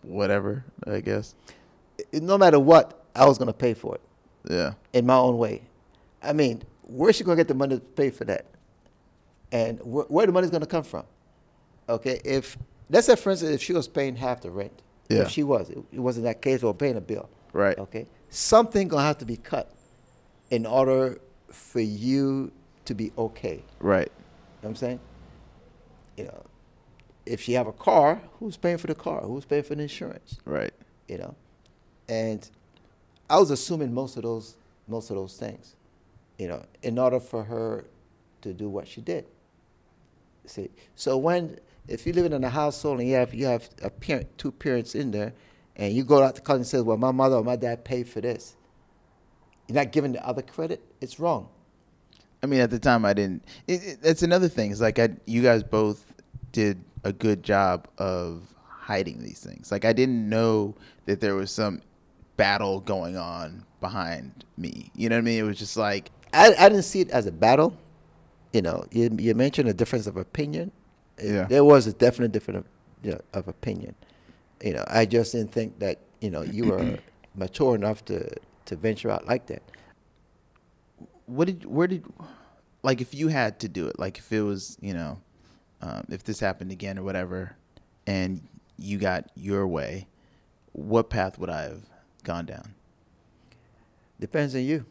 whatever. 0.03 0.63
I 0.87 0.99
guess. 1.01 1.35
No 2.13 2.37
matter 2.37 2.59
what, 2.59 3.03
I 3.15 3.25
was 3.25 3.37
going 3.37 3.47
to 3.47 3.53
pay 3.53 3.73
for 3.73 3.95
it 3.95 4.01
Yeah. 4.51 4.73
in 4.93 5.05
my 5.05 5.15
own 5.15 5.37
way. 5.37 5.61
I 6.23 6.33
mean, 6.33 6.63
where's 6.83 7.15
she 7.15 7.23
going 7.23 7.37
to 7.37 7.39
get 7.43 7.47
the 7.47 7.53
money 7.53 7.75
to 7.75 7.81
pay 7.81 8.09
for 8.09 8.25
that? 8.25 8.45
And 9.51 9.79
wh- 9.79 10.09
where 10.09 10.25
the 10.25 10.31
money's 10.31 10.49
going 10.49 10.61
to 10.61 10.67
come 10.67 10.83
from? 10.83 11.03
Okay, 11.89 12.21
if 12.23 12.57
let's 12.89 13.07
say, 13.07 13.15
for 13.15 13.31
instance, 13.31 13.51
if 13.53 13.61
she 13.61 13.73
was 13.73 13.87
paying 13.87 14.15
half 14.15 14.41
the 14.41 14.49
rent, 14.51 14.71
Yeah. 15.09 15.19
if 15.23 15.29
she 15.29 15.43
was, 15.43 15.69
it, 15.69 15.77
it 15.91 15.99
wasn't 15.99 16.23
that 16.25 16.41
case, 16.41 16.63
or 16.63 16.73
paying 16.73 16.95
a 16.95 17.01
bill, 17.01 17.29
Right. 17.53 17.77
Okay, 17.77 18.07
something 18.29 18.87
gonna 18.87 19.03
have 19.03 19.17
to 19.17 19.25
be 19.25 19.35
cut 19.35 19.69
in 20.51 20.65
order 20.65 21.19
for 21.49 21.81
you 21.81 22.51
to 22.85 22.93
be 22.95 23.11
okay. 23.17 23.61
Right. 23.79 24.07
You 24.07 24.13
know 24.13 24.13
what 24.61 24.69
I'm 24.69 24.75
saying? 24.77 24.99
You 26.17 26.23
know, 26.25 26.43
if 27.25 27.41
she 27.41 27.53
have 27.53 27.67
a 27.67 27.73
car, 27.73 28.21
who's 28.39 28.57
paying 28.57 28.77
for 28.77 28.87
the 28.87 28.95
car? 28.95 29.21
Who's 29.21 29.45
paying 29.45 29.63
for 29.63 29.75
the 29.75 29.83
insurance? 29.83 30.37
Right. 30.45 30.73
you 31.07 31.17
know 31.17 31.35
and 32.07 32.49
i 33.29 33.37
was 33.37 33.51
assuming 33.51 33.93
most 33.93 34.17
of 34.17 34.23
those 34.23 34.55
most 34.87 35.09
of 35.09 35.15
those 35.17 35.35
things 35.37 35.75
you 36.37 36.47
know 36.47 36.63
in 36.83 36.97
order 36.97 37.19
for 37.19 37.43
her 37.43 37.85
to 38.41 38.53
do 38.53 38.69
what 38.69 38.87
she 38.87 39.01
did 39.01 39.25
see 40.45 40.69
so 40.95 41.17
when 41.17 41.57
if 41.87 42.05
you're 42.05 42.15
living 42.15 42.33
in 42.33 42.43
a 42.43 42.49
household 42.49 42.99
and 42.99 43.07
you 43.09 43.15
have 43.15 43.33
you 43.33 43.45
have 43.45 43.69
a 43.83 43.89
parent 43.89 44.27
two 44.37 44.51
parents 44.51 44.95
in 44.95 45.11
there 45.11 45.33
and 45.75 45.93
you 45.93 46.03
go 46.03 46.23
out 46.23 46.35
to 46.35 46.41
college 46.41 46.59
and 46.61 46.67
say 46.67 46.81
well 46.81 46.97
my 46.97 47.11
mother 47.11 47.35
or 47.35 47.43
my 47.43 47.55
dad 47.55 47.83
paid 47.83 48.07
for 48.07 48.21
this 48.21 48.55
you're 49.67 49.75
not 49.75 49.91
giving 49.91 50.11
the 50.13 50.25
other 50.25 50.41
credit 50.41 50.81
it's 51.01 51.19
wrong 51.19 51.49
I 52.43 52.47
mean, 52.47 52.59
at 52.61 52.71
the 52.71 52.79
time, 52.79 53.05
I 53.05 53.13
didn't. 53.13 53.45
It, 53.67 53.83
it, 53.83 54.01
that's 54.01 54.23
another 54.23 54.47
thing. 54.47 54.71
It's 54.71 54.81
like 54.81 54.97
I, 54.97 55.09
you 55.27 55.43
guys 55.43 55.61
both 55.63 56.11
did 56.51 56.83
a 57.03 57.13
good 57.13 57.43
job 57.43 57.87
of 57.97 58.43
hiding 58.67 59.21
these 59.21 59.39
things. 59.39 59.71
Like 59.71 59.85
I 59.85 59.93
didn't 59.93 60.29
know 60.29 60.75
that 61.05 61.19
there 61.21 61.35
was 61.35 61.51
some 61.51 61.81
battle 62.37 62.79
going 62.79 63.17
on 63.17 63.63
behind 63.79 64.45
me. 64.57 64.91
You 64.95 65.09
know 65.09 65.15
what 65.15 65.21
I 65.21 65.25
mean? 65.25 65.39
It 65.39 65.43
was 65.43 65.59
just 65.59 65.77
like, 65.77 66.11
I, 66.33 66.53
I 66.57 66.69
didn't 66.69 66.83
see 66.83 67.01
it 67.01 67.11
as 67.11 67.25
a 67.25 67.31
battle. 67.31 67.77
You 68.53 68.61
know, 68.61 68.85
you, 68.91 69.15
you 69.19 69.35
mentioned 69.35 69.69
a 69.69 69.73
difference 69.73 70.07
of 70.07 70.17
opinion. 70.17 70.71
Yeah. 71.21 71.43
There 71.45 71.63
was 71.63 71.87
a 71.87 71.93
definite 71.93 72.31
difference 72.31 72.59
of, 72.59 72.65
you 73.03 73.11
know, 73.11 73.21
of 73.33 73.47
opinion. 73.47 73.95
You 74.63 74.73
know, 74.73 74.83
I 74.87 75.05
just 75.05 75.33
didn't 75.33 75.51
think 75.51 75.79
that, 75.79 75.99
you 76.19 76.29
know, 76.29 76.41
you 76.41 76.65
were 76.65 76.99
mature 77.35 77.75
enough 77.75 78.03
to, 78.05 78.29
to 78.65 78.75
venture 78.75 79.09
out 79.09 79.27
like 79.27 79.47
that. 79.47 79.61
what 81.25 81.45
did, 81.45 81.65
where 81.65 81.87
did, 81.87 82.05
like, 82.83 83.01
if 83.01 83.13
you 83.13 83.27
had 83.27 83.59
to 83.59 83.69
do 83.69 83.87
it, 83.87 83.99
like, 83.99 84.17
if 84.17 84.31
it 84.31 84.41
was, 84.41 84.77
you 84.81 84.93
know, 84.93 85.19
um, 85.81 86.05
if 86.09 86.23
this 86.23 86.39
happened 86.39 86.71
again 86.71 86.97
or 86.97 87.03
whatever, 87.03 87.55
and 88.07 88.41
you 88.77 88.97
got 88.97 89.29
your 89.35 89.67
way, 89.67 90.07
what 90.73 91.09
path 91.09 91.37
would 91.39 91.49
I 91.49 91.63
have 91.63 91.83
gone 92.23 92.45
down? 92.45 92.73
Depends 94.19 94.55
on 94.55 94.61
you. 94.61 94.85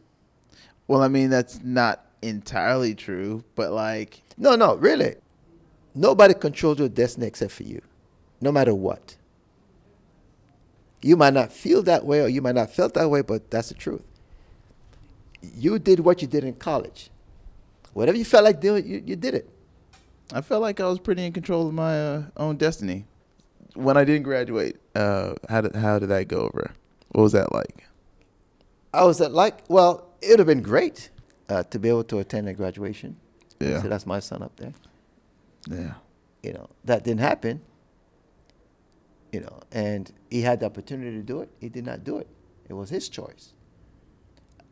Well, 0.88 1.03
I 1.03 1.09
mean, 1.09 1.31
that's 1.31 1.62
not 1.62 2.05
entirely 2.22 2.94
true, 2.94 3.44
but 3.55 3.70
like, 3.70 4.22
No, 4.37 4.57
no, 4.57 4.74
really. 4.74 5.16
Nobody 5.94 6.35
controls 6.35 6.79
your 6.79 6.88
destiny 6.88 7.26
except 7.26 7.53
for 7.53 7.62
you, 7.62 7.83
no 8.40 8.50
matter 8.53 8.74
what. 8.74 9.16
You 11.03 11.16
might 11.16 11.35
not 11.35 11.53
feel 11.53 11.83
that 11.85 12.05
way 12.05 12.20
or 12.20 12.29
you 12.29 12.42
might 12.42 12.55
not 12.55 12.70
felt 12.70 12.94
that 12.94 13.09
way, 13.09 13.22
but 13.22 13.50
that's 13.50 13.68
the 13.68 13.74
truth. 13.74 14.05
You 15.40 15.79
did 15.79 16.00
what 16.00 16.20
you 16.20 16.29
did 16.29 16.44
in 16.44 16.55
college. 16.55 17.11
Whatever 17.92 18.18
you 18.18 18.24
felt 18.24 18.44
like 18.44 18.61
doing, 18.61 18.87
you, 18.87 19.03
you 19.05 19.16
did 19.16 19.35
it. 19.35 19.48
I 20.32 20.40
felt 20.40 20.62
like 20.62 20.80
I 20.80 20.86
was 20.86 20.98
pretty 20.98 21.24
in 21.24 21.32
control 21.32 21.68
of 21.68 21.74
my 21.74 21.98
uh, 21.98 22.22
own 22.36 22.56
destiny. 22.56 23.06
When 23.74 23.96
I 23.96 24.04
didn't 24.04 24.24
graduate, 24.24 24.76
uh, 24.94 25.34
how 25.48 25.60
did 25.60 25.74
how 25.76 25.98
did 25.98 26.08
that 26.08 26.28
go 26.28 26.40
over? 26.40 26.72
What 27.12 27.22
was 27.22 27.32
that 27.32 27.52
like? 27.52 27.86
I 28.92 29.04
was 29.04 29.20
at 29.20 29.32
like, 29.32 29.60
well, 29.68 30.08
it 30.20 30.30
would 30.30 30.38
have 30.40 30.46
been 30.46 30.62
great 30.62 31.10
uh, 31.48 31.62
to 31.64 31.78
be 31.78 31.88
able 31.88 32.04
to 32.04 32.18
attend 32.18 32.48
a 32.48 32.54
graduation. 32.54 33.16
Yeah. 33.60 33.83
So 33.83 33.88
that's 33.88 34.06
my 34.06 34.18
son 34.20 34.42
up 34.42 34.56
there. 34.56 34.72
Yeah, 35.68 35.94
You 36.42 36.54
know, 36.54 36.70
that 36.85 37.04
didn't 37.04 37.20
happen. 37.20 37.60
You 39.33 39.40
know, 39.40 39.60
and 39.70 40.10
he 40.31 40.42
had 40.42 40.60
the 40.60 40.66
opportunity 40.66 41.12
to 41.16 41.22
do 41.22 41.40
it. 41.40 41.50
He 41.60 41.68
did 41.68 41.85
not 41.87 42.02
do 42.02 42.18
it. 42.18 42.26
It 42.68 42.72
was 42.72 42.90
his 42.90 43.08
choice. 43.08 43.52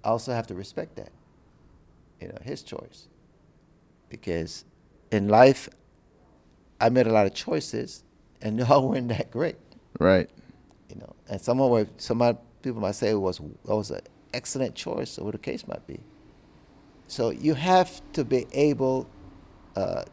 I 0.02 0.08
also 0.08 0.32
have 0.32 0.46
to 0.48 0.54
respect 0.54 0.96
that. 0.96 1.10
You 2.20 2.28
know, 2.28 2.38
his 2.42 2.62
choice. 2.62 3.06
Because 4.08 4.64
in 5.10 5.28
life, 5.28 5.68
I 6.80 6.88
made 6.88 7.06
a 7.06 7.12
lot 7.12 7.26
of 7.26 7.34
choices, 7.34 8.04
and 8.40 8.58
they 8.60 8.64
all 8.64 8.88
weren't 8.88 9.08
that 9.08 9.30
great. 9.30 9.56
right. 9.98 10.28
You 10.88 10.96
know, 10.96 11.14
and 11.28 11.40
some 11.40 11.60
of 11.60 11.88
some 11.98 12.38
people 12.62 12.80
might 12.80 12.94
say 12.94 13.12
was 13.14 13.38
that 13.38 13.76
was 13.76 13.90
an 13.90 14.00
excellent 14.32 14.74
choice, 14.74 15.18
or 15.18 15.24
what 15.26 15.32
the 15.32 15.38
case 15.38 15.66
might 15.68 15.86
be. 15.86 16.00
So 17.08 17.30
you 17.30 17.54
have 17.54 18.00
to 18.14 18.24
be 18.24 18.46
able 18.52 19.08
uh, 19.76 20.04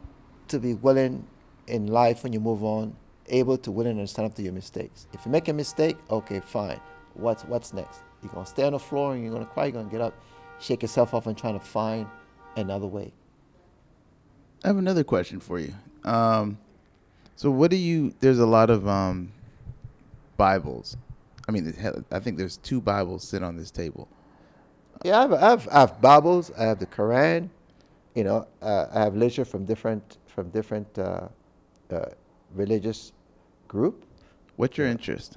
to 0.48 0.58
be 0.58 0.74
willing 0.74 1.26
in 1.66 1.86
life 1.86 2.22
when 2.22 2.32
you 2.32 2.40
move 2.40 2.62
on, 2.62 2.94
able 3.28 3.58
to 3.58 3.70
willing 3.70 3.96
to 3.98 4.06
stand 4.06 4.26
up 4.26 4.34
to 4.36 4.42
your 4.42 4.52
mistakes. 4.52 5.06
If 5.12 5.24
you 5.24 5.32
make 5.32 5.48
a 5.48 5.52
mistake, 5.52 5.96
okay, 6.10 6.40
fine. 6.40 6.80
What's 7.14 7.44
what's 7.44 7.72
next? 7.72 8.00
You're 8.22 8.32
gonna 8.32 8.46
stay 8.46 8.64
on 8.64 8.72
the 8.72 8.78
floor 8.78 9.14
and 9.14 9.22
you're 9.22 9.32
gonna 9.32 9.46
cry. 9.46 9.64
You're 9.66 9.72
gonna 9.72 9.90
get 9.90 10.00
up, 10.00 10.14
shake 10.60 10.82
yourself 10.82 11.14
off, 11.14 11.26
and 11.26 11.36
trying 11.36 11.58
to 11.58 11.64
find 11.64 12.06
another 12.56 12.86
way. 12.86 13.12
I 14.64 14.68
have 14.68 14.78
another 14.78 15.04
question 15.04 15.40
for 15.40 15.58
you. 15.58 15.72
Um, 16.04 16.58
so, 17.36 17.50
what 17.50 17.70
do 17.70 17.76
you? 17.76 18.14
There's 18.20 18.38
a 18.38 18.46
lot 18.46 18.70
of 18.70 18.88
um, 18.88 19.32
Bibles. 20.36 20.96
I 21.48 21.52
mean, 21.52 21.74
I 22.10 22.18
think 22.18 22.38
there's 22.38 22.56
two 22.56 22.80
Bibles 22.80 23.26
sit 23.26 23.42
on 23.42 23.56
this 23.56 23.70
table. 23.70 24.08
Yeah, 25.04 25.18
I 25.18 25.22
have, 25.22 25.32
I 25.32 25.50
have, 25.50 25.68
I 25.68 25.80
have 25.80 26.00
Bibles. 26.00 26.50
I 26.58 26.64
have 26.64 26.78
the 26.78 26.86
Quran. 26.86 27.48
You 28.14 28.24
know, 28.24 28.46
uh, 28.62 28.86
I 28.92 29.00
have 29.00 29.14
literature 29.14 29.44
from 29.44 29.64
different 29.64 30.18
from 30.26 30.48
different 30.50 30.98
uh, 30.98 31.28
uh, 31.90 32.06
religious 32.54 33.12
group. 33.68 34.04
What's 34.56 34.78
your 34.78 34.86
interest? 34.86 35.36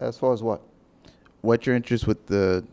As 0.00 0.18
far 0.18 0.32
as 0.32 0.42
what? 0.42 0.62
What's 1.42 1.66
your 1.66 1.76
interest 1.76 2.06
with 2.06 2.26
the 2.26 2.64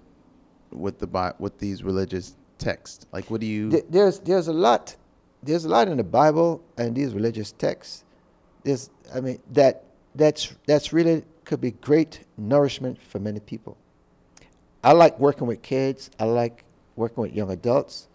with 0.71 0.99
the 0.99 1.35
with 1.39 1.59
these 1.59 1.83
religious 1.83 2.35
texts? 2.57 3.05
Like, 3.11 3.29
what 3.29 3.41
do 3.41 3.47
you? 3.47 3.83
There's 3.89 4.19
there's 4.19 4.47
a 4.47 4.53
lot, 4.53 4.95
there's 5.45 5.65
a 5.65 5.69
lot 5.69 5.87
in 5.87 5.97
the 5.97 6.03
Bible 6.03 6.61
and 6.77 6.95
these 6.95 7.13
religious 7.13 7.51
texts. 7.51 8.03
There's, 8.63 8.89
I 9.13 9.21
mean, 9.21 9.39
that 9.53 9.83
that's 10.15 10.53
that's 10.65 10.91
really 10.91 11.23
could 11.45 11.61
be 11.61 11.71
great 11.71 12.21
nourishment 12.37 13.01
for 13.01 13.19
many 13.19 13.39
people. 13.39 13.77
I 14.83 14.93
like 14.93 15.19
working 15.19 15.47
with 15.47 15.61
kids. 15.61 16.09
I 16.19 16.25
like 16.25 16.63
working 16.95 17.21
with 17.21 17.33
young 17.33 17.51
adults, 17.51 18.07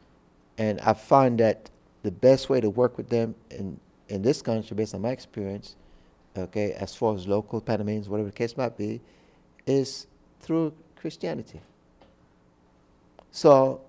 and 0.58 0.80
I 0.80 0.94
find 0.94 1.38
that 1.38 1.70
the 2.02 2.10
best 2.10 2.48
way 2.48 2.60
to 2.60 2.70
work 2.70 2.96
with 2.96 3.08
them 3.08 3.34
in 3.50 3.78
in 4.08 4.22
this 4.22 4.42
country, 4.42 4.74
based 4.74 4.94
on 4.94 5.02
my 5.02 5.10
experience, 5.10 5.76
okay, 6.36 6.72
as 6.72 6.94
far 6.94 7.14
as 7.14 7.28
local 7.28 7.60
Panamanians, 7.60 8.08
whatever 8.08 8.28
the 8.28 8.34
case 8.34 8.56
might 8.56 8.76
be, 8.76 9.00
is 9.66 10.08
through 10.40 10.72
Christianity. 10.96 11.60
So 13.30 13.82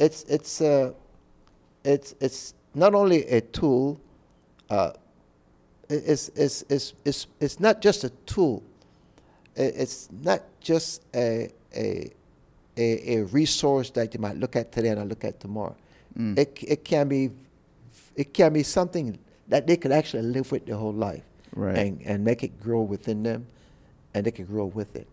it's 0.00 0.24
it's 0.24 0.60
uh, 0.60 0.92
it's 1.88 2.14
it's 2.20 2.54
not 2.74 2.94
only 2.94 3.24
a 3.26 3.40
tool. 3.40 4.00
Uh, 4.70 4.92
it's, 5.88 6.28
it's, 6.36 6.62
it's, 6.68 6.92
it's, 7.06 7.26
it's 7.40 7.60
not 7.60 7.80
just 7.80 8.04
a 8.04 8.10
tool. 8.26 8.62
It's 9.56 10.10
not 10.22 10.42
just 10.60 11.02
a, 11.14 11.50
a, 11.74 12.10
a, 12.76 13.16
a 13.16 13.24
resource 13.24 13.88
that 13.90 14.12
you 14.12 14.20
might 14.20 14.36
look 14.36 14.54
at 14.54 14.70
today 14.70 14.88
and 14.90 15.00
I 15.00 15.04
look 15.04 15.24
at 15.24 15.40
tomorrow. 15.40 15.74
Mm. 16.16 16.38
It, 16.38 16.58
it 16.60 16.84
can 16.84 17.08
be 17.08 17.30
it 18.14 18.34
can 18.34 18.52
be 18.52 18.62
something 18.62 19.18
that 19.48 19.66
they 19.66 19.76
could 19.76 19.92
actually 19.92 20.22
live 20.22 20.50
with 20.52 20.66
their 20.66 20.76
whole 20.76 20.92
life 20.92 21.22
right. 21.54 21.78
and, 21.78 22.02
and 22.02 22.24
make 22.24 22.42
it 22.42 22.60
grow 22.60 22.82
within 22.82 23.22
them 23.22 23.46
and 24.12 24.26
they 24.26 24.32
can 24.32 24.44
grow 24.44 24.66
with 24.66 24.96
it 24.96 25.06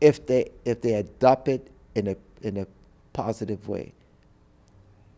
if 0.00 0.24
they 0.26 0.48
if 0.64 0.80
they 0.80 0.94
adopt 0.94 1.48
it 1.48 1.68
in 1.96 2.06
a 2.06 2.16
in 2.42 2.58
a 2.58 2.66
positive 3.12 3.68
way 3.68 3.92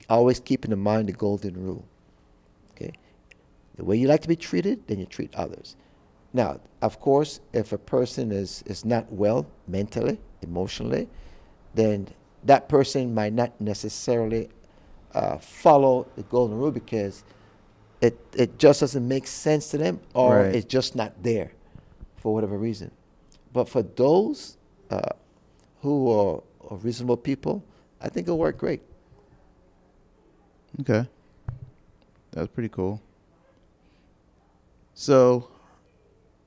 always 0.09 0.41
keeping 0.41 0.73
in 0.73 0.79
mind 0.79 1.09
the 1.09 1.13
golden 1.13 1.55
rule 1.55 1.85
okay 2.73 2.93
the 3.77 3.85
way 3.85 3.97
you 3.97 4.09
like 4.09 4.23
to 4.23 4.29
be 4.29 4.37
treated 4.37 4.87
then 4.87 4.99
you 4.99 5.07
treat 5.07 5.35
others 5.35 5.77
now 6.33 6.61
of 6.83 7.01
course 7.01 7.41
if 7.53 7.73
a 7.73 7.79
person 7.79 8.31
is 8.33 8.63
is 8.67 8.85
not 8.85 9.11
well 9.13 9.47
mentally 9.67 10.19
emotionally 10.43 11.09
then 11.75 12.09
that 12.45 12.69
person 12.69 13.13
might 13.15 13.33
not 13.33 13.61
necessarily 13.61 14.49
uh, 15.15 15.39
follow 15.39 16.07
the 16.17 16.23
golden 16.25 16.57
rule 16.57 16.71
because 16.71 17.25
it 18.01 18.19
it 18.35 18.59
just 18.59 18.81
doesn't 18.81 19.07
make 19.07 19.27
sense 19.27 19.71
to 19.71 19.79
them 19.79 20.01
or 20.15 20.39
right. 20.39 20.55
it's 20.55 20.67
just 20.67 20.95
not 20.95 21.13
there 21.23 21.51
for 22.17 22.35
whatever 22.35 22.59
reason. 22.59 22.91
But 23.53 23.69
for 23.69 23.83
those 23.83 24.59
uh, 24.91 25.11
who 25.81 26.11
are, 26.11 26.43
are, 26.69 26.77
reasonable 26.77 27.17
people, 27.17 27.65
I 28.01 28.09
think 28.09 28.27
it'll 28.27 28.39
work 28.39 28.59
great. 28.59 28.83
Okay, 30.81 31.07
that's 32.33 32.49
pretty 32.49 32.69
cool. 32.69 33.01
So, 34.95 35.49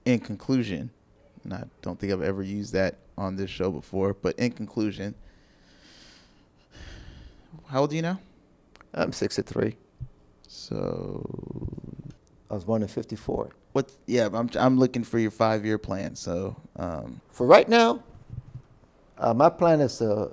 in 0.06 0.20
conclusion, 0.20 0.90
and 1.44 1.54
I 1.54 1.64
don't 1.82 2.00
think 2.00 2.14
I've 2.14 2.22
ever 2.22 2.44
used 2.44 2.74
that 2.74 2.96
on 3.18 3.36
this 3.36 3.50
show 3.50 3.72
before, 3.72 4.14
but 4.14 4.38
in 4.38 4.52
conclusion, 4.52 5.16
how 7.68 7.82
old 7.82 7.92
are 7.92 7.96
you 7.96 8.02
now? 8.02 8.20
I'm 8.94 9.12
63. 9.12 9.76
So 10.48 11.24
I 12.50 12.56
was 12.56 12.64
born 12.64 12.82
in 12.82 12.88
'54. 12.88 13.50
What? 13.74 13.92
Yeah, 14.08 14.30
I'm 14.34 14.50
I'm 14.56 14.80
looking 14.80 15.04
for 15.04 15.20
your 15.20 15.30
five 15.32 15.64
year 15.64 15.78
plan. 15.78 16.16
So 16.16 16.56
um. 16.76 17.22
for 17.32 17.46
right 17.46 17.70
now, 17.70 18.04
uh, 19.20 19.34
my 19.34 19.50
plan 19.50 19.80
is 19.80 20.00
to 20.00 20.32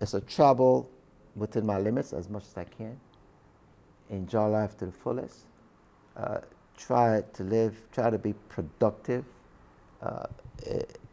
is 0.00 0.10
to 0.10 0.20
travel 0.22 0.90
within 1.36 1.64
my 1.64 1.78
limits 1.78 2.12
as 2.12 2.28
much 2.28 2.42
as 2.44 2.58
I 2.58 2.64
can. 2.64 2.98
Enjoy 4.10 4.46
life 4.46 4.76
to 4.78 4.86
the 4.86 4.92
fullest. 4.92 5.46
Uh, 6.16 6.38
try 6.76 7.22
to 7.32 7.42
live. 7.42 7.80
Try 7.92 8.10
to 8.10 8.18
be 8.18 8.34
productive 8.48 9.24
uh, 10.02 10.26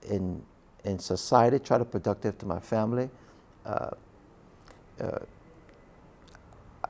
in 0.10 0.42
in 0.84 1.00
society. 1.00 1.60
Try 1.60 1.78
to 1.78 1.86
be 1.86 1.92
productive 1.92 2.38
to 2.40 2.46
my 2.46 2.60
family. 2.60 3.10
Uh, 3.66 3.92
uh, 5.00 5.20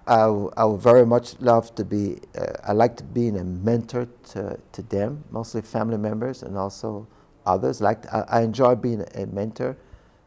I, 0.08 0.24
I 0.58 0.66
would 0.66 0.82
very 0.82 1.06
much 1.06 1.40
love 1.40 1.74
to 1.76 1.86
be, 1.86 2.20
uh, 2.38 2.54
I 2.64 2.72
like 2.74 2.98
to 2.98 3.04
be 3.04 3.28
a 3.28 3.44
mentor 3.44 4.08
to, 4.32 4.60
to 4.72 4.82
them, 4.82 5.24
mostly 5.30 5.62
family 5.62 5.98
members 5.98 6.44
and 6.44 6.58
also 6.58 7.08
others. 7.46 7.82
Like 7.82 8.12
I, 8.12 8.26
I 8.28 8.42
enjoy 8.42 8.76
being 8.76 9.06
a 9.16 9.26
mentor. 9.28 9.78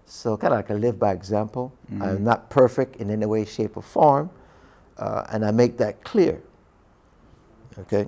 So 0.06 0.36
kind 0.36 0.52
of 0.52 0.58
like 0.58 0.70
I 0.70 0.74
live 0.74 0.98
by 0.98 1.12
example. 1.12 1.72
Mm-hmm. 1.90 2.02
I'm 2.02 2.24
not 2.24 2.50
perfect 2.50 2.96
in 2.96 3.10
any 3.10 3.26
way, 3.26 3.44
shape, 3.44 3.76
or 3.76 3.82
form. 3.82 4.30
Uh, 4.96 5.24
and 5.30 5.44
I 5.44 5.50
make 5.50 5.76
that 5.78 6.04
clear. 6.04 6.42
Okay? 7.78 8.06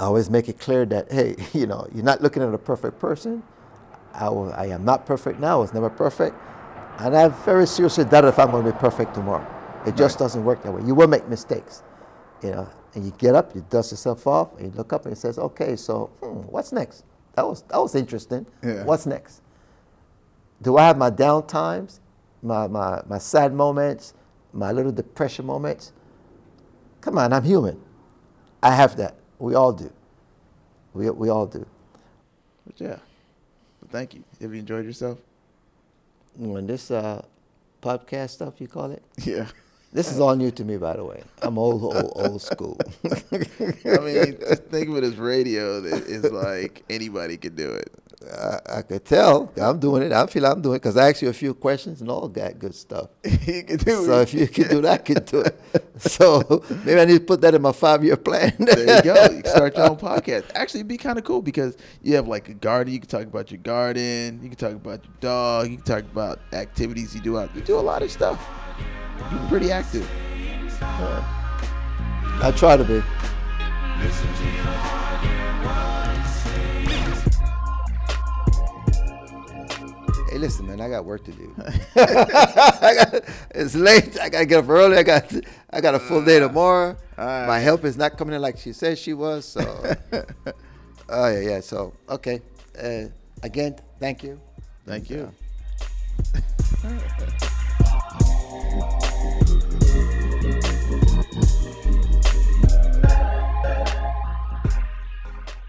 I 0.00 0.04
always 0.04 0.28
make 0.28 0.48
it 0.48 0.58
clear 0.58 0.84
that, 0.86 1.10
hey, 1.12 1.36
you 1.52 1.66
know, 1.66 1.86
you're 1.94 2.04
not 2.04 2.22
looking 2.22 2.42
at 2.42 2.52
a 2.52 2.58
perfect 2.58 2.98
person. 2.98 3.42
I, 4.12 4.28
will, 4.28 4.52
I 4.52 4.66
am 4.66 4.84
not 4.84 5.06
perfect 5.06 5.40
now. 5.40 5.58
I 5.58 5.60
was 5.60 5.74
never 5.74 5.90
perfect. 5.90 6.36
And 6.98 7.16
I 7.16 7.20
have 7.22 7.44
very 7.44 7.66
seriously 7.66 8.04
doubt 8.04 8.24
if 8.24 8.38
I'm 8.38 8.50
going 8.50 8.64
to 8.64 8.72
be 8.72 8.78
perfect 8.78 9.14
tomorrow. 9.14 9.46
It 9.86 9.96
just 9.96 10.14
right. 10.14 10.24
doesn't 10.24 10.44
work 10.44 10.62
that 10.62 10.72
way. 10.72 10.82
You 10.86 10.94
will 10.94 11.08
make 11.08 11.28
mistakes, 11.28 11.82
you 12.42 12.50
know. 12.50 12.68
And 12.94 13.04
you 13.04 13.10
get 13.18 13.34
up, 13.34 13.54
you 13.54 13.66
dust 13.70 13.90
yourself 13.90 14.26
off, 14.26 14.56
and 14.56 14.66
you 14.66 14.78
look 14.78 14.92
up 14.92 15.04
and 15.04 15.12
it 15.12 15.18
says, 15.18 15.36
"Okay, 15.36 15.74
so 15.74 16.10
hmm, 16.22 16.42
what's 16.42 16.72
next? 16.72 17.04
That 17.34 17.46
was 17.46 17.62
that 17.62 17.78
was 17.78 17.94
interesting. 17.96 18.46
Yeah. 18.62 18.84
What's 18.84 19.04
next? 19.04 19.42
Do 20.62 20.76
I 20.76 20.86
have 20.86 20.96
my 20.96 21.10
down 21.10 21.46
times, 21.48 22.00
my 22.40 22.68
my 22.68 23.02
my 23.08 23.18
sad 23.18 23.52
moments, 23.52 24.14
my 24.54 24.72
little 24.72 24.92
depression 24.92 25.46
moments? 25.46 25.92
Come 27.00 27.18
on, 27.18 27.32
I'm 27.32 27.42
human. 27.44 27.80
I 28.62 28.74
have 28.74 28.96
that. 28.96 29.16
We 29.38 29.54
all 29.54 29.72
do. 29.72 29.92
We 30.94 31.10
we 31.10 31.28
all 31.28 31.46
do. 31.46 31.66
But 32.66 32.80
yeah, 32.80 32.88
well, 32.88 33.90
thank 33.90 34.14
you. 34.14 34.24
Have 34.40 34.54
you 34.54 34.60
enjoyed 34.60 34.86
yourself? 34.86 35.18
When 36.36 36.66
this 36.66 36.90
uh, 36.90 37.22
podcast 37.82 38.30
stuff, 38.30 38.60
you 38.60 38.68
call 38.68 38.90
it? 38.90 39.02
Yeah. 39.18 39.46
This 39.92 40.10
is 40.10 40.18
all 40.18 40.34
new 40.34 40.50
to 40.50 40.64
me, 40.64 40.76
by 40.76 40.96
the 40.96 41.04
way. 41.04 41.22
I'm 41.40 41.56
old, 41.56 41.84
old, 41.84 42.12
old 42.16 42.42
school. 42.42 42.76
I 43.04 43.98
mean, 43.98 44.38
just 44.40 44.64
think 44.64 44.88
of 44.88 44.96
it 44.96 45.04
as 45.04 45.16
radio. 45.16 45.80
That 45.80 46.02
is 46.08 46.24
like 46.32 46.82
anybody 46.90 47.36
could 47.36 47.54
do 47.54 47.70
it. 47.70 47.92
I, 48.32 48.78
I 48.78 48.82
could 48.82 49.04
tell. 49.04 49.52
I'm 49.56 49.78
doing 49.78 50.02
it. 50.02 50.12
I 50.12 50.26
feel 50.26 50.46
I'm 50.46 50.62
doing 50.62 50.76
it 50.76 50.78
because 50.80 50.96
I 50.96 51.10
asked 51.10 51.22
you 51.22 51.28
a 51.28 51.32
few 51.32 51.54
questions 51.54 52.00
and 52.00 52.10
all 52.10 52.28
that 52.28 52.58
good 52.58 52.74
stuff. 52.74 53.10
you 53.24 53.62
can 53.62 53.76
do 53.76 54.04
so 54.04 54.20
it. 54.20 54.22
if 54.22 54.34
you 54.34 54.48
can 54.48 54.68
do 54.68 54.80
that, 54.82 55.00
I 55.00 55.02
can 55.02 55.24
do 55.24 55.40
it. 55.40 55.60
So 55.96 56.64
maybe 56.84 57.00
I 57.00 57.04
need 57.04 57.18
to 57.20 57.24
put 57.24 57.40
that 57.42 57.54
in 57.54 57.62
my 57.62 57.70
five 57.70 58.02
year 58.02 58.16
plan. 58.16 58.52
there 58.58 58.96
you 58.96 59.02
go. 59.02 59.14
You 59.30 59.42
start 59.44 59.76
your 59.76 59.90
own 59.90 59.96
podcast. 59.96 60.44
Actually, 60.54 60.80
it'd 60.80 60.88
be 60.88 60.96
kind 60.96 61.18
of 61.18 61.24
cool 61.24 61.40
because 61.40 61.76
you 62.02 62.16
have 62.16 62.26
like 62.26 62.48
a 62.48 62.54
garden. 62.54 62.92
You 62.92 62.98
can 62.98 63.08
talk 63.08 63.22
about 63.22 63.52
your 63.52 63.60
garden. 63.60 64.40
You 64.42 64.48
can 64.48 64.58
talk 64.58 64.72
about 64.72 65.04
your 65.04 65.14
dog. 65.20 65.70
You 65.70 65.76
can 65.76 65.84
talk 65.84 66.02
about 66.02 66.40
activities 66.52 67.14
you 67.14 67.20
do 67.20 67.38
out. 67.38 67.54
You 67.54 67.60
do 67.60 67.78
a 67.78 67.80
lot 67.80 68.02
of 68.02 68.10
stuff. 68.10 68.44
You're 69.30 69.48
pretty 69.48 69.70
active. 69.70 70.08
Uh, 70.82 71.22
I 72.42 72.52
try 72.56 72.76
to 72.76 72.84
be. 72.84 73.02
Hey, 80.30 80.38
listen, 80.38 80.66
man, 80.66 80.80
I 80.80 80.88
got 80.88 81.04
work 81.04 81.24
to 81.24 81.32
do. 81.32 81.54
got, 81.94 83.24
it's 83.54 83.74
late. 83.74 84.18
I 84.20 84.28
gotta 84.28 84.46
get 84.46 84.64
up 84.64 84.68
early. 84.68 84.96
I 84.96 85.02
got 85.02 85.32
I 85.70 85.80
got 85.80 85.94
a 85.94 85.98
full 85.98 86.24
day 86.24 86.40
tomorrow. 86.40 86.96
Right. 87.16 87.46
My 87.46 87.58
help 87.58 87.84
is 87.84 87.96
not 87.96 88.16
coming 88.16 88.34
in 88.34 88.42
like 88.42 88.58
she 88.58 88.72
said 88.72 88.98
she 88.98 89.12
was. 89.14 89.44
So, 89.44 89.60
oh 91.08 91.28
yeah, 91.28 91.40
yeah. 91.40 91.60
So 91.60 91.94
okay. 92.08 92.40
Uh, 92.80 93.04
again, 93.42 93.76
thank 94.00 94.22
you. 94.22 94.40
Thank 94.86 95.10
you. 95.10 95.32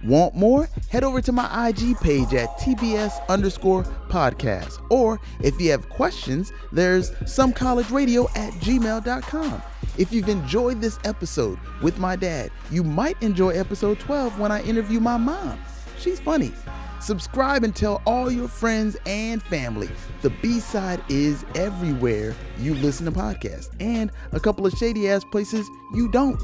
Want 0.06 0.36
more? 0.36 0.70
Head 0.90 1.04
over 1.04 1.20
to 1.22 1.32
my 1.32 1.70
IG 1.70 1.98
page 2.00 2.34
at 2.36 2.50
TBS 2.60 3.28
underscore 3.28 3.84
podcast. 4.10 4.80
Or 4.92 5.20
if 5.40 5.60
you 5.60 5.72
have 5.72 5.90
questions, 5.90 6.54
there's 6.72 7.12
somecollegeradio 7.24 8.30
at 8.38 8.54
gmail.com. 8.54 9.62
If 9.98 10.12
you've 10.12 10.30
enjoyed 10.30 10.80
this 10.80 11.00
episode 11.06 11.58
with 11.82 11.98
my 11.98 12.16
dad, 12.16 12.52
you 12.70 12.84
might 12.84 13.22
enjoy 13.24 13.50
episode 13.50 14.00
12 14.00 14.40
when 14.40 14.52
I 14.52 14.62
interview 14.64 15.00
my 15.00 15.18
mom. 15.18 15.60
She's 15.98 16.20
funny. 16.20 16.52
Subscribe 17.02 17.64
and 17.64 17.76
tell 17.76 18.02
all 18.06 18.30
your 18.32 18.48
friends 18.48 18.98
and 19.06 19.42
family. 19.42 19.90
The 20.22 20.30
B 20.30 20.60
side 20.60 21.04
is 21.10 21.46
everywhere 21.56 22.36
you 22.60 22.76
listen 22.76 23.06
to 23.06 23.12
podcasts 23.12 23.70
and 23.80 24.12
a 24.34 24.40
couple 24.40 24.66
of 24.66 24.74
shady 24.74 25.10
ass 25.10 25.24
places 25.24 25.68
you 25.94 26.10
don't. 26.10 26.44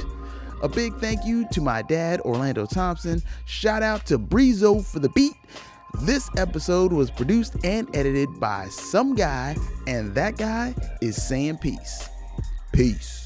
A 0.63 0.69
big 0.69 0.93
thank 0.97 1.25
you 1.25 1.47
to 1.51 1.61
my 1.61 1.81
dad, 1.81 2.21
Orlando 2.21 2.65
Thompson. 2.65 3.21
Shout 3.45 3.81
out 3.81 4.05
to 4.05 4.19
Breezo 4.19 4.85
for 4.85 4.99
the 4.99 5.09
beat. 5.09 5.33
This 6.03 6.29
episode 6.37 6.93
was 6.93 7.09
produced 7.09 7.55
and 7.63 7.93
edited 7.95 8.39
by 8.39 8.67
some 8.69 9.15
guy, 9.15 9.55
and 9.87 10.13
that 10.15 10.37
guy 10.37 10.75
is 11.01 11.21
saying 11.21 11.57
peace. 11.57 12.07
Peace. 12.73 13.20